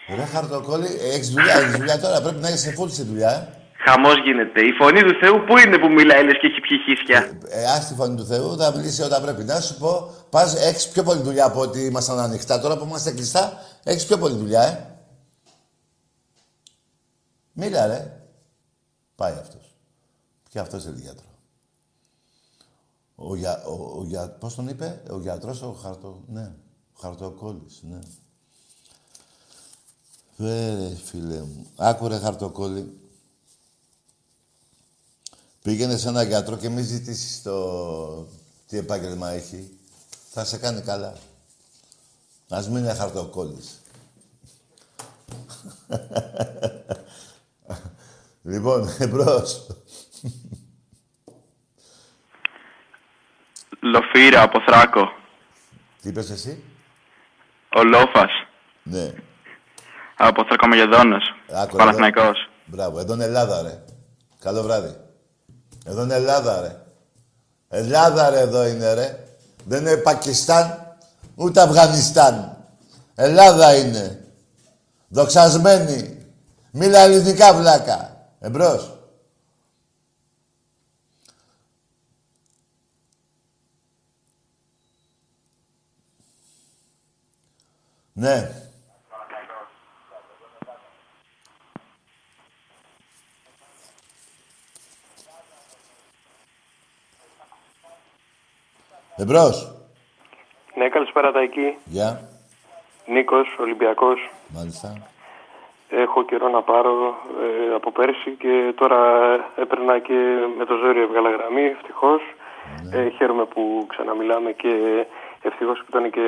Ρε 0.08 0.26
χαρτοκόλλη, 0.26 0.88
έχεις 1.01 1.30
δουλειά, 1.30 1.54
έχεις 1.54 1.76
δουλειά 1.76 1.99
τώρα. 1.99 2.22
Πρέπει 2.22 2.39
να 2.39 2.49
είσαι 2.49 2.76
full 2.80 2.89
στη 2.89 3.04
δουλειά, 3.04 3.32
ε. 3.32 3.58
Χαμός 3.86 4.16
γίνεται. 4.24 4.62
Η 4.62 4.72
φωνή 4.72 5.01
του 5.04 5.18
Θεού 5.22 5.43
πού 5.47 5.58
είναι 5.58 5.78
που 5.78 5.89
μιλάει, 5.89 6.24
λες 6.24 6.38
και 6.41 6.47
έχει 6.47 6.60
πιει 6.60 6.78
χίσια. 6.86 7.39
ε 7.49 7.66
ας 7.66 7.88
τη 7.88 7.93
φωνή 7.93 8.16
του 8.16 8.26
Θεού, 8.26 8.58
θα 8.58 8.72
μιλήσει 8.76 9.01
όταν 9.01 9.22
πρέπει. 9.22 9.43
Να 9.43 9.60
σου 9.62 9.78
πω, 9.78 10.14
πας, 10.30 10.56
έχεις 10.56 10.88
πιο 10.89 11.04
πολλή 11.04 11.22
δουλειά 11.22 11.45
από 11.45 11.60
ότι 11.60 11.86
ήμασταν 11.86 12.20
ανοιχτά. 12.20 12.60
Τώρα 12.60 12.78
που 12.78 12.86
είμαστε 12.86 13.12
κλειστά, 13.12 13.60
έχεις 13.84 14.06
πιο 14.06 14.18
πολλή 14.18 14.36
δουλειά, 14.36 14.62
ε. 14.62 14.88
Μίλα, 17.54 17.88
ρε. 17.88 18.22
Πάει 19.16 19.34
αυτός. 19.34 19.76
Και 20.49 20.60
αυτός 20.60 20.86
είναι 20.86 20.99
γιατρό. 20.99 21.28
Ο, 23.16 23.36
για, 23.36 23.64
ο, 23.66 23.99
ο, 23.99 24.04
για, 24.06 24.30
πώς 24.30 24.56
τον 24.56 24.68
είπε, 24.68 25.01
ο 25.10 25.20
γιατρός, 25.20 25.62
ο 25.62 25.72
χαρτο... 25.72 26.24
Ναι, 26.28 26.51
ο 26.93 26.99
χαρτοκόλλης, 26.99 27.80
ναι. 27.82 27.99
Ρε, 30.38 30.96
φίλε 31.04 31.40
μου. 31.40 31.68
Άκουρε 31.76 32.18
χαρτοκόλλη. 32.18 32.98
Πήγαινε 35.62 35.98
σε 35.98 36.08
έναν 36.08 36.28
γιατρό 36.28 36.58
και 36.58 36.70
μην 36.70 36.84
ζητήσεις 36.84 37.42
το 37.42 38.28
τι 38.68 38.78
επάγγελμα 38.78 39.30
έχει. 39.30 39.78
Θα 40.32 40.46
σε 40.46 40.58
κάνει 40.58 40.82
καλά. 40.82 41.18
Ας 42.50 42.70
μην 42.70 42.78
είναι 42.78 42.94
χαρτοκόλλης. 42.94 43.82
λοιπόν, 48.52 48.96
εμπρός. 49.00 49.68
Λοφύρα 53.80 54.42
από 54.42 54.60
Θράκο. 54.66 55.08
Τι 56.02 56.10
είπες 56.10 56.30
εσύ; 56.30 56.64
Ο 57.76 57.84
Λόφας. 57.84 58.32
Ναι. 58.84 59.14
Από 60.28 60.45
Θρακομαγεδόνος. 60.45 61.24
Άκου, 61.53 61.76
Παναθηναϊκός. 61.78 62.24
εδώ- 62.24 62.34
Μπράβο. 62.65 62.99
Εδώ 62.99 63.13
είναι 63.13 63.24
Ελλάδα, 63.24 63.61
ρε. 63.61 63.84
Καλό 64.39 64.61
βράδυ. 64.61 64.95
Εδώ 65.86 66.03
είναι 66.03 66.13
Ελλάδα, 66.15 66.61
ρε. 66.61 66.82
Ελλάδα, 67.69 68.30
ρε, 68.30 68.39
εδώ 68.39 68.65
είναι, 68.67 68.93
ρε. 68.93 69.19
Δεν 69.65 69.82
είναι 69.82 69.97
Πακιστάν, 69.97 70.95
ούτε 71.36 71.61
Αφγανιστάν. 71.61 72.57
Ελλάδα 73.15 73.76
είναι. 73.76 74.26
Δοξασμένη. 75.07 76.26
Μίλα 76.71 76.99
ελληνικά, 76.99 77.53
βλάκα. 77.53 78.28
Εμπρός. 78.39 78.91
Ναι. 88.13 88.62
Εμπρός. 99.24 99.57
Ναι, 100.78 100.89
καλησπέρα 100.89 101.32
Ταϊκή. 101.32 101.78
Γεια. 101.86 102.09
Νίκος, 103.07 103.47
Ολυμπιακός. 103.59 104.19
Μάλιστα. 104.47 104.88
Έχω 105.89 106.26
καιρό 106.26 106.49
να 106.49 106.61
πάρω 106.61 106.93
ε, 107.71 107.76
από 107.76 107.91
πέρσι 107.91 108.32
και 108.43 108.74
τώρα 108.76 108.99
έπαιρνα 109.63 109.99
και 109.99 110.17
με 110.57 110.65
το 110.65 110.74
ζόρι 110.82 111.01
έβγαλα 111.01 111.30
γραμμή, 111.30 111.61
ευτυχώς. 111.76 112.21
Ε, 112.91 113.09
χαίρομαι 113.09 113.45
που 113.45 113.86
ξαναμιλάμε 113.89 114.51
και 114.51 114.71
ευτυχώς 115.41 115.78
που 115.80 115.86
ήταν 115.89 116.09
και 116.11 116.26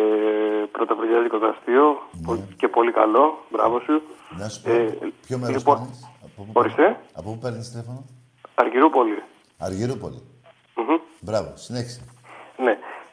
πρωτοβουλιάτικο 0.72 1.38
το 1.38 1.48
αστείο 1.48 2.02
Πο- 2.26 2.44
και 2.58 2.68
πολύ 2.68 2.92
καλό. 2.92 3.38
Μπράβο 3.52 3.80
σου. 3.80 4.02
Να 4.30 4.50
σου 4.50 4.62
πω, 4.62 4.72
Ε, 4.72 4.98
ποιο 5.26 5.38
μέρος 5.38 5.56
λοιπόν, 5.58 5.76
παίρνεις, 5.78 6.00
από 6.24 6.44
πού 6.44 6.52
ορίστε. 6.54 6.82
παίρνεις- 6.82 7.00
Από 7.20 7.30
πού 7.32 7.38
παίρνεις 7.42 7.70
τηλέφωνο; 7.72 8.06
Αργυρούπολη. 8.56 9.24
Αργυρούπολη. 9.58 10.22
Μμμ. 10.76 10.98
Μπράβο, 11.20 11.52
συνέχισε. 11.56 12.02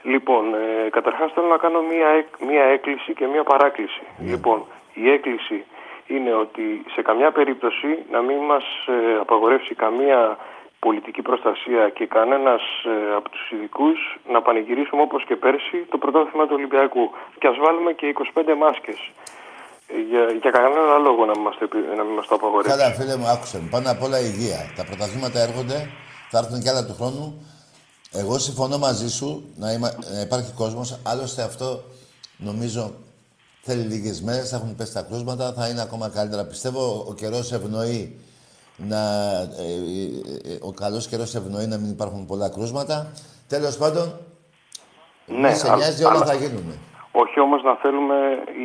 Ναι. 0.03 0.13
Λοιπόν, 0.13 0.55
ε, 0.55 0.89
καταρχάς 0.91 1.33
θέλω 1.35 1.47
να 1.47 1.57
κάνω 1.57 1.81
μία, 1.83 2.09
έκ- 2.09 2.41
μία 2.51 2.65
έκκληση 2.65 3.13
και 3.15 3.27
μία 3.27 3.43
παράκληση. 3.45 4.03
Λοιπόν, 4.31 4.65
η 4.95 5.11
έκκληση 5.11 5.65
είναι 6.07 6.33
ότι 6.35 6.85
σε 6.95 7.03
καμιά 7.03 7.31
περίπτωση 7.33 7.99
να 8.11 8.21
μην 8.21 8.37
μας 8.51 8.65
ε, 8.87 9.19
απαγορεύσει 9.21 9.75
καμία 9.75 10.39
πολιτική 10.79 11.23
προστασία 11.23 11.89
και 11.89 12.07
κανένας 12.07 12.63
ε, 12.85 13.15
από 13.15 13.29
τους 13.31 13.51
ειδικούς 13.51 13.99
να 14.33 14.43
πανηγυρίσουμε 14.43 15.03
όπως 15.03 15.25
και 15.25 15.37
πέρσι 15.37 15.77
το 15.91 15.99
πρωτάθλημα 15.99 16.45
του 16.47 16.55
Ολυμπιακού. 16.59 17.11
Και 17.39 17.47
ας 17.47 17.57
βάλουμε 17.65 17.93
και 17.93 18.07
25 18.35 18.55
μάσκες. 18.59 19.01
Ε, 19.89 19.99
Για, 20.11 20.25
για 20.43 20.51
κανένα 20.51 20.99
λόγο 20.99 21.25
να 21.25 21.33
μην 21.37 21.43
μας 21.47 21.57
το, 21.59 21.65
επι- 21.65 21.97
να 21.97 22.03
μην 22.03 22.15
μας 22.15 22.27
το 22.27 22.35
απαγορεύσει. 22.35 22.71
Καλά, 22.79 22.91
φίλε 22.99 23.17
μου, 23.17 23.27
άκουσε 23.35 23.57
με. 23.63 23.69
Πάνω 23.71 23.91
απ' 23.91 24.03
όλα 24.03 24.19
η 24.21 24.27
υγεία. 24.35 24.61
Τα 24.77 24.85
πρωταθλήματα 24.89 25.39
έρχονται, 25.47 25.79
θα 26.31 26.39
έρθουν 26.43 26.59
κι 26.63 26.69
άλλα 26.69 26.85
του 26.87 26.95
χρόνου. 26.99 27.27
Εγώ 28.13 28.39
συμφωνώ 28.39 28.79
μαζί 28.79 29.11
σου 29.11 29.45
να, 29.57 29.73
είμα, 29.73 29.91
να 30.15 30.21
υπάρχει 30.21 30.53
κόσμος. 30.53 30.99
Άλλωστε 31.03 31.43
αυτό 31.43 31.83
νομίζω 32.37 32.93
θέλει 33.63 33.83
λίγες 33.83 34.23
μέρες, 34.23 34.49
θα 34.51 34.57
έχουν 34.57 34.77
πέσει 34.77 34.93
τα 34.95 35.03
κρούσματα, 35.03 35.53
θα 35.53 35.69
είναι 35.69 35.81
ακόμα 35.83 36.09
καλύτερα. 36.09 36.45
Πιστεύω 36.45 37.05
ο 37.09 37.15
καιρός 37.15 37.53
ευνοεί 37.53 38.19
να, 38.77 39.01
ε, 39.41 39.73
ε, 40.47 40.53
ε, 40.53 40.59
ο 40.63 40.73
καλός 40.73 41.09
καιρός 41.09 41.35
ευνοεί 41.35 41.67
να 41.67 41.77
μην 41.79 41.91
υπάρχουν 41.91 42.27
πολλά 42.27 42.49
κρούσματα. 42.49 43.13
Τέλος 43.49 43.77
πάντων, 43.77 44.13
Ναι, 45.27 45.49
μη 45.49 45.55
σε 45.55 45.67
αλλά- 45.67 45.77
νοιάζει, 45.77 46.05
όλα 46.05 46.15
αλλά- 46.15 46.27
θα 46.27 46.35
γίνουν. 46.35 46.73
Όχι 47.13 47.41
όμως 47.41 47.63
να 47.63 47.75
θέλουμε 47.77 48.15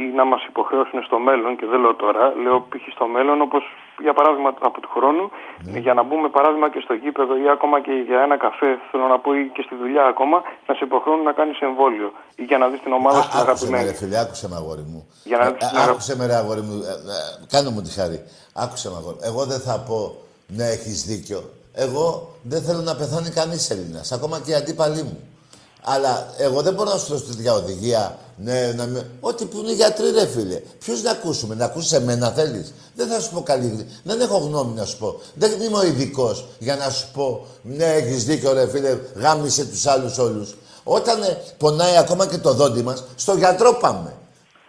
ή 0.01 0.15
να 0.15 0.25
μας 0.25 0.41
υποχρεώσουν 0.49 1.03
στο 1.03 1.19
μέλλον, 1.19 1.57
και 1.57 1.65
δεν 1.65 1.79
λέω 1.79 1.95
τώρα, 1.95 2.23
λέω 2.43 2.59
π.χ. 2.69 2.83
στο 2.95 3.07
μέλλον, 3.07 3.41
όπως 3.41 3.63
για 4.05 4.13
παράδειγμα 4.17 4.49
από 4.69 4.79
του 4.81 4.89
χρόνου, 4.95 5.25
Ναι. 5.71 5.79
για 5.85 5.93
να 5.97 6.03
μπούμε 6.03 6.27
παράδειγμα 6.37 6.67
και 6.73 6.81
στο 6.85 6.93
γήπεδο 6.93 7.33
ή 7.43 7.49
ακόμα 7.55 7.81
και 7.85 7.91
για 8.09 8.19
ένα 8.27 8.37
καφέ, 8.45 8.69
θέλω 8.91 9.05
να 9.13 9.17
πω 9.23 9.29
ή 9.39 9.41
και 9.55 9.61
στη 9.67 9.75
δουλειά 9.81 10.03
ακόμα, 10.13 10.37
να 10.67 10.73
σε 10.77 10.83
υποχρεώνουν 10.89 11.23
να 11.31 11.33
κάνεις 11.39 11.57
εμβόλιο 11.59 12.09
ή 12.35 12.43
για 12.43 12.57
να 12.57 12.65
δεις 12.71 12.81
την 12.85 12.93
ομάδα 12.99 13.21
σου 13.21 13.29
την 13.29 13.39
Άκουσε 13.39 13.45
με, 13.45 13.51
αγαπημένη. 13.51 13.85
ρε 13.89 13.93
φίλε, 13.99 14.17
άκουσε 14.23 14.45
με, 14.49 14.55
αγόρι 14.55 14.85
μου. 14.91 15.01
Για 15.23 15.37
να 15.37 15.45
Ε, 15.45 15.51
δεις 15.51 15.65
ε, 15.65 15.69
την 15.69 15.77
αγα- 15.77 15.91
άκουσε 15.91 16.15
με, 16.17 16.25
ρε 16.25 16.35
αγόρι 16.41 16.61
μου. 16.61 16.75
Ε, 16.91 16.93
ε, 17.15 17.45
κάνε 17.53 17.69
μου 17.69 17.81
τη 17.81 17.91
χάρη. 17.99 18.17
Άκουσε 18.63 18.89
με, 18.91 18.95
αγόρι. 19.01 19.17
Εγώ 19.29 19.41
δεν 19.51 19.59
θα 19.59 19.75
πω 19.87 19.97
ναι, 20.47 20.65
έχεις 20.75 21.03
δίκιο. 21.05 21.39
Εγώ 21.73 22.27
δεν 22.43 22.61
θέλω 22.61 22.81
να 22.81 22.95
πεθάνει 22.95 23.29
κανείς 23.29 23.69
Έλληνας, 23.69 24.11
ακόμα 24.11 24.39
και 24.45 24.51
οι 24.51 24.53
αντίπαλοι 24.55 25.01
μου. 25.03 25.17
Αλλά 25.89 26.27
εγώ 26.37 26.61
δεν 26.61 26.73
μπορώ 26.73 26.91
να 26.91 26.97
σου 26.97 27.05
δώσω 27.07 27.23
τέτοια 27.25 27.53
οδηγία. 27.53 28.17
Ναι, 28.35 28.73
να 28.75 28.85
με... 28.85 29.09
Ό,τι 29.19 29.45
που 29.45 29.57
είναι 29.57 29.73
γιατροί, 29.73 30.11
ρε 30.11 30.25
φίλε. 30.25 30.55
Ποιους 30.79 31.01
να 31.03 31.11
ακούσουμε, 31.11 31.55
να 31.55 31.65
ακούσει 31.65 31.95
εμένα 31.95 32.29
θέλεις; 32.31 32.73
Δεν 32.95 33.07
θα 33.07 33.19
σου 33.19 33.29
πω 33.33 33.41
καλή 33.41 33.67
γνώμη. 33.67 33.85
Δεν 34.03 34.21
έχω 34.21 34.37
γνώμη 34.37 34.73
να 34.75 34.85
σου 34.85 34.97
πω. 34.97 35.19
Δεν 35.33 35.61
είμαι 35.61 35.77
ο 35.77 35.85
ειδικός 35.85 36.45
για 36.59 36.75
να 36.75 36.89
σου 36.89 37.07
πω, 37.13 37.45
ναι, 37.61 37.85
έχεις 37.85 38.23
δίκιο, 38.23 38.53
ρε 38.53 38.67
φίλε, 38.67 38.97
γάμισε 39.15 39.65
τους 39.65 39.85
άλλους 39.85 40.17
όλους. 40.17 40.55
Όταν 40.83 41.23
ε, 41.23 41.41
πονάει 41.57 41.97
ακόμα 41.97 42.27
και 42.27 42.37
το 42.37 42.53
δόντι 42.53 42.81
μας, 42.83 43.03
στο 43.15 43.33
γιατρό 43.33 43.73
πάμε. 43.73 44.13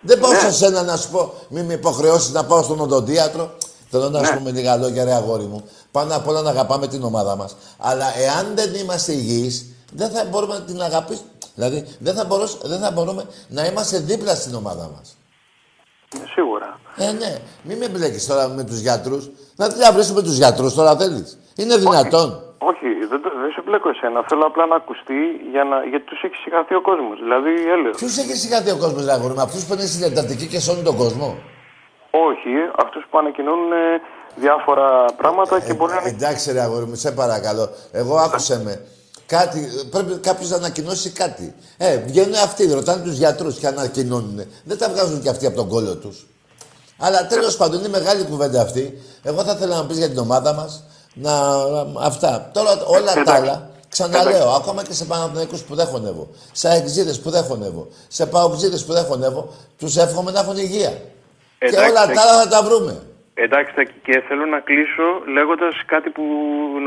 Δεν 0.01 0.21
πάω 0.21 0.33
σε 0.33 0.53
σένα 0.53 0.83
να 0.83 0.97
σου 0.97 1.11
πω, 1.11 1.33
μην 1.49 1.65
με 1.65 1.73
υποχρεώσεις 1.73 2.33
να 2.33 2.45
πάω 2.45 2.63
στον 2.63 2.81
οδοντίατρο. 2.81 3.51
Θέλω 3.91 4.11
να 4.11 4.25
σου 4.25 4.35
πούμε 4.35 4.51
λίγα 4.51 4.77
λόγια, 4.77 5.05
ρε 5.05 5.15
αγόρι 5.15 5.45
μου. 5.45 5.63
Πάνω 5.91 6.17
απ' 6.17 6.29
όλα 6.29 6.43
να 6.43 6.51
αγαπάμε 6.51 6.87
την 6.87 7.03
ομάδα 7.03 7.37
μας. 7.37 7.57
Αλλά 7.79 8.19
εάν 8.19 8.53
δεν 8.55 8.75
είμαστε 8.75 9.13
υγιείς, 9.13 9.65
δεν 9.93 10.11
θα 10.11 10.25
μπορούμε 10.25 10.55
να 10.55 10.61
την 10.61 10.83
αγαπήσουμε. 10.83 11.29
Δηλαδή, 11.55 11.97
δεν 11.99 12.15
θα, 12.15 12.25
μπορώς, 12.25 12.59
δεν 12.63 12.79
θα 12.79 12.91
μπορούμε 12.91 13.25
να 13.49 13.65
είμαστε 13.65 13.99
δίπλα 13.99 14.35
στην 14.35 14.55
ομάδα 14.55 14.91
μας. 14.97 15.17
Σίγουρα. 16.35 16.79
Ε, 16.97 17.13
ναι. 17.13 17.37
Μην 17.63 17.79
με 17.79 17.89
μπλέκεις 17.89 18.27
τώρα 18.27 18.49
με 18.49 18.65
τους 18.65 18.79
γιατρούς. 18.79 19.31
Να 19.57 19.69
τι 19.69 19.79
να 19.79 19.93
με 20.15 20.23
τους 20.23 20.37
γιατρούς 20.37 20.75
τώρα 20.75 20.97
θέλεις. 20.97 21.39
Είναι 21.57 21.77
δυνατόν. 21.77 22.43
Όχι, 22.59 22.87
δεν, 23.11 23.23
το- 23.23 23.39
δεν 23.43 23.51
σε 23.55 23.63
μπλέκω 23.67 23.89
εσένα. 23.89 24.25
Θέλω 24.29 24.45
απλά 24.47 24.67
να 24.67 24.77
ακουστεί 24.77 25.21
για 25.53 25.65
να, 25.65 25.77
γιατί 25.85 26.05
τους 26.05 26.23
έχει 26.23 26.35
συγχαθεί 26.35 26.75
ο 26.75 26.83
κόσμος. 26.83 27.19
Δηλαδή, 27.25 27.53
έλεος. 27.75 27.97
Ποιους 27.97 28.17
έχει 28.19 28.37
συγχαθεί 28.37 28.71
ο 28.71 28.77
κόσμος, 28.77 29.05
ρε 29.05 29.13
αγόρι 29.13 29.35
μου, 29.35 29.41
αυτούς 29.41 29.65
που 29.67 29.73
είναι 29.75 29.87
στην 29.87 30.03
Εντατική 30.03 30.47
και 30.47 30.61
σώνουν 30.61 30.85
τον 30.85 30.97
κόσμο; 30.97 31.39
Όχι, 32.11 32.53
αυτούς 32.85 33.05
που 33.11 33.19
ανακοινώνουν 33.19 33.73
ε, 33.73 34.01
διάφορα 34.37 35.05
πράγματα 35.17 35.61
και 35.61 35.75
μπορεί 35.75 35.93
να 35.93 36.01
είναι. 36.01 36.09
Εντάξει, 36.09 36.53
ρε 36.53 36.61
αγόρι 36.61 36.85
μου, 36.85 36.95
σε 36.95 37.11
παρακαλώ. 37.13 37.69
Εγώ 37.93 38.17
άκουσε 38.17 38.63
με. 38.65 38.87
Κάτι, 39.29 39.69
πρέπει 39.91 40.15
κάποιος 40.19 40.51
να 40.51 40.57
ανακοινώσει 40.57 41.11
κάτι. 41.11 41.55
Ε, 41.77 41.97
βγαίνουν 41.97 42.35
αυτοί, 42.35 42.73
ρωτάνε 42.73 43.03
τους 43.03 43.17
γιατρούς 43.17 43.57
και 43.59 43.67
ανακοινώνουν. 43.67 44.41
Δεν 44.65 44.79
τα 44.79 44.89
βγάζουν 44.89 45.21
και 45.23 45.29
αυτοί 45.29 45.47
από 45.47 45.57
τον 45.57 45.69
κόλλο 45.69 45.97
τους. 45.97 46.27
Αλλά 46.99 47.27
τέλος 47.27 47.57
πάντων 47.57 47.79
είναι 47.79 47.89
μεγάλη 47.89 48.23
κουβέντα 48.25 48.61
αυτή. 48.61 49.03
Εγώ 49.23 49.45
θα 49.45 49.53
ήθελα 49.57 49.77
να 49.77 49.87
πεις 49.87 49.97
για 49.99 50.09
την 50.09 50.19
ομάδα 50.19 50.53
μας. 50.53 50.83
Να, 51.15 51.33
αυτά. 52.01 52.51
Τώρα 52.55 52.71
όλα 52.87 53.13
τα 53.15 53.21
Εντάξει. 53.21 53.43
άλλα. 53.43 53.71
Ξαναλέω, 53.89 54.49
ακόμα 54.51 54.83
και 54.83 54.93
σε 54.95 55.05
Παναθηναϊκούς 55.05 55.63
που 55.63 55.75
δεν 55.75 55.87
χωνεύω, 55.87 56.29
σε 56.53 56.69
αεξίδες 56.69 57.21
που 57.21 57.31
δεν 57.31 57.45
χωνεύω, 57.45 57.87
σε 58.09 58.27
παοξίδες 58.27 58.85
που 58.85 58.93
δεν 58.93 59.05
χωνεύω, 59.05 59.49
τους 59.79 59.97
εύχομαι 59.97 60.31
να 60.31 60.41
έχουν 60.41 60.57
υγεία. 60.57 60.91
και 60.91 61.67
Εντάξει, 61.67 61.91
όλα 61.91 62.01
θα- 62.07 62.13
τα 62.13 62.21
άλλα 62.21 62.43
θα 62.43 62.49
τα 62.49 62.63
βρούμε. 62.63 63.03
Εντάξει, 63.45 63.75
Τάκη, 63.75 63.97
και 64.07 64.15
θέλω 64.29 64.45
να 64.55 64.61
κλείσω 64.69 65.07
λέγοντας 65.37 65.75
κάτι 65.87 66.09
που 66.11 66.25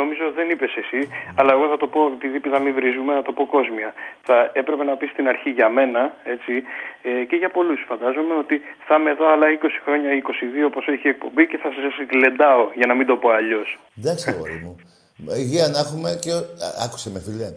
νομίζω 0.02 0.26
δεν 0.38 0.48
είπες 0.50 0.74
εσύ, 0.82 1.02
αλλά 1.40 1.52
εγώ 1.56 1.66
θα 1.72 1.78
το 1.78 1.88
πω 1.94 2.02
επειδή 2.18 2.40
πει 2.40 2.50
να 2.50 2.60
μην 2.60 2.74
βρίζουμε, 2.80 3.12
να 3.20 3.24
το 3.28 3.32
πω 3.38 3.44
κόσμια. 3.56 3.90
Θα 4.28 4.38
έπρεπε 4.60 4.84
να 4.84 4.96
πεις 5.00 5.10
στην 5.16 5.28
αρχή 5.34 5.50
για 5.50 5.70
μένα, 5.78 6.02
έτσι, 6.34 6.54
ε, 7.10 7.24
και 7.30 7.36
για 7.42 7.50
πολλούς 7.58 7.80
φαντάζομαι, 7.90 8.34
ότι 8.44 8.56
θα 8.88 8.96
είμαι 8.98 9.12
εδώ 9.16 9.26
άλλα 9.34 9.46
20 9.58 9.80
χρόνια, 9.86 10.10
22 10.12 10.66
όπως 10.72 10.84
έχει 10.94 11.08
η 11.08 11.14
εκπομπή 11.16 11.44
και 11.48 11.58
θα 11.64 11.70
σας 11.76 11.94
γλεντάω, 12.12 12.64
για 12.80 12.88
να 12.90 12.94
μην 12.98 13.06
το 13.08 13.16
πω 13.22 13.30
αλλιώς. 13.30 13.70
Εντάξει, 14.00 14.30
αγόρι 14.30 14.58
μου. 14.64 14.74
Υγεία 15.44 15.68
να 15.68 15.80
έχουμε 15.80 16.10
και. 16.22 16.32
Α, 16.32 16.68
Άκουσε 16.86 17.10
με, 17.10 17.20
φιλέ. 17.20 17.50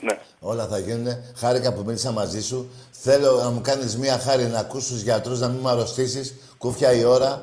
Ναι. 0.00 0.14
Όλα 0.40 0.66
θα 0.66 0.78
γίνουν. 0.78 1.06
Χάρηκα 1.36 1.72
που 1.74 1.82
μίλησα 1.86 2.12
μαζί 2.12 2.42
σου. 2.42 2.58
Θέλω 2.90 3.30
να 3.44 3.50
μου 3.50 3.60
κάνεις 3.60 3.96
μία 3.96 4.18
χάρη 4.18 4.44
να 4.44 4.58
ακούς 4.58 4.86
τους 4.86 5.00
γιατρούς, 5.02 5.40
να 5.40 5.48
μην 5.48 5.60
με 5.60 5.70
αρρωστήσεις. 5.70 6.54
Κούφια 6.58 6.92
η 6.92 7.04
ώρα. 7.04 7.42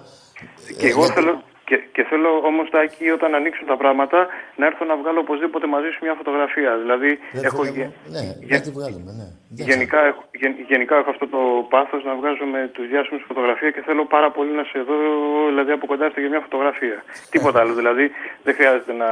Και 0.78 0.86
Ε, 0.86 0.90
εγώ 0.90 1.00
γιατί- 1.00 1.14
θέλω, 1.14 1.44
και, 1.70 1.78
και 1.96 2.04
θέλω 2.10 2.30
όμως, 2.50 2.66
Τάκη, 2.74 3.06
όταν 3.18 3.30
ανοίξουν 3.40 3.66
τα 3.74 3.78
πράγματα, 3.84 4.20
να 4.60 4.66
έρθω 4.70 4.84
να 4.92 4.96
βγάλω 5.02 5.20
οπωσδήποτε 5.26 5.66
μαζί 5.76 5.90
σου 5.94 6.00
μια 6.06 6.16
φωτογραφία. 6.22 6.72
Δηλαδή, 6.84 7.12
Δεν 7.38 7.44
έχω, 7.50 7.62
θέλω- 7.64 7.76
γε- 7.78 7.92
Ναι, 8.16 8.22
γε- 8.48 8.58
να 8.58 8.66
τη 8.66 8.72
βγάλουμε, 8.78 9.12
ναι. 9.20 9.28
γενικά, 9.70 10.00
έχω, 10.12 10.22
γεν- 10.42 10.60
γενικά 10.72 10.94
έχω 11.02 11.10
αυτό 11.16 11.26
το 11.36 11.42
πάθος 11.74 12.02
να 12.10 12.14
βγάζω 12.20 12.46
με 12.54 12.62
τους 12.76 12.86
διάσημους 12.92 13.24
φωτογραφία 13.30 13.70
και 13.76 13.82
θέλω 13.88 14.04
πάρα 14.16 14.30
πολύ 14.38 14.52
να 14.60 14.64
σε 14.72 14.78
δω, 14.88 14.96
δηλαδή 15.52 15.72
από 15.78 15.86
κοντά 15.92 16.06
στο 16.12 16.20
για 16.24 16.30
μια 16.34 16.42
φωτογραφία. 16.48 16.98
Τίποτα 17.34 17.58
άλλο. 17.62 17.74
Δηλαδή, 17.82 18.06
δεν 18.46 18.54
χρειάζεται 18.58 18.94
να. 19.02 19.10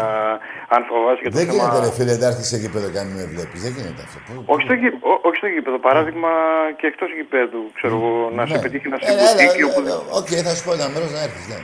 Αν 0.75 0.81
φοβάσαι 0.89 1.21
για 1.23 1.31
το 1.31 1.37
Δεν 1.39 1.45
θέμα. 1.47 1.57
γίνεται, 1.63 1.77
ρε 1.85 1.91
φίλε, 1.97 2.13
να 2.23 2.27
έρθεις 2.31 2.47
σε 2.51 2.57
γήπεδο 2.63 2.87
και 2.93 2.99
αν 3.03 3.07
με 3.17 3.23
βλέπεις. 3.33 3.59
Δεν 3.65 3.71
γίνεται 3.77 4.01
αυτό. 4.07 4.17
Πού- 4.27 4.43
Όχι 4.53 4.63
στο, 4.67 4.75
γή- 4.81 4.97
ό- 5.11 5.19
όχι 5.27 5.37
στο 5.41 5.49
γήπεδο. 5.55 5.77
Παράδειγμα 5.87 6.31
και 6.79 6.85
εκτός 6.91 7.09
γήπεδου. 7.17 7.61
Ξέρω 7.79 7.93
εγώ, 7.99 8.11
να 8.37 8.43
σε 8.49 8.53
Ναι. 8.55 8.61
πετύχει 8.65 8.87
να 8.93 8.97
σε 8.99 9.05
Ε, 9.05 9.11
έλα, 9.13 9.21
μπουκίκι 9.23 9.61
έλα, 9.63 9.67
όπου. 9.69 9.79
έλα. 9.81 9.95
Οκ, 10.19 10.29
θα 10.47 10.51
σου 10.55 10.63
πω 10.65 10.71
ένα 10.77 10.87
μέρος 10.93 11.11
να 11.17 11.21
έρθεις, 11.27 11.45
ναι. 11.53 11.59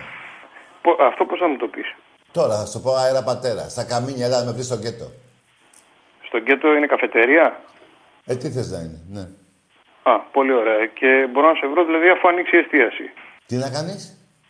Πο- 0.84 0.98
Αυτό 1.10 1.22
πώς 1.26 1.38
θα 1.40 1.48
μου 1.48 1.58
το 1.64 1.68
πεις; 1.74 1.88
Τώρα 2.38 2.54
θα 2.60 2.66
σου 2.66 2.74
το 2.74 2.80
πω 2.80 2.92
αέρα 3.02 3.24
πατέρα. 3.24 3.64
Στα 3.76 3.84
καμίνια, 3.92 4.26
έλα 4.26 4.38
να 4.40 4.46
με 4.46 4.52
βρεις 4.52 4.66
στο 4.66 4.78
κέτο. 4.86 5.08
Στον 6.28 6.44
κέντρο 6.48 6.70
είναι 6.78 6.88
καφετερία. 6.94 7.46
Ε, 8.26 8.36
τι 8.36 8.48
θες 8.56 8.68
να 8.72 8.80
είναι, 8.86 9.00
ναι. 9.16 9.24
Α, 10.12 10.14
πολύ 10.38 10.54
ωραία. 10.62 10.86
Και 11.00 11.10
μπορώ 11.32 11.48
να 11.54 11.58
σε 11.62 11.68
βρω 11.72 11.82
δηλαδή 11.90 12.08
αφού 12.16 12.28
ανοίξει 12.28 12.56
η 12.56 12.60
εστίαση. 12.64 13.06
Τι 13.50 13.56
να 13.64 13.70
κάνεις; 13.76 14.02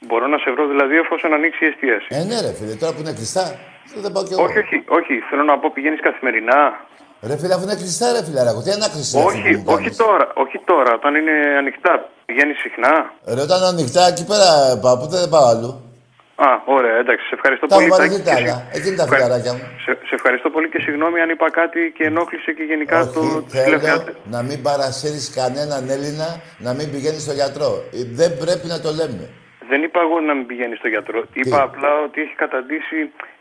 Μπορώ 0.07 0.27
να 0.33 0.37
σε 0.43 0.49
βρω 0.55 0.63
δηλαδή 0.73 0.95
εφόσον 1.03 1.33
ανοίξει 1.37 1.61
η 1.65 1.67
εστίαση. 1.71 2.07
Ε, 2.17 2.23
ναι 2.29 2.37
ρε 2.45 2.51
φίλε, 2.57 2.73
τώρα 2.81 2.91
που 2.93 2.99
είναι 3.03 3.13
κλειστά, 3.19 3.43
δεν 4.03 4.11
πάω 4.11 4.23
κι 4.27 4.33
εγώ. 4.33 4.43
Όχι, 4.43 4.57
όχι, 4.63 4.77
όχι. 4.99 5.13
Θέλω 5.29 5.43
να 5.43 5.59
πω 5.59 5.67
πηγαίνεις 5.75 6.01
καθημερινά. 6.07 6.59
Ρε 7.29 7.35
φίλε, 7.39 7.53
αφού 7.53 7.63
είναι 7.67 7.75
κλειστά 7.81 8.11
ρε 8.15 8.21
φιλαράκο, 8.27 8.59
τι 8.61 8.69
να 8.83 8.89
κλειστά. 8.93 9.17
όχι, 9.29 9.63
όχι 9.75 9.89
τώρα, 10.03 10.25
όχι 10.43 10.57
τώρα. 10.71 10.91
Όταν 10.99 11.11
είναι 11.19 11.35
ανοιχτά, 11.61 11.93
πηγαίνεις 12.25 12.57
συχνά. 12.65 12.93
Ρε, 13.35 13.41
όταν 13.47 13.57
είναι 13.59 13.67
ανοιχτά, 13.75 14.01
εκεί 14.11 14.25
πέρα 14.31 14.49
πάω, 14.83 14.95
που 14.99 15.07
δεν 15.13 15.29
πάω 15.29 15.45
αλλού. 15.53 15.71
Α, 16.47 16.49
ωραία, 16.77 16.95
εντάξει. 17.03 17.25
Σε 17.31 17.35
ευχαριστώ 17.37 17.65
Τα 17.67 17.75
πολύ. 17.75 17.87
έχω 17.87 17.97
Τάκη, 17.97 18.09
βαρεθεί 18.09 18.23
τα 18.29 18.35
και 18.35 18.43
άλλα. 18.43 18.55
συ- 18.67 18.75
Εκεί 18.77 18.87
είναι 18.87 18.97
τα 19.01 19.03
Ευχα- 19.07 19.15
φιλαράκια 19.15 19.53
μου. 19.53 19.63
Σε, 19.85 19.91
σε 20.09 20.13
ευχαριστώ 20.19 20.47
πολύ 20.55 20.67
και 20.73 20.79
συγγνώμη 20.85 21.17
αν 21.23 21.29
είπα 21.33 21.47
κάτι 21.61 21.81
και 21.97 22.03
ενόχλησε 22.11 22.51
και 22.57 22.63
γενικά 22.71 22.97
το 23.15 23.19
Όχι, 23.19 23.29
τους 23.43 23.51
θέλω 23.53 23.65
τηλεθεατές. 23.65 24.15
να 24.35 24.39
μην 24.47 24.59
παρασύρεις 24.67 25.25
κανέναν 25.39 25.81
Έλληνα 25.95 26.27
να 26.65 26.71
μην 26.77 26.87
πηγαίνεις 26.91 27.21
στο 27.27 27.33
γιατρό. 27.39 27.69
Ε, 27.97 27.97
Δεν 28.19 28.31
πρέπει 28.43 28.65
να 28.73 28.77
το 28.85 28.89
λέμε. 28.99 29.25
Δεν 29.71 29.83
είπα 29.87 29.99
εγώ 30.05 30.17
να 30.29 30.33
μην 30.37 30.45
πηγαίνεις 30.49 30.77
στο 30.81 30.87
γιατρό. 30.87 31.19
Είπα 31.33 31.61
απλά 31.67 31.89
ότι 32.05 32.17
έχει 32.25 32.35
καταντήσει. 32.43 32.97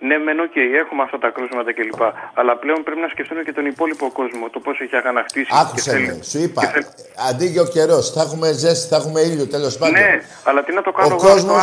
Ναι, 0.09 0.17
μεν, 0.25 0.39
οκ, 0.47 0.57
έχουμε 0.83 1.03
αυτά 1.07 1.19
τα 1.25 1.29
κρούσματα 1.37 1.71
κλπ. 1.77 2.03
Αλλά 2.41 2.53
πλέον 2.63 2.81
πρέπει 2.87 3.01
να 3.07 3.09
σκεφτούν 3.15 3.39
και 3.47 3.53
τον 3.59 3.67
υπόλοιπο 3.73 4.07
κόσμο. 4.19 4.45
Το 4.55 4.61
πώς 4.65 4.75
έχει 4.85 4.97
αγανακτήσει. 4.97 5.47
και 5.51 5.59
Άκουσε 5.63 5.91
θέλει- 5.91 6.07
με, 6.07 6.23
σου 6.31 6.39
είπα, 6.45 6.61
και 6.61 6.67
θέλει- 6.73 6.87
αντί 7.29 7.47
για 7.55 7.63
ο 7.63 7.69
καιρός, 7.77 8.05
θα 8.15 8.21
έχουμε 8.27 8.49
ζέστη, 8.63 8.87
θα 8.93 8.97
έχουμε 9.01 9.21
ήλιο 9.21 9.47
τέλος 9.55 9.73
πάντων. 9.79 9.95
Ναι, 10.01 10.11
αλλά 10.49 10.61
τι 10.65 10.73
να 10.79 10.83
το 10.83 10.93
κάνω 10.93 11.09
Ο 11.09 11.19
εγώ 11.19 11.29
κόσμο 11.29 11.57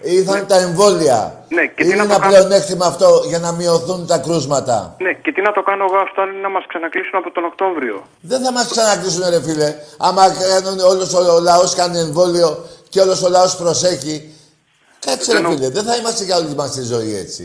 αυτό, 0.00 0.10
α- 0.10 0.12
ήρθαν 0.18 0.46
τα 0.46 0.56
εμβόλια. 0.66 1.20
Ναι, 1.48 1.64
και 1.66 1.82
τι 1.82 1.84
είναι 1.84 1.94
να 1.96 2.06
το 2.06 2.12
ένα 2.14 2.18
κάνω- 2.18 2.26
πλεονέκτημα 2.34 2.86
αυτό 2.86 3.08
για 3.30 3.38
να 3.38 3.52
μειωθούν 3.52 4.06
τα 4.06 4.18
κρούσματα. 4.18 4.94
Ναι, 4.98 5.12
και 5.12 5.32
τι 5.32 5.40
να 5.42 5.52
το 5.52 5.62
κάνω 5.62 5.84
εγώ 5.88 5.96
αυτό 6.06 6.20
αν 6.22 6.28
είναι 6.32 6.40
να 6.40 6.52
μας 6.56 6.64
ξανακλείσουν 6.68 7.16
από 7.20 7.30
τον 7.30 7.44
Οκτώβριο. 7.44 7.96
Δεν 8.20 8.40
θα 8.44 8.52
μας 8.52 8.66
ξανακλείσουν, 8.70 9.22
ρε 9.34 9.40
φίλε. 9.42 9.74
Άμα 9.98 10.22
κάνουν 10.62 10.78
όλος 10.92 11.14
ο, 11.14 11.20
ο 11.36 11.40
λαός 11.40 11.74
κάνει 11.74 11.98
εμβόλιο 11.98 12.48
και 12.88 13.00
όλος 13.00 13.22
ο 13.22 13.28
λαός 13.28 13.56
προσέχει. 13.56 14.16
Κάτσε, 15.06 15.32
ρε 15.32 15.38
Δεν 15.38 15.42
νο- 15.46 15.50
φίλε, 15.54 15.68
δεν 15.76 15.84
θα 15.88 15.94
είμαστε 15.96 16.24
για 16.24 16.36
όλη 16.36 16.54
μας 16.54 16.70
τη 16.76 16.82
ζωή 16.82 17.12
έτσι. 17.24 17.44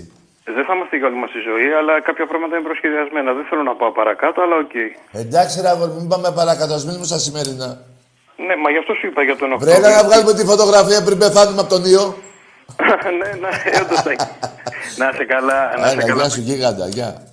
Δεν 0.55 0.65
θα 0.67 0.73
είμαστε 0.75 0.95
για 0.97 1.07
όλη 1.09 1.15
μας 1.23 1.31
τη 1.35 1.39
ζωή, 1.49 1.67
αλλά 1.79 1.93
κάποια 2.07 2.25
πράγματα 2.29 2.53
είναι 2.55 2.65
προσχεδιασμένα. 2.69 3.29
Δεν 3.37 3.45
θέλω 3.49 3.63
να 3.71 3.75
πάω 3.79 3.91
παρακάτω, 3.91 4.37
αλλά 4.45 4.55
οκ. 4.65 4.75
Εντάξει, 5.23 5.61
ρε 5.61 5.69
αγόρι, 5.73 5.91
μην 5.99 6.07
πάμε 6.07 6.31
παρακάτω, 6.39 6.73
ας 6.73 6.83
μείνουμε 6.85 7.05
στα 7.11 7.19
σημερινά. 7.25 7.69
Ναι, 8.47 8.55
μα 8.63 8.69
γι' 8.73 8.77
αυτό 8.83 8.93
σου 8.99 9.05
είπα 9.09 9.21
για 9.27 9.35
τον 9.41 9.49
Βρε, 9.59 9.73
έλα 9.73 9.89
να 9.97 10.03
βγάλουμε 10.07 10.33
τη 10.33 10.43
φωτογραφία 10.51 10.99
πριν 11.07 11.17
πεθάνουμε 11.23 11.61
από 11.61 11.69
τον 11.75 11.83
ιό. 11.85 12.05
ναι, 13.19 13.39
ναι, 13.39 13.49
όντως 13.85 14.01
Τάκη. 14.03 14.25
Να 14.97 15.09
είσαι 15.09 15.25
καλά, 15.27 15.77
να 15.77 15.85
είσαι 15.85 15.91
Έλα, 15.93 16.01
καλά. 16.05 16.21
γεια 16.21 16.29
σου 16.29 16.41
γίγαντα, 16.41 16.87
γεια. 16.87 17.27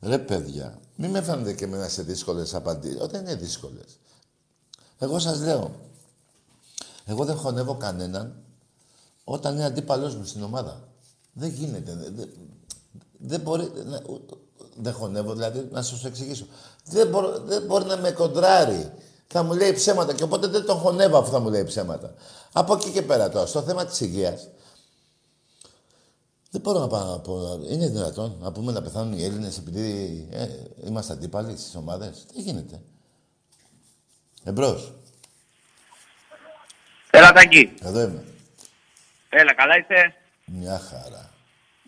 Ρε 0.00 0.18
παιδιά, 0.18 0.78
μην 0.94 1.10
με 1.10 1.22
φαίνονται 1.22 1.52
και 1.52 1.64
εμένα 1.64 1.88
σε 1.88 2.02
δύσκολες 2.02 2.54
απαντήσεις. 2.54 3.00
Όταν 3.00 3.20
είναι 3.20 3.34
δύσκολες. 3.34 3.98
Εγώ 4.98 5.18
σας 5.18 5.40
λέω, 5.40 5.74
εγώ 7.06 7.24
δεν 7.24 7.36
χωνεύω 7.36 7.74
κανέναν 7.74 8.34
όταν 9.24 9.54
είναι 9.54 9.64
αντίπαλός 9.64 10.14
μου 10.16 10.24
στην 10.24 10.42
ομάδα. 10.42 10.80
Δεν 11.32 11.48
γίνεται. 11.48 11.92
Δεν, 11.94 12.12
δεν, 12.16 12.28
δεν 13.18 13.40
μπορεί... 13.40 13.70
να- 13.86 14.00
ου- 14.06 14.38
Δεν 14.78 14.92
χωνεύω, 14.92 15.32
δηλαδή, 15.32 15.68
να 15.70 15.82
σας 15.82 16.00
το 16.00 16.06
εξηγήσω. 16.08 16.46
Δεν, 16.84 17.06
μπορώ- 17.08 17.38
δεν 17.44 17.62
μπορεί 17.62 17.84
να 17.84 17.96
με 17.96 18.10
κοντράρει. 18.10 18.92
Θα 19.28 19.42
μου 19.42 19.52
λέει 19.54 19.72
ψέματα 19.72 20.12
και 20.14 20.22
οπότε 20.22 20.46
δεν 20.46 20.64
τον 20.64 20.76
χωνεύω 20.78 21.18
αφού 21.18 21.30
θα 21.30 21.38
μου 21.40 21.48
λέει 21.50 21.64
ψέματα. 21.64 22.14
Από 22.52 22.74
εκεί 22.74 22.90
και 22.90 23.02
πέρα 23.02 23.28
τώρα, 23.28 23.46
στο 23.46 23.62
θέμα 23.62 23.84
της 23.84 24.00
υγείας, 24.00 24.48
δεν 26.56 26.64
μπορώ 26.64 26.80
να 26.80 26.88
πάω 26.88 27.10
να 27.10 27.18
πω. 27.18 27.60
Είναι 27.70 27.88
δυνατόν 27.88 28.36
να 28.40 28.52
πούμε 28.52 28.72
να 28.72 28.82
πεθάνουν 28.82 29.18
οι 29.18 29.24
Έλληνες 29.24 29.58
επειδή 29.58 29.88
ε, 30.32 30.46
είμαστε 30.86 31.12
αντίπαλοι 31.12 31.56
στις 31.56 31.74
ομάδες. 31.74 32.26
Δεν 32.32 32.42
γίνεται. 32.42 32.80
Εμπρός. 34.44 34.92
Έλα, 37.10 37.32
Τάκη. 37.32 37.74
Εδώ 37.82 38.00
είμαι. 38.00 38.24
Έλα, 39.28 39.54
καλά 39.54 39.78
είσαι; 39.78 40.14
Μια 40.44 40.78
χαρά. 40.78 41.30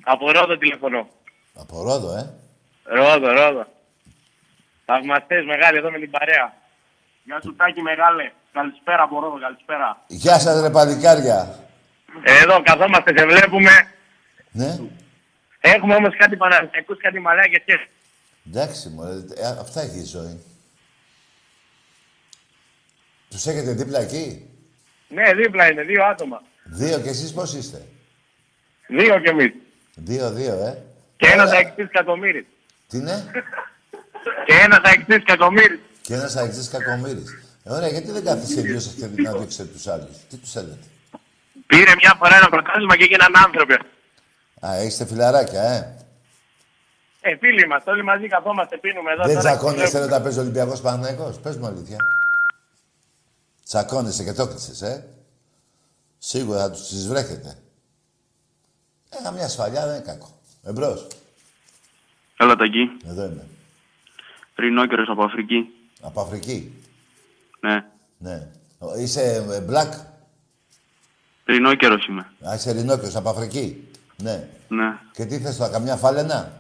Από 0.03 0.31
Ρόδο 0.31 0.59
τηλεφωνώ. 0.59 1.09
Από 1.55 1.83
Ρόδο, 1.83 2.17
ε. 2.17 2.35
Ρόδο, 2.83 3.33
Ρόδο. 3.33 3.67
Θαυμαστές 4.85 5.45
μεγάλοι 5.45 5.79
εδώ 5.79 5.91
με 5.91 5.99
την 5.99 6.11
παρέα. 6.11 6.55
Γεια 7.25 7.41
σου 7.43 7.57
Τάκη 7.57 7.81
μεγάλε. 7.81 8.33
Καλησπέρα 8.53 9.03
από 9.03 9.21
Ρόδο, 9.21 9.39
καλησπέρα. 9.41 10.03
Γεια 10.07 10.39
σας, 10.39 10.61
ρε 10.61 10.71
παλικάρια. 10.71 11.59
Εδώ 12.43 12.63
καθόμαστε, 12.63 13.13
σε 13.17 13.27
βλέπουμε. 13.27 13.71
Ναι. 14.53 14.79
Έχουμε 15.61 15.95
όμως 15.95 16.17
κάτι 16.17 16.37
Παναθηναϊκούς, 16.37 16.99
κάτι 16.99 17.21
μαλάκες 17.21 17.63
και... 17.65 17.79
Εντάξει, 18.49 18.89
μωρέ. 18.89 19.13
Ε, 19.37 19.47
αυτά 19.47 19.81
έχει 19.81 19.99
η 19.99 20.05
ζωή. 20.05 20.41
Τους 23.31 23.47
έχετε 23.47 23.73
δίπλα 23.73 24.01
εκεί; 24.01 24.47
Ναι, 25.09 25.35
δίπλα 25.35 25.71
είναι, 25.71 25.83
δύο 25.83 26.05
άτομα. 26.05 26.43
Δύο 26.65 27.01
και 27.01 27.09
εσείς 27.09 27.33
πώς 27.33 27.55
είστε; 27.55 27.87
Δύο 28.87 29.21
κι 29.21 29.29
εμείς. 29.29 29.53
Δύο, 29.95 30.33
δύο, 30.33 30.53
ε. 30.53 30.83
Και 31.17 31.27
ένας 31.27 31.53
αεκτής 31.53 31.89
Κακομύρης. 31.91 32.45
Τι 32.89 32.97
είναι; 32.97 33.31
Και 34.47 34.55
ένας 34.55 34.81
αεκτής 34.83 35.23
Κακομύρης. 35.25 35.79
Και 36.09 36.15
ένας 36.15 36.37
αεξής 36.37 36.69
κακομύρης. 36.69 37.31
Ε, 37.65 37.73
ωραία, 37.73 37.89
γιατί 37.89 38.11
δεν 38.11 38.25
κάθεσε 38.25 38.61
δύο 38.61 38.81
σας 38.81 38.95
και 38.95 39.23
να 39.23 39.33
δείξετε 39.33 39.69
τους 39.73 39.87
άλλους; 39.87 40.17
Τι 40.29 40.37
τους 40.37 40.53
θέλετε; 40.53 40.87
Πήρε 41.67 41.95
μια 41.95 42.15
φορά 42.19 42.37
ένα 42.37 42.49
πρωτάθλημα 42.49 42.97
και 42.97 43.03
έγιναν 43.03 43.33
άνθρωποι. 43.45 43.77
Α, 44.67 44.75
έχετε 44.75 45.07
φιλαράκια, 45.07 45.63
ε; 45.63 45.97
Ε, 47.21 47.37
φίλοι 47.37 47.67
μας, 47.67 47.83
όλοι 47.87 48.03
μαζί 48.05 48.27
καθόμαστε, 48.27 48.77
πίνουμε 48.79 49.13
εδώ. 49.13 49.25
Δεν 49.25 49.37
τώρα 49.37 49.57
τσακώνεστε 49.57 50.01
όταν 50.03 50.23
παίζει 50.23 50.39
ο 50.39 50.41
Ολυμπιακός 50.43 50.81
Παναθηναϊκός. 50.81 51.39
Πες 51.41 51.57
μου 51.57 51.67
αλήθεια. 51.67 51.97
Τσακώνεσαι 53.65 54.25
και 54.25 54.33
το 54.33 54.43
έκλεισες, 54.43 54.83
ε; 54.83 55.07
Σίγουρα 56.19 56.59
θα 56.59 56.71
τους 56.71 56.89
τις 56.89 57.09
βρέχετε. 57.09 57.59
Ε, 59.27 59.31
μια 59.31 59.49
σφαλιά 59.49 59.87
δεν 59.87 59.95
είναι 59.95 60.05
κακό. 60.05 60.29
Εμπρός. 60.65 61.07
Έλα 62.37 62.57
Τακί. 62.57 62.91
Εδώ 63.09 63.25
είμαι. 63.25 63.47
Ρινόκερος 64.55 65.09
από 65.09 65.25
Αφρική. 65.25 65.67
Από 66.01 66.21
Αφρική; 66.21 66.85
Ναι. 67.61 67.85
Ναι. 68.19 68.47
Ο- 68.79 68.99
Είσαι 68.99 69.47
ε, 69.51 69.65
black; 69.71 70.01
Ρινόκερος 71.45 72.07
είμαι. 72.07 72.33
Α, 72.49 72.55
είσαι 72.55 72.71
Ρινόκιος 72.73 73.17
από 73.17 73.29
Αφρική; 73.31 73.88
Ναι. 74.23 74.49
Ναι. 74.69 74.99
Και 75.13 75.25
τι 75.25 75.39
θες 75.39 75.57
τώρα, 75.57 75.71
καμιά 75.71 75.97
φάλαινα; 75.97 76.53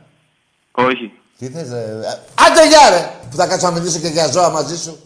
Όχι. 0.70 1.12
Τι 1.38 1.48
θες, 1.48 1.68
ρε. 1.68 1.80
Ε, 1.80 2.18
Άντε 2.34 2.68
γεια, 2.68 2.90
ρε! 2.90 3.12
Που 3.30 3.36
θα 3.36 3.46
κάτσω 3.46 3.66
να 3.66 3.72
μιλήσω 3.72 3.98
και 3.98 4.08
για 4.08 4.26
ζώα 4.30 4.48
μαζί 4.48 4.78
σου. 4.78 5.00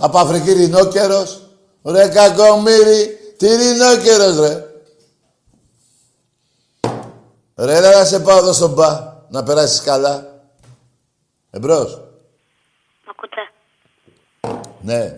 Από 0.00 0.18
Αφρική 0.18 0.52
Ρινόκερος. 0.52 1.42
Ρε 1.84 2.08
κακομύρι. 2.08 3.18
Τι 3.38 3.56
Ρινόκερος, 3.56 4.38
ρε. 4.38 4.66
Ρε, 7.56 7.76
έλα 7.76 7.98
να 7.98 8.04
σε 8.04 8.20
πάω 8.20 8.38
εδώ 8.38 8.52
στον 8.52 8.72
μπα. 8.72 9.14
Να 9.28 9.42
περάσεις 9.42 9.80
καλά. 9.82 10.42
Εμπρός. 11.50 12.00
Μ' 13.04 13.10
ακούτε; 13.10 13.50
Ναι. 14.80 15.14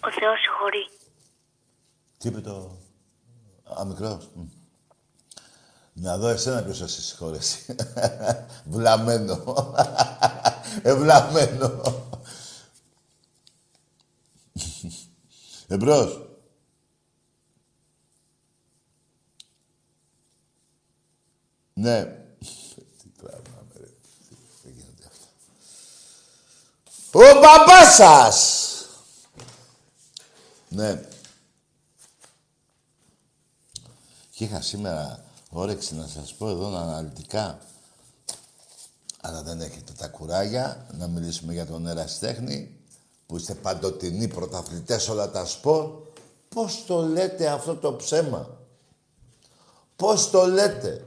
Ο 0.00 0.10
Θεός 0.10 0.40
συγχωρεί. 0.40 0.87
Τι 2.18 2.28
είπε 2.28 2.40
το... 2.40 2.78
Α, 3.80 3.84
μικρός. 3.84 4.28
Μμ. 4.34 4.46
Να 5.92 6.18
δω 6.18 6.28
εσένα 6.28 6.62
ποιος 6.62 6.78
θα 6.78 6.86
σε 6.86 7.02
συγχωρέσει. 7.02 7.76
Βλαμμένο. 8.70 9.74
Ευλαμμένο. 10.82 11.82
Εμπρός. 15.66 16.28
Ναι. 21.72 22.04
Τι 22.98 23.08
πράγμα, 23.16 23.66
ρε. 23.76 23.86
Δεν 24.62 24.72
γίνονται 24.72 25.06
αυτά. 25.06 25.26
Ο 27.12 27.40
μπαμπάς 27.40 27.94
σας! 27.94 28.66
Ναι. 30.68 31.08
Και 34.38 34.44
είχα 34.44 34.60
σήμερα 34.60 35.24
όρεξη 35.50 35.94
να 35.94 36.06
σας 36.06 36.34
πω 36.34 36.48
εδώ 36.48 36.76
αναλυτικά. 36.76 37.58
Αλλά 39.20 39.42
δεν 39.42 39.60
έχετε 39.60 39.92
τα 39.92 40.08
κουράγια 40.08 40.86
να 40.92 41.06
μιλήσουμε 41.06 41.52
για 41.52 41.66
τον 41.66 41.86
εραστέχνη 41.86 42.80
που 43.26 43.36
είστε 43.36 43.54
παντοτινοί 43.54 44.28
πρωταθλητές 44.28 45.08
όλα 45.08 45.30
τα 45.30 45.44
σπορ. 45.44 45.90
Πώς 46.48 46.84
το 46.86 47.02
λέτε 47.02 47.48
αυτό 47.48 47.76
το 47.76 47.94
ψέμα; 47.96 48.58
Πώς 49.96 50.30
το 50.30 50.46
λέτε; 50.46 51.04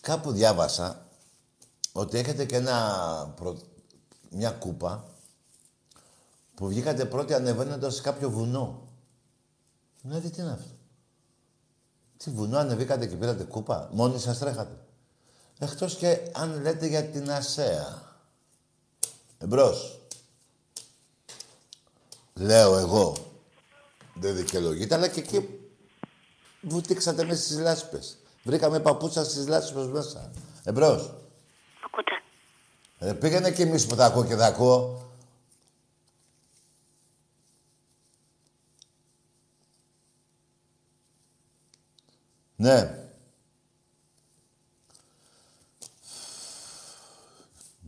Κάπου 0.00 0.32
διάβασα 0.32 1.06
ότι 1.92 2.18
έχετε 2.18 2.44
και 2.44 2.56
ένα, 2.56 3.32
προ- 3.36 3.64
μια 4.30 4.50
κούπα 4.50 5.13
που 6.54 6.66
βγήκατε 6.66 7.04
πρώτοι 7.04 7.34
ανεβαίνοντας 7.34 7.94
σε 7.94 8.02
κάποιο 8.02 8.30
βουνό. 8.30 8.88
Δηλαδή 10.02 10.30
τι 10.30 10.40
είναι 10.40 10.50
αυτό. 10.50 10.70
Τι 12.16 12.30
βουνό 12.30 12.58
ανεβήκατε 12.58 13.06
και 13.06 13.16
πήρατε 13.16 13.44
κούπα. 13.44 13.88
Μόνοι 13.92 14.18
σας 14.18 14.38
τρέχατε. 14.38 14.78
Εκτός 15.58 15.96
και 15.96 16.18
αν 16.32 16.60
λέτε 16.62 16.86
για 16.86 17.04
την 17.04 17.30
ΑΣΕΑ. 17.30 18.16
Εμπρός. 19.38 20.00
Λέω 22.34 22.78
εγώ. 22.78 23.16
Δεν 24.14 24.36
δικαιολογείται, 24.36 24.94
αλλά 24.94 25.08
και 25.08 25.20
εκεί 25.20 25.48
βουτήξατε 26.60 27.24
μέσα 27.24 27.42
στις 27.42 27.58
λάσπες. 27.58 28.18
Βρήκαμε 28.42 28.80
παπούτσα 28.80 29.24
στις 29.24 29.48
λάσπες 29.48 29.86
μέσα. 29.86 30.30
Εμπρός. 30.64 31.14
Ακούτε. 31.86 32.12
Ε, 32.98 33.12
πήγαινε 33.12 33.52
κι 33.52 33.62
εμείς 33.62 33.86
που 33.86 33.94
θα 33.94 34.04
ακούω 34.04 34.24
και 34.24 34.36
θα 34.36 34.46
ακούω. 34.46 35.02
Ναι. 42.56 43.08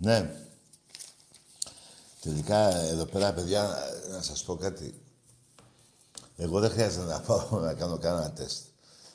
Ναι. 0.01 0.47
Τελικά, 2.21 2.77
εδώ 2.77 3.05
πέρα, 3.05 3.33
παιδιά, 3.33 3.77
να 4.11 4.23
σας 4.23 4.43
πω 4.43 4.57
κάτι. 4.57 5.01
Εγώ 6.37 6.61
δεν 6.61 6.71
χρειάζεται 6.71 7.05
να 7.05 7.21
πάω 7.21 7.61
να 7.61 7.75
κάνω 7.75 7.99
κανένα 7.99 8.33
τεστ. 8.33 8.65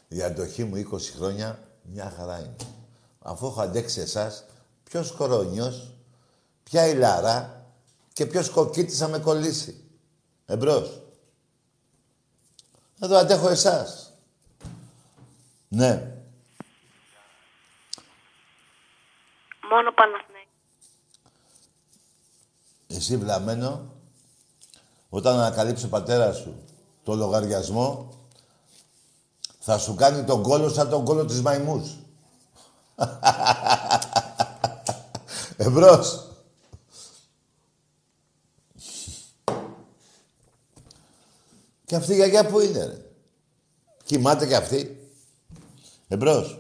Η 0.07 0.23
αντοχή 0.23 0.63
μου 0.63 0.75
20 0.75 0.99
χρόνια, 1.15 1.59
μια 1.81 2.13
χαρά 2.17 2.39
είναι. 2.39 2.55
Αφού 3.19 3.45
έχω 3.45 3.61
αντέξει 3.61 4.01
εσάς, 4.01 4.45
ποιος 4.83 5.11
κορώνιος, 5.11 5.93
ποια 6.63 6.87
η 6.87 6.93
Λάρα 6.93 7.65
και 8.13 8.25
ποιος 8.25 8.49
κοκκίτης 8.49 8.97
θα 8.97 9.07
με 9.07 9.19
κολλήσει. 9.19 9.83
Εμπρός. 10.45 11.01
Εδώ 12.99 13.15
αντέχω 13.15 13.49
εσάς. 13.49 14.10
Ναι. 15.73 16.13
Μόνο 19.69 19.91
Παναθηναϊκό. 19.91 20.49
Εσύ 22.87 23.17
βλαμμένο, 23.17 23.93
όταν 25.09 25.39
ανακαλύψει 25.39 25.85
ο 25.85 25.89
πατέρας 25.89 26.37
σου 26.37 26.63
το 27.03 27.15
λογαριασμό, 27.15 28.13
θα 29.59 29.77
σου 29.77 29.95
κάνει 29.95 30.23
τον 30.23 30.43
κόλο 30.43 30.69
σαν 30.69 30.89
τον 30.89 31.05
κόλο 31.05 31.25
της 31.25 31.41
μαϊμούς. 31.41 31.95
Εμπρός. 35.57 36.27
Και 41.85 41.95
αυτή 41.95 42.11
η 42.11 42.15
γιαγιά 42.15 42.45
που 42.45 42.59
είναι, 42.59 42.85
ρε. 42.85 43.05
Κοιμάται 44.03 44.47
και 44.47 44.55
αυτή. 44.55 45.00
Εμπρός. 46.11 46.59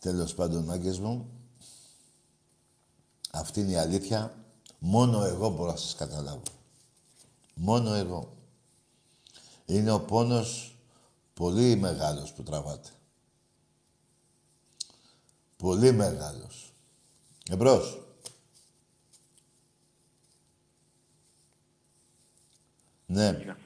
Τέλος 0.00 0.34
πάντων, 0.34 0.64
μάγκες 0.64 0.98
μου, 0.98 1.30
αυτή 3.30 3.60
είναι 3.60 3.70
η 3.70 3.76
αλήθεια. 3.76 4.44
Μόνο 4.78 5.24
εγώ 5.24 5.48
μπορώ 5.50 5.70
να 5.70 5.76
σας 5.76 5.94
καταλάβω. 5.94 6.42
Μόνο 7.54 7.92
εγώ. 7.92 8.36
Είναι 9.66 9.90
ο 9.90 10.00
πόνος 10.00 10.78
πολύ 11.34 11.76
μεγάλος 11.76 12.32
που 12.32 12.42
τραβάτε. 12.42 12.90
Πολύ 15.56 15.92
μεγάλος. 15.92 16.72
Εμπρός. 17.50 18.02
Ναι. 23.06 23.56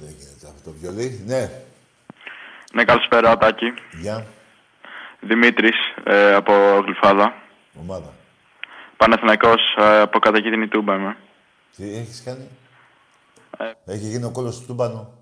Δεν 0.00 0.14
γίνεται 0.18 0.46
αυτό 0.46 0.70
το 0.70 0.76
βιολί. 0.80 1.22
Ναι. 1.26 1.50
Ναι, 2.72 2.84
καλησπέρα, 2.84 3.38
Τάκη. 3.38 3.72
Γεια. 4.00 4.26
Δημήτρης, 5.20 5.76
ε, 6.04 6.34
από 6.34 6.52
Γλυφάδα. 6.84 7.34
Ομάδα. 7.80 8.12
Παναθηναϊκός, 8.96 9.60
ε, 9.78 10.00
από 10.00 10.18
κατοικίδινη 10.18 10.68
Τούμπα 10.68 10.94
είμαι. 10.94 11.16
Τι 11.76 11.94
έχεις 11.94 12.22
κάνει; 12.24 12.48
Ε. 13.58 13.92
Έχει 13.92 14.06
γίνει 14.06 14.24
ο 14.24 14.30
κόλλος 14.30 14.60
του 14.60 14.66
τούμπανου. 14.66 15.12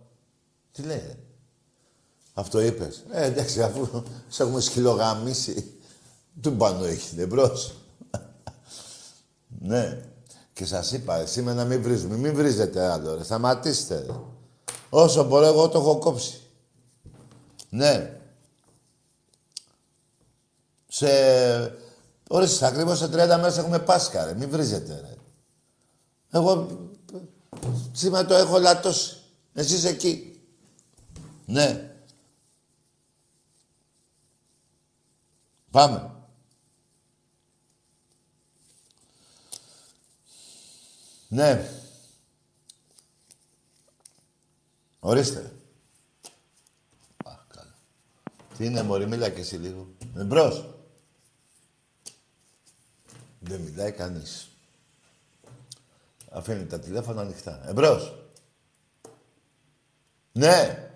Τι 0.72 0.82
λέει, 0.82 1.02
ρε. 1.06 1.16
Αυτό 2.34 2.60
είπες. 2.60 3.04
Ε, 3.12 3.24
εντάξει, 3.24 3.62
αφού 3.62 4.02
σε 4.28 4.42
έχουμε 4.42 4.60
σκυλογαμίσει. 4.60 5.80
Τούμπανο 6.40 6.84
έχει, 6.84 7.20
εμπρός. 7.20 7.74
ναι. 9.60 9.98
Και 10.52 10.64
σας 10.64 10.92
είπα, 10.92 11.26
σήμερα 11.26 11.56
να 11.56 11.64
μην 11.64 11.82
βρίζουμε. 11.82 12.16
Μην 12.16 12.34
βρίζετε 12.34 12.90
άλλο, 12.92 13.14
ρε. 13.14 13.24
Σταματήστε, 13.24 14.04
ρε. 14.06 14.12
Όσο 14.90 15.24
μπορώ, 15.24 15.46
εγώ 15.46 15.68
το 15.68 15.78
έχω 15.78 15.98
κόψει. 15.98 16.40
Ναι. 17.68 18.20
Σε... 20.88 21.08
Ορίστε, 22.28 22.66
ακριβώς 22.66 22.98
σε 22.98 23.06
30 23.06 23.10
μέρες 23.10 23.58
έχουμε 23.58 23.78
Πάσχα, 23.78 24.24
ρε. 24.24 24.34
Μην 24.34 24.50
βρίζετε, 24.50 25.00
ρε. 25.00 25.14
Εγώ 26.30 26.66
σήμερα 27.92 28.26
το 28.26 28.34
έχω 28.34 28.58
λατώσει. 28.58 29.16
Εσείς 29.54 29.84
εκεί. 29.84 30.40
Ναι. 31.46 31.90
Πάμε. 35.70 36.10
Ναι. 41.28 41.75
Ορίστε. 45.06 45.52
Α, 47.24 47.32
καλά. 47.48 47.74
Τι 48.56 48.64
είναι, 48.64 48.82
μωρή, 48.82 49.06
μίλα 49.06 49.30
και 49.30 49.40
εσύ 49.40 49.56
λίγο. 49.56 49.88
Εμπρός. 50.16 50.74
Δεν 53.40 53.60
μιλάει 53.60 53.92
κανείς. 53.92 54.48
Αφήνει 56.30 56.66
τα 56.66 56.78
τηλέφωνα 56.78 57.20
ανοιχτά. 57.20 57.68
Εμπρός. 57.68 58.14
Ναι. 60.32 60.90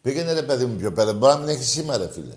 Πήγαινε 0.00 0.32
ρε 0.32 0.42
παιδί 0.42 0.64
μου 0.64 0.76
πιο 0.76 0.92
πέρα. 0.92 1.12
Μπορεί 1.12 1.32
να 1.32 1.38
μην 1.38 1.48
έχεις 1.48 1.68
σήμερα, 1.68 2.08
φίλε. 2.08 2.36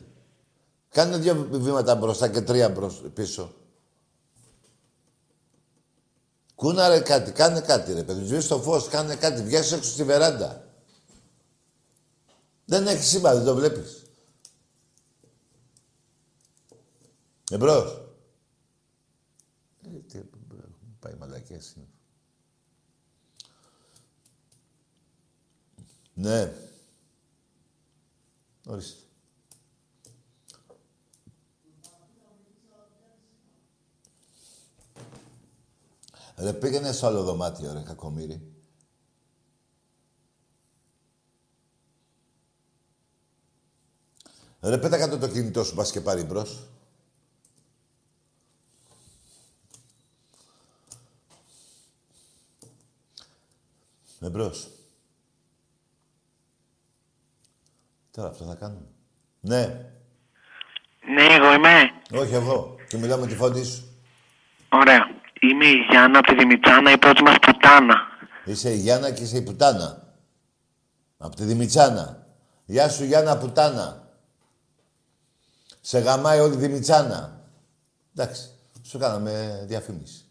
Κάνε 0.90 1.18
δύο 1.18 1.48
βήματα 1.52 1.96
μπροστά 1.96 2.30
και 2.30 2.42
τρία 2.42 2.70
μπρος, 2.70 3.04
πίσω. 3.14 3.54
Κούνα 6.58 6.88
ρε 6.88 7.00
κάτι, 7.00 7.32
κάνε 7.32 7.62
κάτι 7.62 7.94
ρε 7.94 8.04
παιδί. 8.04 8.26
Σβήσει 8.26 8.48
το 8.48 8.62
φως, 8.62 8.88
κάνε 8.88 9.16
κάτι. 9.16 9.42
Βγες 9.42 9.72
έξω 9.72 9.90
στη 9.90 10.04
βεράντα. 10.04 10.74
Δεν 12.66 12.88
έχει 12.88 13.04
σήμερα, 13.04 13.36
δεν 13.36 13.46
το 13.46 13.56
βλέπεις. 13.56 14.06
Εμπρός. 17.52 18.02
Ε, 19.84 19.98
τι, 19.98 20.20
πάει 21.00 21.14
μαλακία 21.14 21.62
είναι. 21.76 21.88
Ναι. 26.14 26.54
Ορίστε. 28.66 29.07
Ρε 36.38 36.54
πήγαινε 36.54 36.92
σε 36.92 37.06
άλλο 37.06 37.24
δωμάτιο, 37.24 37.74
ρε 37.74 37.82
κακομύρι. 37.82 38.52
Ρε 44.62 44.78
πέτα 44.78 44.98
κάτω 44.98 45.18
το 45.18 45.28
κινητό 45.28 45.64
σου, 45.64 45.76
πας 45.76 45.92
και 45.92 46.02
πάρει 46.02 46.24
μπρος. 46.24 46.68
Εμπρός. 54.20 54.70
Τώρα 58.12 58.30
αυτό 58.30 58.46
θα 58.46 58.56
κάνουμε. 58.56 58.88
Ναι. 59.40 59.66
Ναι, 61.14 61.24
εγώ 61.24 61.54
είμαι. 61.54 61.92
Όχι 62.12 62.34
εγώ. 62.34 62.76
Και 62.88 62.98
μιλάω 62.98 63.20
με 63.20 63.28
τη 63.28 63.36
φωνή 63.36 63.64
σου. 63.64 63.88
Ωραία. 64.70 65.18
Είμαι 65.42 65.66
η 65.66 65.76
Γιάννα 65.90 66.20
από 66.20 66.28
τη 66.28 66.36
Δημητσάνα, 66.36 66.92
η 66.92 66.98
πρώτη 66.98 67.22
μας 67.24 67.36
πουτάνα. 67.42 67.96
Είσαι 68.46 68.74
η 68.74 68.78
Γιάννα 68.78 69.12
και 69.12 69.24
είσαι 69.24 69.38
η 69.38 69.42
πουτάνα. 69.42 70.14
Από 71.18 71.36
τη 71.36 71.44
Δημητσάνα. 71.44 72.28
Γεια 72.66 72.90
σου 72.90 73.04
Γιάννα 73.04 73.38
πουτάνα. 73.38 74.08
Σε 75.82 76.00
γαμάει 76.00 76.40
όλη 76.40 76.54
η 76.54 76.58
Δημητσάνα. 76.58 77.42
Εντάξει. 78.16 78.50
Σου 78.84 78.98
κάναμε 78.98 79.64
διαφήμιση. 79.68 80.26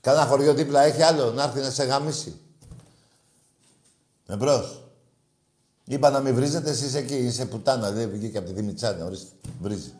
Κάνα 0.00 0.26
χωριό 0.26 0.54
δίπλα 0.54 0.82
έχει 0.82 1.02
άλλο 1.02 1.32
να 1.32 1.42
έρθει 1.42 1.60
να 1.60 1.70
σε 1.70 1.84
γαμίσει. 1.84 2.40
Εμπρός. 4.26 4.82
Είπα 5.84 6.10
να 6.10 6.20
μην 6.20 6.34
βρίζετε, 6.34 6.70
εσείς 6.70 6.94
εκεί. 6.94 7.14
Είσαι 7.14 7.46
πουτάνα, 7.46 7.90
δεν 7.90 8.10
βγήκε 8.10 8.38
από 8.38 8.46
τη 8.46 8.52
Δημητσάνα. 8.52 9.04
Ορίστε, 9.04 9.30
βρίζει. 9.60 9.92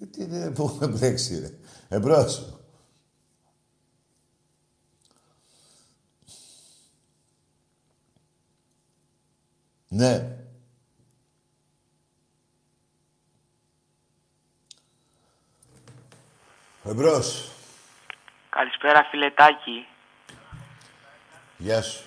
Τι, 0.00 0.06
τι, 0.06 0.26
τι, 0.28 0.50
πού 0.52 0.64
έχουμε 0.64 0.86
μπλέξει, 0.86 1.40
ρε. 1.40 1.50
Εμπρός. 1.96 2.58
Ναι. 9.88 10.36
Εμπρός. 16.84 17.50
Καλησπέρα 18.50 19.04
φιλετάκι. 19.10 19.86
Γεια 21.56 21.82
σου. 21.82 22.04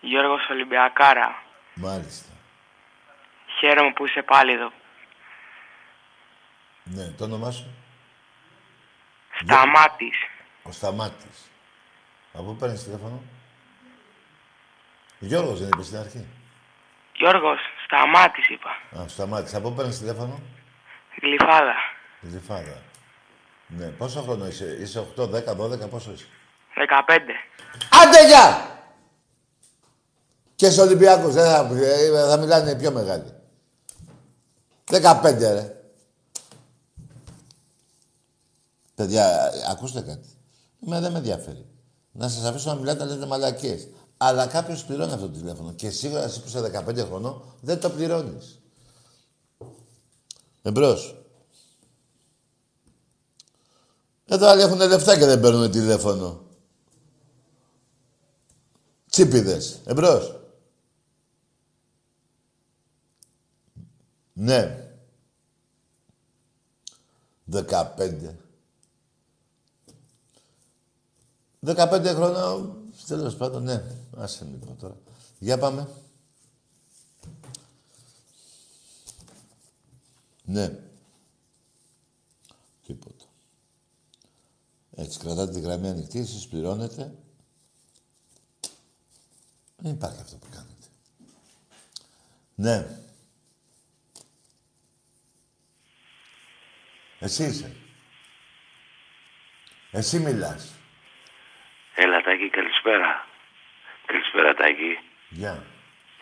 Γιώργος 0.00 0.48
Ολυμπιακάρα. 0.50 1.42
Μάλιστα. 1.74 2.32
Χαίρομαι 3.58 3.92
που 3.92 4.06
είσαι 4.06 4.22
πάλι 4.22 4.52
εδώ. 4.52 4.72
Ναι, 6.94 7.04
το 7.04 7.24
όνομά 7.24 7.50
σου; 7.50 7.66
Σταμάτης. 9.42 10.16
Ο 10.62 10.72
Σταμάτης. 10.72 11.50
Από 12.32 12.42
πού 12.42 12.56
παίρνεις 12.56 12.84
τηλέφωνο; 12.84 13.22
Γιώργος 15.18 15.58
δεν 15.58 15.68
είπε 15.68 15.82
στην 15.82 15.96
αρχή. 15.96 16.26
Γιώργος, 17.14 17.58
Σταμάτης 17.84 18.48
είπα. 18.48 19.00
Α, 19.00 19.08
Σταμάτης. 19.08 19.54
Από 19.54 19.68
πού 19.68 19.74
παίρνεις 19.74 19.98
τηλέφωνο; 19.98 20.40
Γλυφάδα. 21.22 21.74
Γλυφάδα. 22.20 22.82
Ναι, 23.66 23.86
πόσο 23.86 24.22
χρόνο 24.22 24.46
είσαι; 24.46 24.76
Είσαι 24.80 24.98
8, 25.16 25.26
10, 25.26 25.54
12, 25.54 25.88
πόσο 25.88 26.12
είσαι; 26.12 26.26
15. 26.74 27.34
Άντε 28.02 28.26
γεια! 28.26 28.70
Και 30.54 30.70
στο 30.70 30.82
Ολυμπιακός, 30.82 31.34
δεν 31.34 31.44
θα, 31.44 31.68
ε, 31.82 32.28
θα 32.28 32.36
μιλάνε 32.36 32.70
οι 32.70 32.76
πιο 32.76 32.90
μεγάλοι. 32.90 33.34
15 34.90 35.52
ρε. 35.52 35.75
Παιδιά, 38.96 39.52
ακούστε 39.70 40.00
κάτι. 40.00 40.28
Εμένα 40.84 41.00
δεν 41.00 41.12
με 41.12 41.18
ενδιαφέρει. 41.18 41.66
Να 42.12 42.28
σας 42.28 42.44
αφήσω 42.44 42.70
να 42.70 42.78
μιλάτε, 42.78 43.04
να 43.04 43.10
λέτε 43.10 43.26
μαλακίες. 43.26 43.88
Αλλά 44.16 44.46
κάποιος 44.46 44.84
πληρώνει 44.84 45.12
αυτό 45.12 45.26
το 45.28 45.38
τηλέφωνο. 45.38 45.72
Και 45.72 45.90
σίγουρα 45.90 46.22
εσύ 46.22 46.40
που 46.40 46.48
είσαι 46.48 46.60
15 46.60 47.04
χρονών 47.04 47.42
δεν 47.60 47.80
το 47.80 47.90
πληρώνεις. 47.90 48.60
Εμπρός. 50.62 51.24
Εδώ 54.24 54.46
άλλοι 54.46 54.62
έχουν 54.62 54.76
λεφτά 54.76 55.18
και 55.18 55.26
δεν 55.26 55.40
παίρνουν 55.40 55.70
τηλέφωνο. 55.70 56.44
Τσίπιδες. 59.10 59.80
Εμπρός. 59.84 60.40
Ναι. 64.32 64.90
15. 67.50 68.45
15 71.72 72.14
χρόνια, 72.14 72.74
τέλος 73.06 73.36
πάντων, 73.36 73.62
ναι. 73.62 73.82
Άσε 74.16 74.44
λίγο 74.44 74.76
τώρα. 74.80 74.96
Για 75.38 75.58
πάμε. 75.58 75.88
Ναι. 80.44 80.78
Τίποτα. 82.86 83.24
Έτσι, 84.94 85.18
κρατάτε 85.18 85.52
τη 85.52 85.60
γραμμή 85.60 85.88
ανοιχτή, 85.88 86.18
εσείς 86.18 86.46
πληρώνετε. 86.46 87.14
Δεν 89.76 89.92
υπάρχει 89.92 90.20
αυτό 90.20 90.36
που 90.36 90.46
κάνετε. 90.50 90.86
Ναι. 92.54 93.00
Εσύ 97.18 97.44
είσαι. 97.44 97.76
Εσύ 99.90 100.18
μιλάς. 100.18 100.75
Έλα, 102.02 102.18
Τάκη, 102.26 102.48
καλησπέρα. 102.58 103.10
Καλησπέρα, 104.10 104.50
Τάκη. 104.60 104.92
Γεια. 105.40 105.54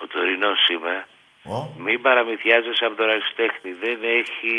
Ο 0.02 0.04
τωρινός 0.12 0.60
είμαι. 0.74 0.96
Ω. 1.54 1.58
Μην 1.84 1.98
παραμυθιάζεσαι 2.06 2.84
από 2.88 2.96
τον 3.00 3.08
αριστέχνη. 3.14 3.70
Δεν 3.84 3.98
έχει... 4.20 4.52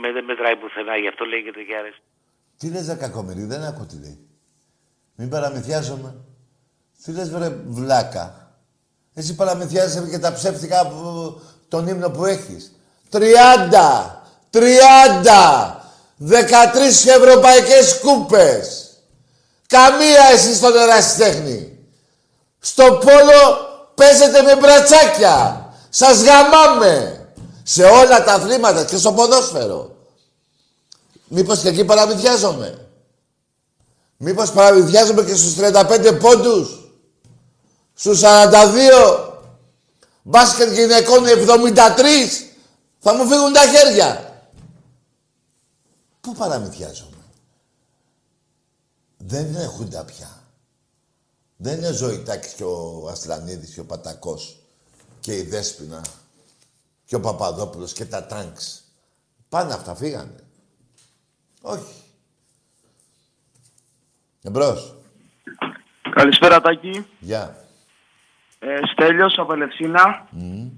Με, 0.00 0.08
δεν 0.16 0.24
μετράει 0.24 0.56
πουθενά, 0.56 0.94
γι' 1.02 1.10
αυτό 1.12 1.24
λέγεται 1.24 1.62
και 1.68 1.76
αρέστη. 1.80 2.06
Τι 2.58 2.66
λες, 2.72 2.86
ρε 2.88 2.96
κακομοιρή, 3.02 3.44
δεν 3.52 3.62
ακούω 3.68 3.86
τι 3.90 3.98
λέει. 4.04 4.18
Μην 5.18 5.28
παραμυθιάζομαι. 5.34 6.10
Τι 7.02 7.10
λες, 7.16 7.28
βρε 7.34 7.48
βλάκα. 7.78 8.26
Εσύ 9.14 9.34
παραμυθιάζεσαι 9.34 10.10
και 10.10 10.18
τα 10.18 10.32
ψεύτικα 10.32 10.78
που, 10.88 11.00
τον 11.68 11.86
ύμνο 11.86 12.10
που 12.10 12.24
έχεις. 12.24 12.62
Τριάντα! 13.10 13.90
Τριάντα! 14.50 15.44
Δεκατρεις 16.16 17.06
ευρωπαϊκές 17.06 18.00
κούπες! 18.04 18.81
Καμία 19.72 20.24
εσύ 20.32 20.54
στον 20.54 20.76
ερασιτέχνη. 20.76 21.78
Στο 22.58 22.82
πόλο 22.84 23.40
παίζετε 23.94 24.42
με 24.42 24.56
μπρατσάκια. 24.56 25.66
Σας 25.88 26.22
γαμάμε. 26.22 27.26
Σε 27.62 27.84
όλα 27.84 28.24
τα 28.24 28.32
αθλήματα 28.32 28.84
και 28.84 28.96
στο 28.96 29.12
ποδόσφαιρο. 29.12 29.96
Μήπως 31.28 31.60
και 31.60 31.68
εκεί 31.68 31.84
παραμυθιάζομαι. 31.84 32.88
Μήπως 34.16 34.52
παραμυθιάζομαι 34.52 35.22
και 35.22 35.34
στους 35.34 35.54
35 35.54 36.12
πόντους. 36.20 36.90
Στους 37.94 38.20
42. 38.20 39.30
Μπάσκετ 40.22 40.72
γυναικών 40.72 41.26
73. 41.26 42.48
Θα 42.98 43.14
μου 43.14 43.26
φύγουν 43.26 43.52
τα 43.52 43.60
χέρια. 43.60 44.40
Πού 46.20 46.34
παραμυθιάζομαι. 46.34 47.11
Δεν 49.26 49.54
έχουν 49.56 49.90
τα 49.90 50.04
πια. 50.04 50.28
Δεν 51.56 51.78
είναι 51.78 51.88
ο 51.88 51.92
Ζωητάκης 51.92 52.52
και 52.52 52.64
ο 52.64 53.08
Αστρανίδης 53.10 53.74
και 53.74 53.80
ο 53.80 53.84
Πατακός 53.84 54.56
και 55.20 55.36
η 55.36 55.42
Δέσποινα 55.42 56.00
και 57.04 57.14
ο 57.14 57.20
Παπαδόπουλος 57.20 57.92
και 57.92 58.04
τα 58.04 58.26
τάγκς. 58.26 58.84
Πάνε 59.48 59.72
αυτά, 59.72 59.94
φύγανε. 59.94 60.36
Όχι. 61.62 61.94
Εμπρός. 64.42 64.94
Καλησπέρα 66.10 66.60
Τάκη. 66.60 67.06
Γεια. 67.18 67.56
Ε, 68.58 68.76
Στέλιος 68.92 69.34
από 69.38 69.52
Ελευσίνα. 69.52 70.26
Μμμ. 70.30 70.68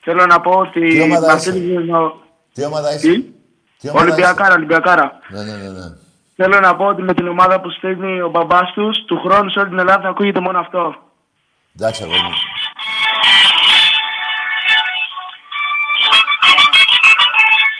Θέλω 0.00 0.26
να 0.26 0.40
πω 0.40 0.50
ότι... 0.50 0.88
Τι 0.88 1.00
ομάδα 1.00 1.26
μας 1.32 1.40
είσαι; 1.46 1.50
έλειπε 1.50 1.96
ο- 1.96 2.22
Τι 2.52 2.64
ομάδα 2.64 2.94
είσαι; 2.94 3.12
Τι; 3.12 3.22
Τι 3.78 3.88
ομάδα 3.88 4.04
Ολυμπιακάρα, 4.04 4.54
Ολυμπιακάρα. 4.54 5.20
είσαι; 5.30 5.42
Ναι, 5.44 5.52
ναι, 5.52 5.62
ναι, 5.62 5.68
ναι. 5.78 5.96
Θέλω 6.36 6.60
να 6.60 6.76
πω 6.76 6.84
ότι 6.84 7.02
με 7.02 7.14
την 7.14 7.28
ομάδα 7.28 7.60
που 7.60 7.70
στέλνει 7.70 8.20
ο 8.20 8.28
μπαμπάς 8.30 8.72
τους, 8.72 9.04
του 9.06 9.20
χρόνου 9.24 9.50
σε 9.50 9.58
όλη 9.58 9.68
την 9.68 9.78
Ελλάδα 9.78 10.02
θα 10.02 10.08
ακούγεται 10.08 10.40
μόνο 10.40 10.58
αυτό. 10.58 10.94
Εντάξει, 11.76 12.02
αγόρι 12.02 12.20
μου. 12.20 12.32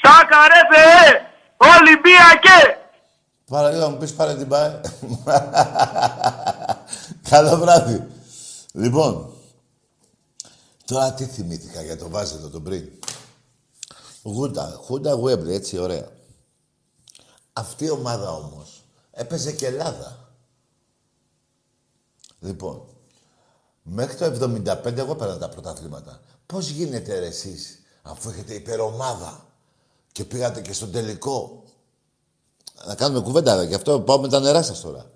Τάκα 0.02 0.48
ρε 0.48 0.60
Θεέ! 0.70 1.20
Ολυμπιακέ! 1.56 2.78
Παραλίγο 3.50 3.90
μου 3.90 3.96
πεις 3.96 4.14
πάρε 4.14 4.34
την 4.34 4.48
πάει. 4.48 4.80
Καλό 7.30 7.56
βράδυ. 7.56 8.06
Λοιπόν, 8.72 9.32
τώρα 10.86 11.12
τι 11.12 11.24
θυμήθηκα 11.24 11.82
για 11.82 11.98
το 11.98 12.08
Βάζελο 12.08 12.48
τον 12.50 12.62
πριν. 12.62 12.88
Γούντα, 14.22 14.80
Χούντα 14.84 15.12
Γουέμπλε, 15.12 15.54
έτσι 15.54 15.78
ωραία. 15.78 16.08
Αυτή 17.56 17.84
η 17.84 17.90
ομάδα 17.90 18.32
όμως 18.32 18.84
έπαιζε 19.10 19.52
και 19.52 19.66
Ελλάδα. 19.66 20.28
Λοιπόν, 22.40 22.82
μέχρι 23.82 24.16
το 24.16 24.24
75 24.24 24.96
εγώ 24.96 25.14
πέρανα 25.14 25.38
τα 25.38 25.48
πρωταθλήματα. 25.48 26.20
Πώς 26.46 26.68
γίνεται 26.68 27.18
ρε 27.18 27.26
εσείς, 27.26 27.82
αφού 28.02 28.28
έχετε 28.28 28.54
υπερομάδα 28.54 29.46
και 30.12 30.24
πήγατε 30.24 30.60
και 30.60 30.72
στον 30.72 30.92
τελικό; 30.92 31.62
Να 32.86 32.94
κάνουμε 32.94 33.20
κουβέντα, 33.20 33.56
ρε, 33.56 33.64
γι' 33.64 33.74
αυτό 33.74 34.00
πάω 34.00 34.20
με 34.20 34.28
τα 34.28 34.40
νερά 34.40 34.62
σας 34.62 34.80
τώρα. 34.80 35.10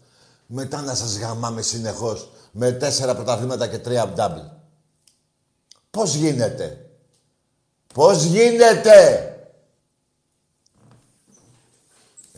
Μετά 0.46 0.80
να 0.80 0.94
σας 0.94 1.18
γαμάμε 1.18 1.62
συνεχώς 1.62 2.30
με 2.52 2.72
τέσσερα 2.72 3.14
πρωταθλήματα 3.14 3.66
και 3.68 3.78
τρία 3.78 4.08
ντάμπλ. 4.08 4.40
Πώς 5.90 6.14
γίνεται; 6.14 6.90
Πώς 7.94 8.22
γίνεται; 8.22 9.27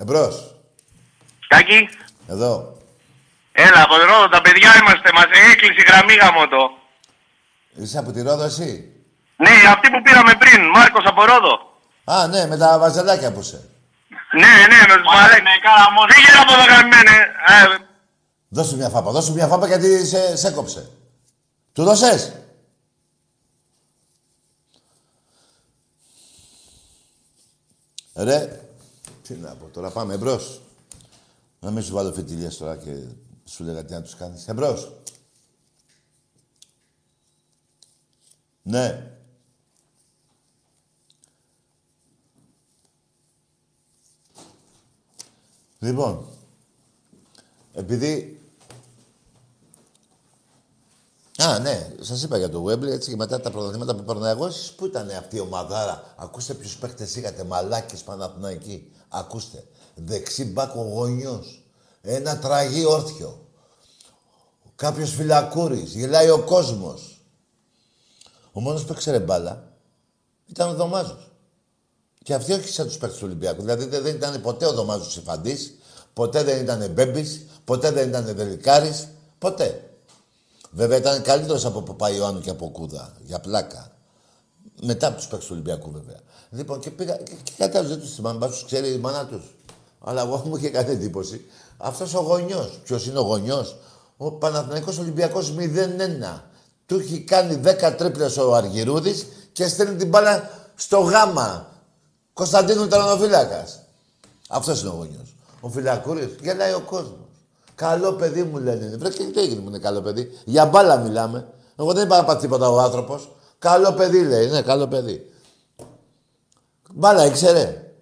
Εμπρός. 0.01 0.55
Τάκη, 1.49 1.89
Εδώ. 2.27 2.77
έλα 3.53 3.83
από 3.83 3.97
Ρόδο, 3.97 4.29
τα 4.29 4.41
παιδιά 4.41 4.71
είμαστε, 4.81 5.11
μας 5.15 5.25
έκλεισε 5.53 5.81
η 5.81 5.85
γραμμή 5.89 6.15
γαμώτο. 6.15 6.71
Είσαι 7.75 7.99
από 7.99 8.13
τη 8.13 8.23
Ρόδο 8.23 8.43
εσύ; 8.45 8.93
Ναι, 9.37 9.51
αυτή 9.69 9.91
που 9.91 10.03
πήραμε 10.03 10.35
πριν, 10.39 10.61
Μάρκος 10.75 11.05
από 11.07 11.25
Ρόδο. 11.25 11.55
Α, 12.05 12.27
ναι, 12.27 12.47
με 12.47 12.57
τα 12.57 12.79
βαζελάκια 12.79 13.33
που 13.33 13.41
είσαι. 13.41 13.69
Ναι, 14.33 14.53
ναι, 14.71 14.81
με 14.89 14.95
τους 14.97 15.07
μαλέ. 15.15 15.35
Φύγε 16.13 16.33
από 16.43 16.53
εδώ 16.53 16.65
γαμμένε. 16.65 17.17
Ε, 17.47 17.85
Δώσ' 18.49 18.69
του 18.69 18.77
μια 18.77 18.89
φάπα, 18.89 19.11
δώσ' 19.11 19.27
του 19.27 19.33
μια 19.33 19.47
φάπα 19.47 19.67
γιατί 19.67 20.07
σε, 20.07 20.37
σε 20.37 20.49
έκοψε. 20.49 20.91
Του 21.73 21.85
δώσες; 21.85 22.33
Ρε, 28.15 28.61
τι 29.35 29.37
να 29.37 29.55
πω 29.55 29.67
τώρα, 29.67 29.91
πάμε 29.91 30.15
εμπρός. 30.15 30.61
Να 31.61 31.71
μην 31.71 31.83
σου 31.83 31.95
βάλω 31.95 32.13
φιτιλιές 32.13 32.57
τώρα 32.57 32.77
και 32.77 33.05
σου 33.45 33.65
λέγα 33.65 33.85
τι 33.85 33.93
να 33.93 34.03
τους 34.03 34.17
κάνεις. 34.17 34.49
Εμπρός. 34.49 34.93
Ναι. 38.63 39.13
Λοιπόν, 45.79 46.27
επειδή... 47.73 48.41
Α, 51.37 51.59
ναι, 51.59 51.93
σας 52.01 52.23
είπα 52.23 52.39
για 52.39 52.51
το 52.51 52.65
Wembley 52.65 52.83
έτσι 52.83 53.11
και 53.11 53.17
μετά 53.17 53.41
τα 53.41 53.51
πρωταθλήματα 53.51 53.95
που 53.95 54.05
παίρνω 54.05 54.27
εγώ. 54.27 54.47
Εσείς 54.47 54.73
πού 54.73 54.87
ήταν 54.87 55.11
αυτή 55.11 55.37
η 55.37 55.41
ομαδάρα; 55.41 56.15
Ακούστε 56.17 56.55
ποιους 56.55 56.77
παίχτε 56.77 57.09
είχατε. 57.17 57.45
Μαλάκες 57.45 58.03
Παναθηναϊκοί. 58.03 58.93
Ακούστε. 59.11 59.65
Δεξί 59.95 60.45
μπάκο 60.45 60.83
γονιός. 60.83 61.65
Ένα 62.01 62.39
τραγί 62.39 62.85
όρθιο. 62.85 63.47
Κάποιος 64.75 65.15
φυλακούρης. 65.15 65.95
Γελάει 65.95 66.31
ο 66.31 66.45
κόσμος. 66.45 67.25
Ο 68.53 68.61
μόνος 68.61 68.85
που 68.85 68.93
έξερε 68.93 69.19
μπάλα 69.19 69.73
ήταν 70.47 70.69
ο 70.69 70.75
Δωμάζος. 70.75 71.31
Και 72.23 72.35
αυτοί 72.35 72.53
όχι 72.53 72.69
σαν 72.69 72.87
τους 72.87 72.99
παίχτε 72.99 73.17
του 73.17 73.23
Ολυμπιακού. 73.25 73.61
Δηλαδή 73.61 73.85
δεν 73.85 74.03
δεν 74.03 74.15
ήταν 74.15 74.41
ποτέ 74.41 74.67
ο 74.67 74.73
Δωμάζος 74.73 75.17
Ιφαντή, 75.17 75.57
ποτέ 76.13 76.43
δεν 76.43 76.63
ήταν 76.63 76.91
Μπέμπης, 76.91 77.47
ποτέ 77.65 77.91
δεν 77.91 78.09
ήταν 78.09 78.25
Δελικάρης. 78.25 79.09
Ποτέ. 79.39 79.91
Βέβαια 80.71 80.99
ήταν 80.99 81.23
καλύτερος 81.23 81.65
από 81.65 81.83
Παπαϊωάννου 81.83 82.41
και 82.41 82.51
από 82.51 82.71
Κούδα. 82.71 83.17
Για 83.21 83.41
πλάκα. 83.41 83.90
Μετά 84.83 85.07
από 85.07 85.17
τους 85.17 85.27
παίχτε 85.27 85.45
του 85.45 85.53
Ολυμπιακού 85.53 85.91
βέβαια. 85.91 86.17
Λοιπόν 86.51 86.81
και 86.81 86.91
πήγα 86.91 87.17
και, 87.17 87.33
και 87.43 87.53
κάτι 87.59 87.77
άλλο 87.77 87.89
δεν 87.89 88.01
τους 88.01 88.15
θυμάμαι. 88.15 88.39
Μπας 88.39 88.51
τους 88.51 88.65
ξέρει 88.65 88.93
η 88.93 88.99
μάνα 88.99 89.27
τους. 89.27 89.55
Αλλά 90.01 90.23
εγώ 90.23 90.43
μου 90.47 90.57
είχε 90.57 90.69
κάνει 90.69 90.91
εντύπωση. 90.91 91.45
Αυτός 91.77 92.15
ο 92.15 92.21
γονιός. 92.21 92.81
Ποιος 92.85 93.07
είναι 93.07 93.19
ο 93.19 93.23
γονιός; 93.23 93.77
Ο 94.17 94.33
Παναθηναϊκός 94.33 94.99
Ολυμπιακός 94.99 95.55
0-1. 95.59 96.41
Του 96.87 96.99
έχει 96.99 97.21
κάνει 97.21 97.61
10 97.65 97.95
τρίπλες 97.97 98.37
ο 98.37 98.55
Αργυρούδης 98.55 99.27
και 99.53 99.69
στέλνει 99.69 99.97
την 99.97 100.09
μπάλα 100.09 100.51
στο 100.75 100.99
γάμα. 100.99 101.67
Κωνσταντίνου 102.33 102.87
Τρανοφύλακας. 102.87 103.81
Αυτός 104.49 104.81
είναι 104.81 104.91
ο 104.91 104.95
γονιός. 104.95 105.35
Ο 105.61 105.69
Φυλακούρης. 105.69 106.29
Γελάει 106.43 106.73
ο 106.73 106.81
κόσμος. 106.81 107.29
Καλό 107.75 108.13
παιδί 108.13 108.43
μου 108.43 108.59
λένε. 108.59 108.97
Βρε 108.97 109.09
και 109.09 109.25
τι 109.25 109.41
έγινε 109.41 109.61
μου 109.61 109.69
είναι 109.69 109.79
καλό 109.79 110.01
παιδί; 110.01 110.31
Για 110.45 110.67
μπάλα 110.67 110.97
μιλάμε. 110.97 111.49
Εγώ 111.77 111.93
δεν 111.93 112.05
είπα 112.05 112.17
να 112.17 112.25
πάει 112.25 112.37
τίποτα 112.37 112.69
ο 112.69 112.81
άνθρωπος. 112.81 113.29
Καλό 113.61 113.93
παιδί 113.93 114.25
λέει. 114.25 114.47
Ναι, 114.47 114.63
καλό 114.63 114.89
παιδί. 114.89 115.33
Μπάλα 116.95 117.25
ήξερε. 117.27 117.93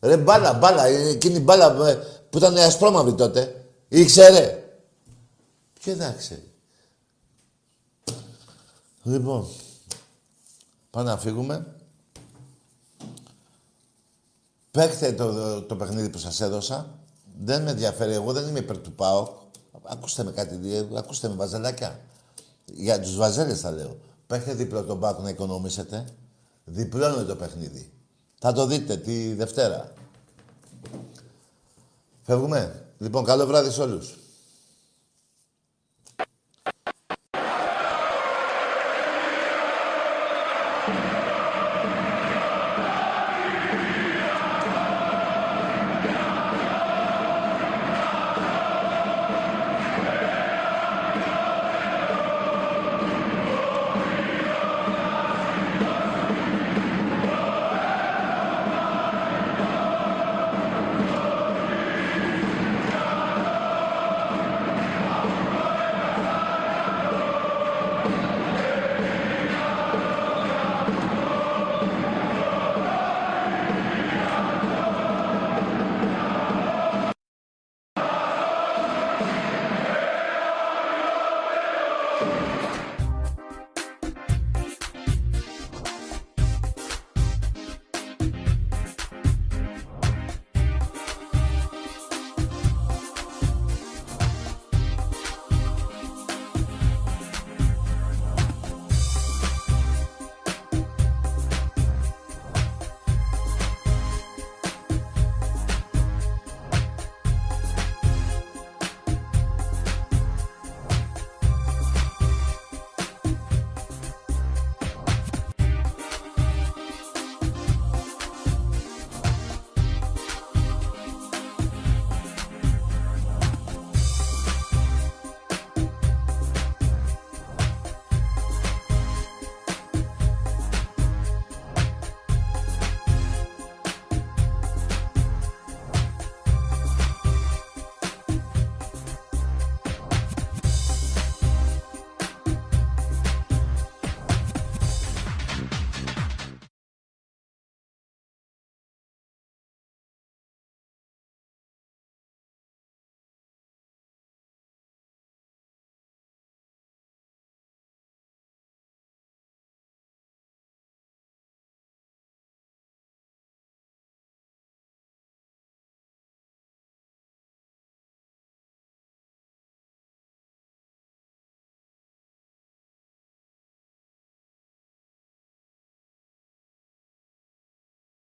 Ρε 0.00 0.16
μπάλα, 0.16 0.52
μπάλα. 0.52 0.88
Είναι 0.90 1.08
Εκείνη 1.08 1.36
η 1.36 1.40
μπάλα 1.40 1.88
ε, 1.88 1.94
που 2.30 2.38
ήταν 2.38 2.56
ασπρόμαυρη 2.56 3.14
τότε. 3.14 3.64
Ήξερε. 3.88 4.62
Και 5.80 5.94
δεν 5.94 6.16
ξέρει. 6.16 6.52
Λοιπόν, 9.02 9.46
πάμε 10.90 11.10
να 11.10 11.18
φύγουμε. 11.18 11.74
Παίχτε 14.70 15.12
το, 15.12 15.32
το, 15.32 15.62
το 15.62 15.76
παιχνίδι 15.76 16.08
που 16.08 16.18
σας 16.18 16.40
έδωσα. 16.40 16.98
Δεν 17.40 17.62
με 17.62 17.70
ενδιαφέρει. 17.70 18.12
Εγώ 18.12 18.32
δεν 18.32 18.48
είμαι 18.48 18.58
υπέρ 18.58 18.78
του 18.78 18.92
ΠΑΟ. 18.92 19.28
Ακούστε 19.82 20.24
με 20.24 20.32
κάτι, 20.32 20.54
δι- 20.54 20.96
ακούστε 20.96 21.28
με 21.28 21.34
βαζελάκια. 21.34 22.00
Για 22.64 23.00
τους 23.00 23.16
βαζέλες 23.16 23.60
θα 23.60 23.70
λέω. 23.70 23.96
Παίχτε 24.28 24.54
δίπλα 24.54 24.84
τον 24.84 25.00
ΠΑΟ 25.00 25.22
να 25.22 25.28
οικονομήσετε. 25.28 26.04
Διπλώνει 26.64 27.24
το 27.24 27.36
παιχνίδι. 27.36 27.92
Θα 28.38 28.52
το 28.52 28.66
δείτε 28.66 28.96
τη 28.96 29.34
Δευτέρα. 29.34 29.92
Φεύγουμε. 32.22 32.84
Λοιπόν, 32.98 33.24
καλό 33.24 33.46
βράδυ 33.46 33.70
σε 33.70 33.82
όλους. 33.82 34.18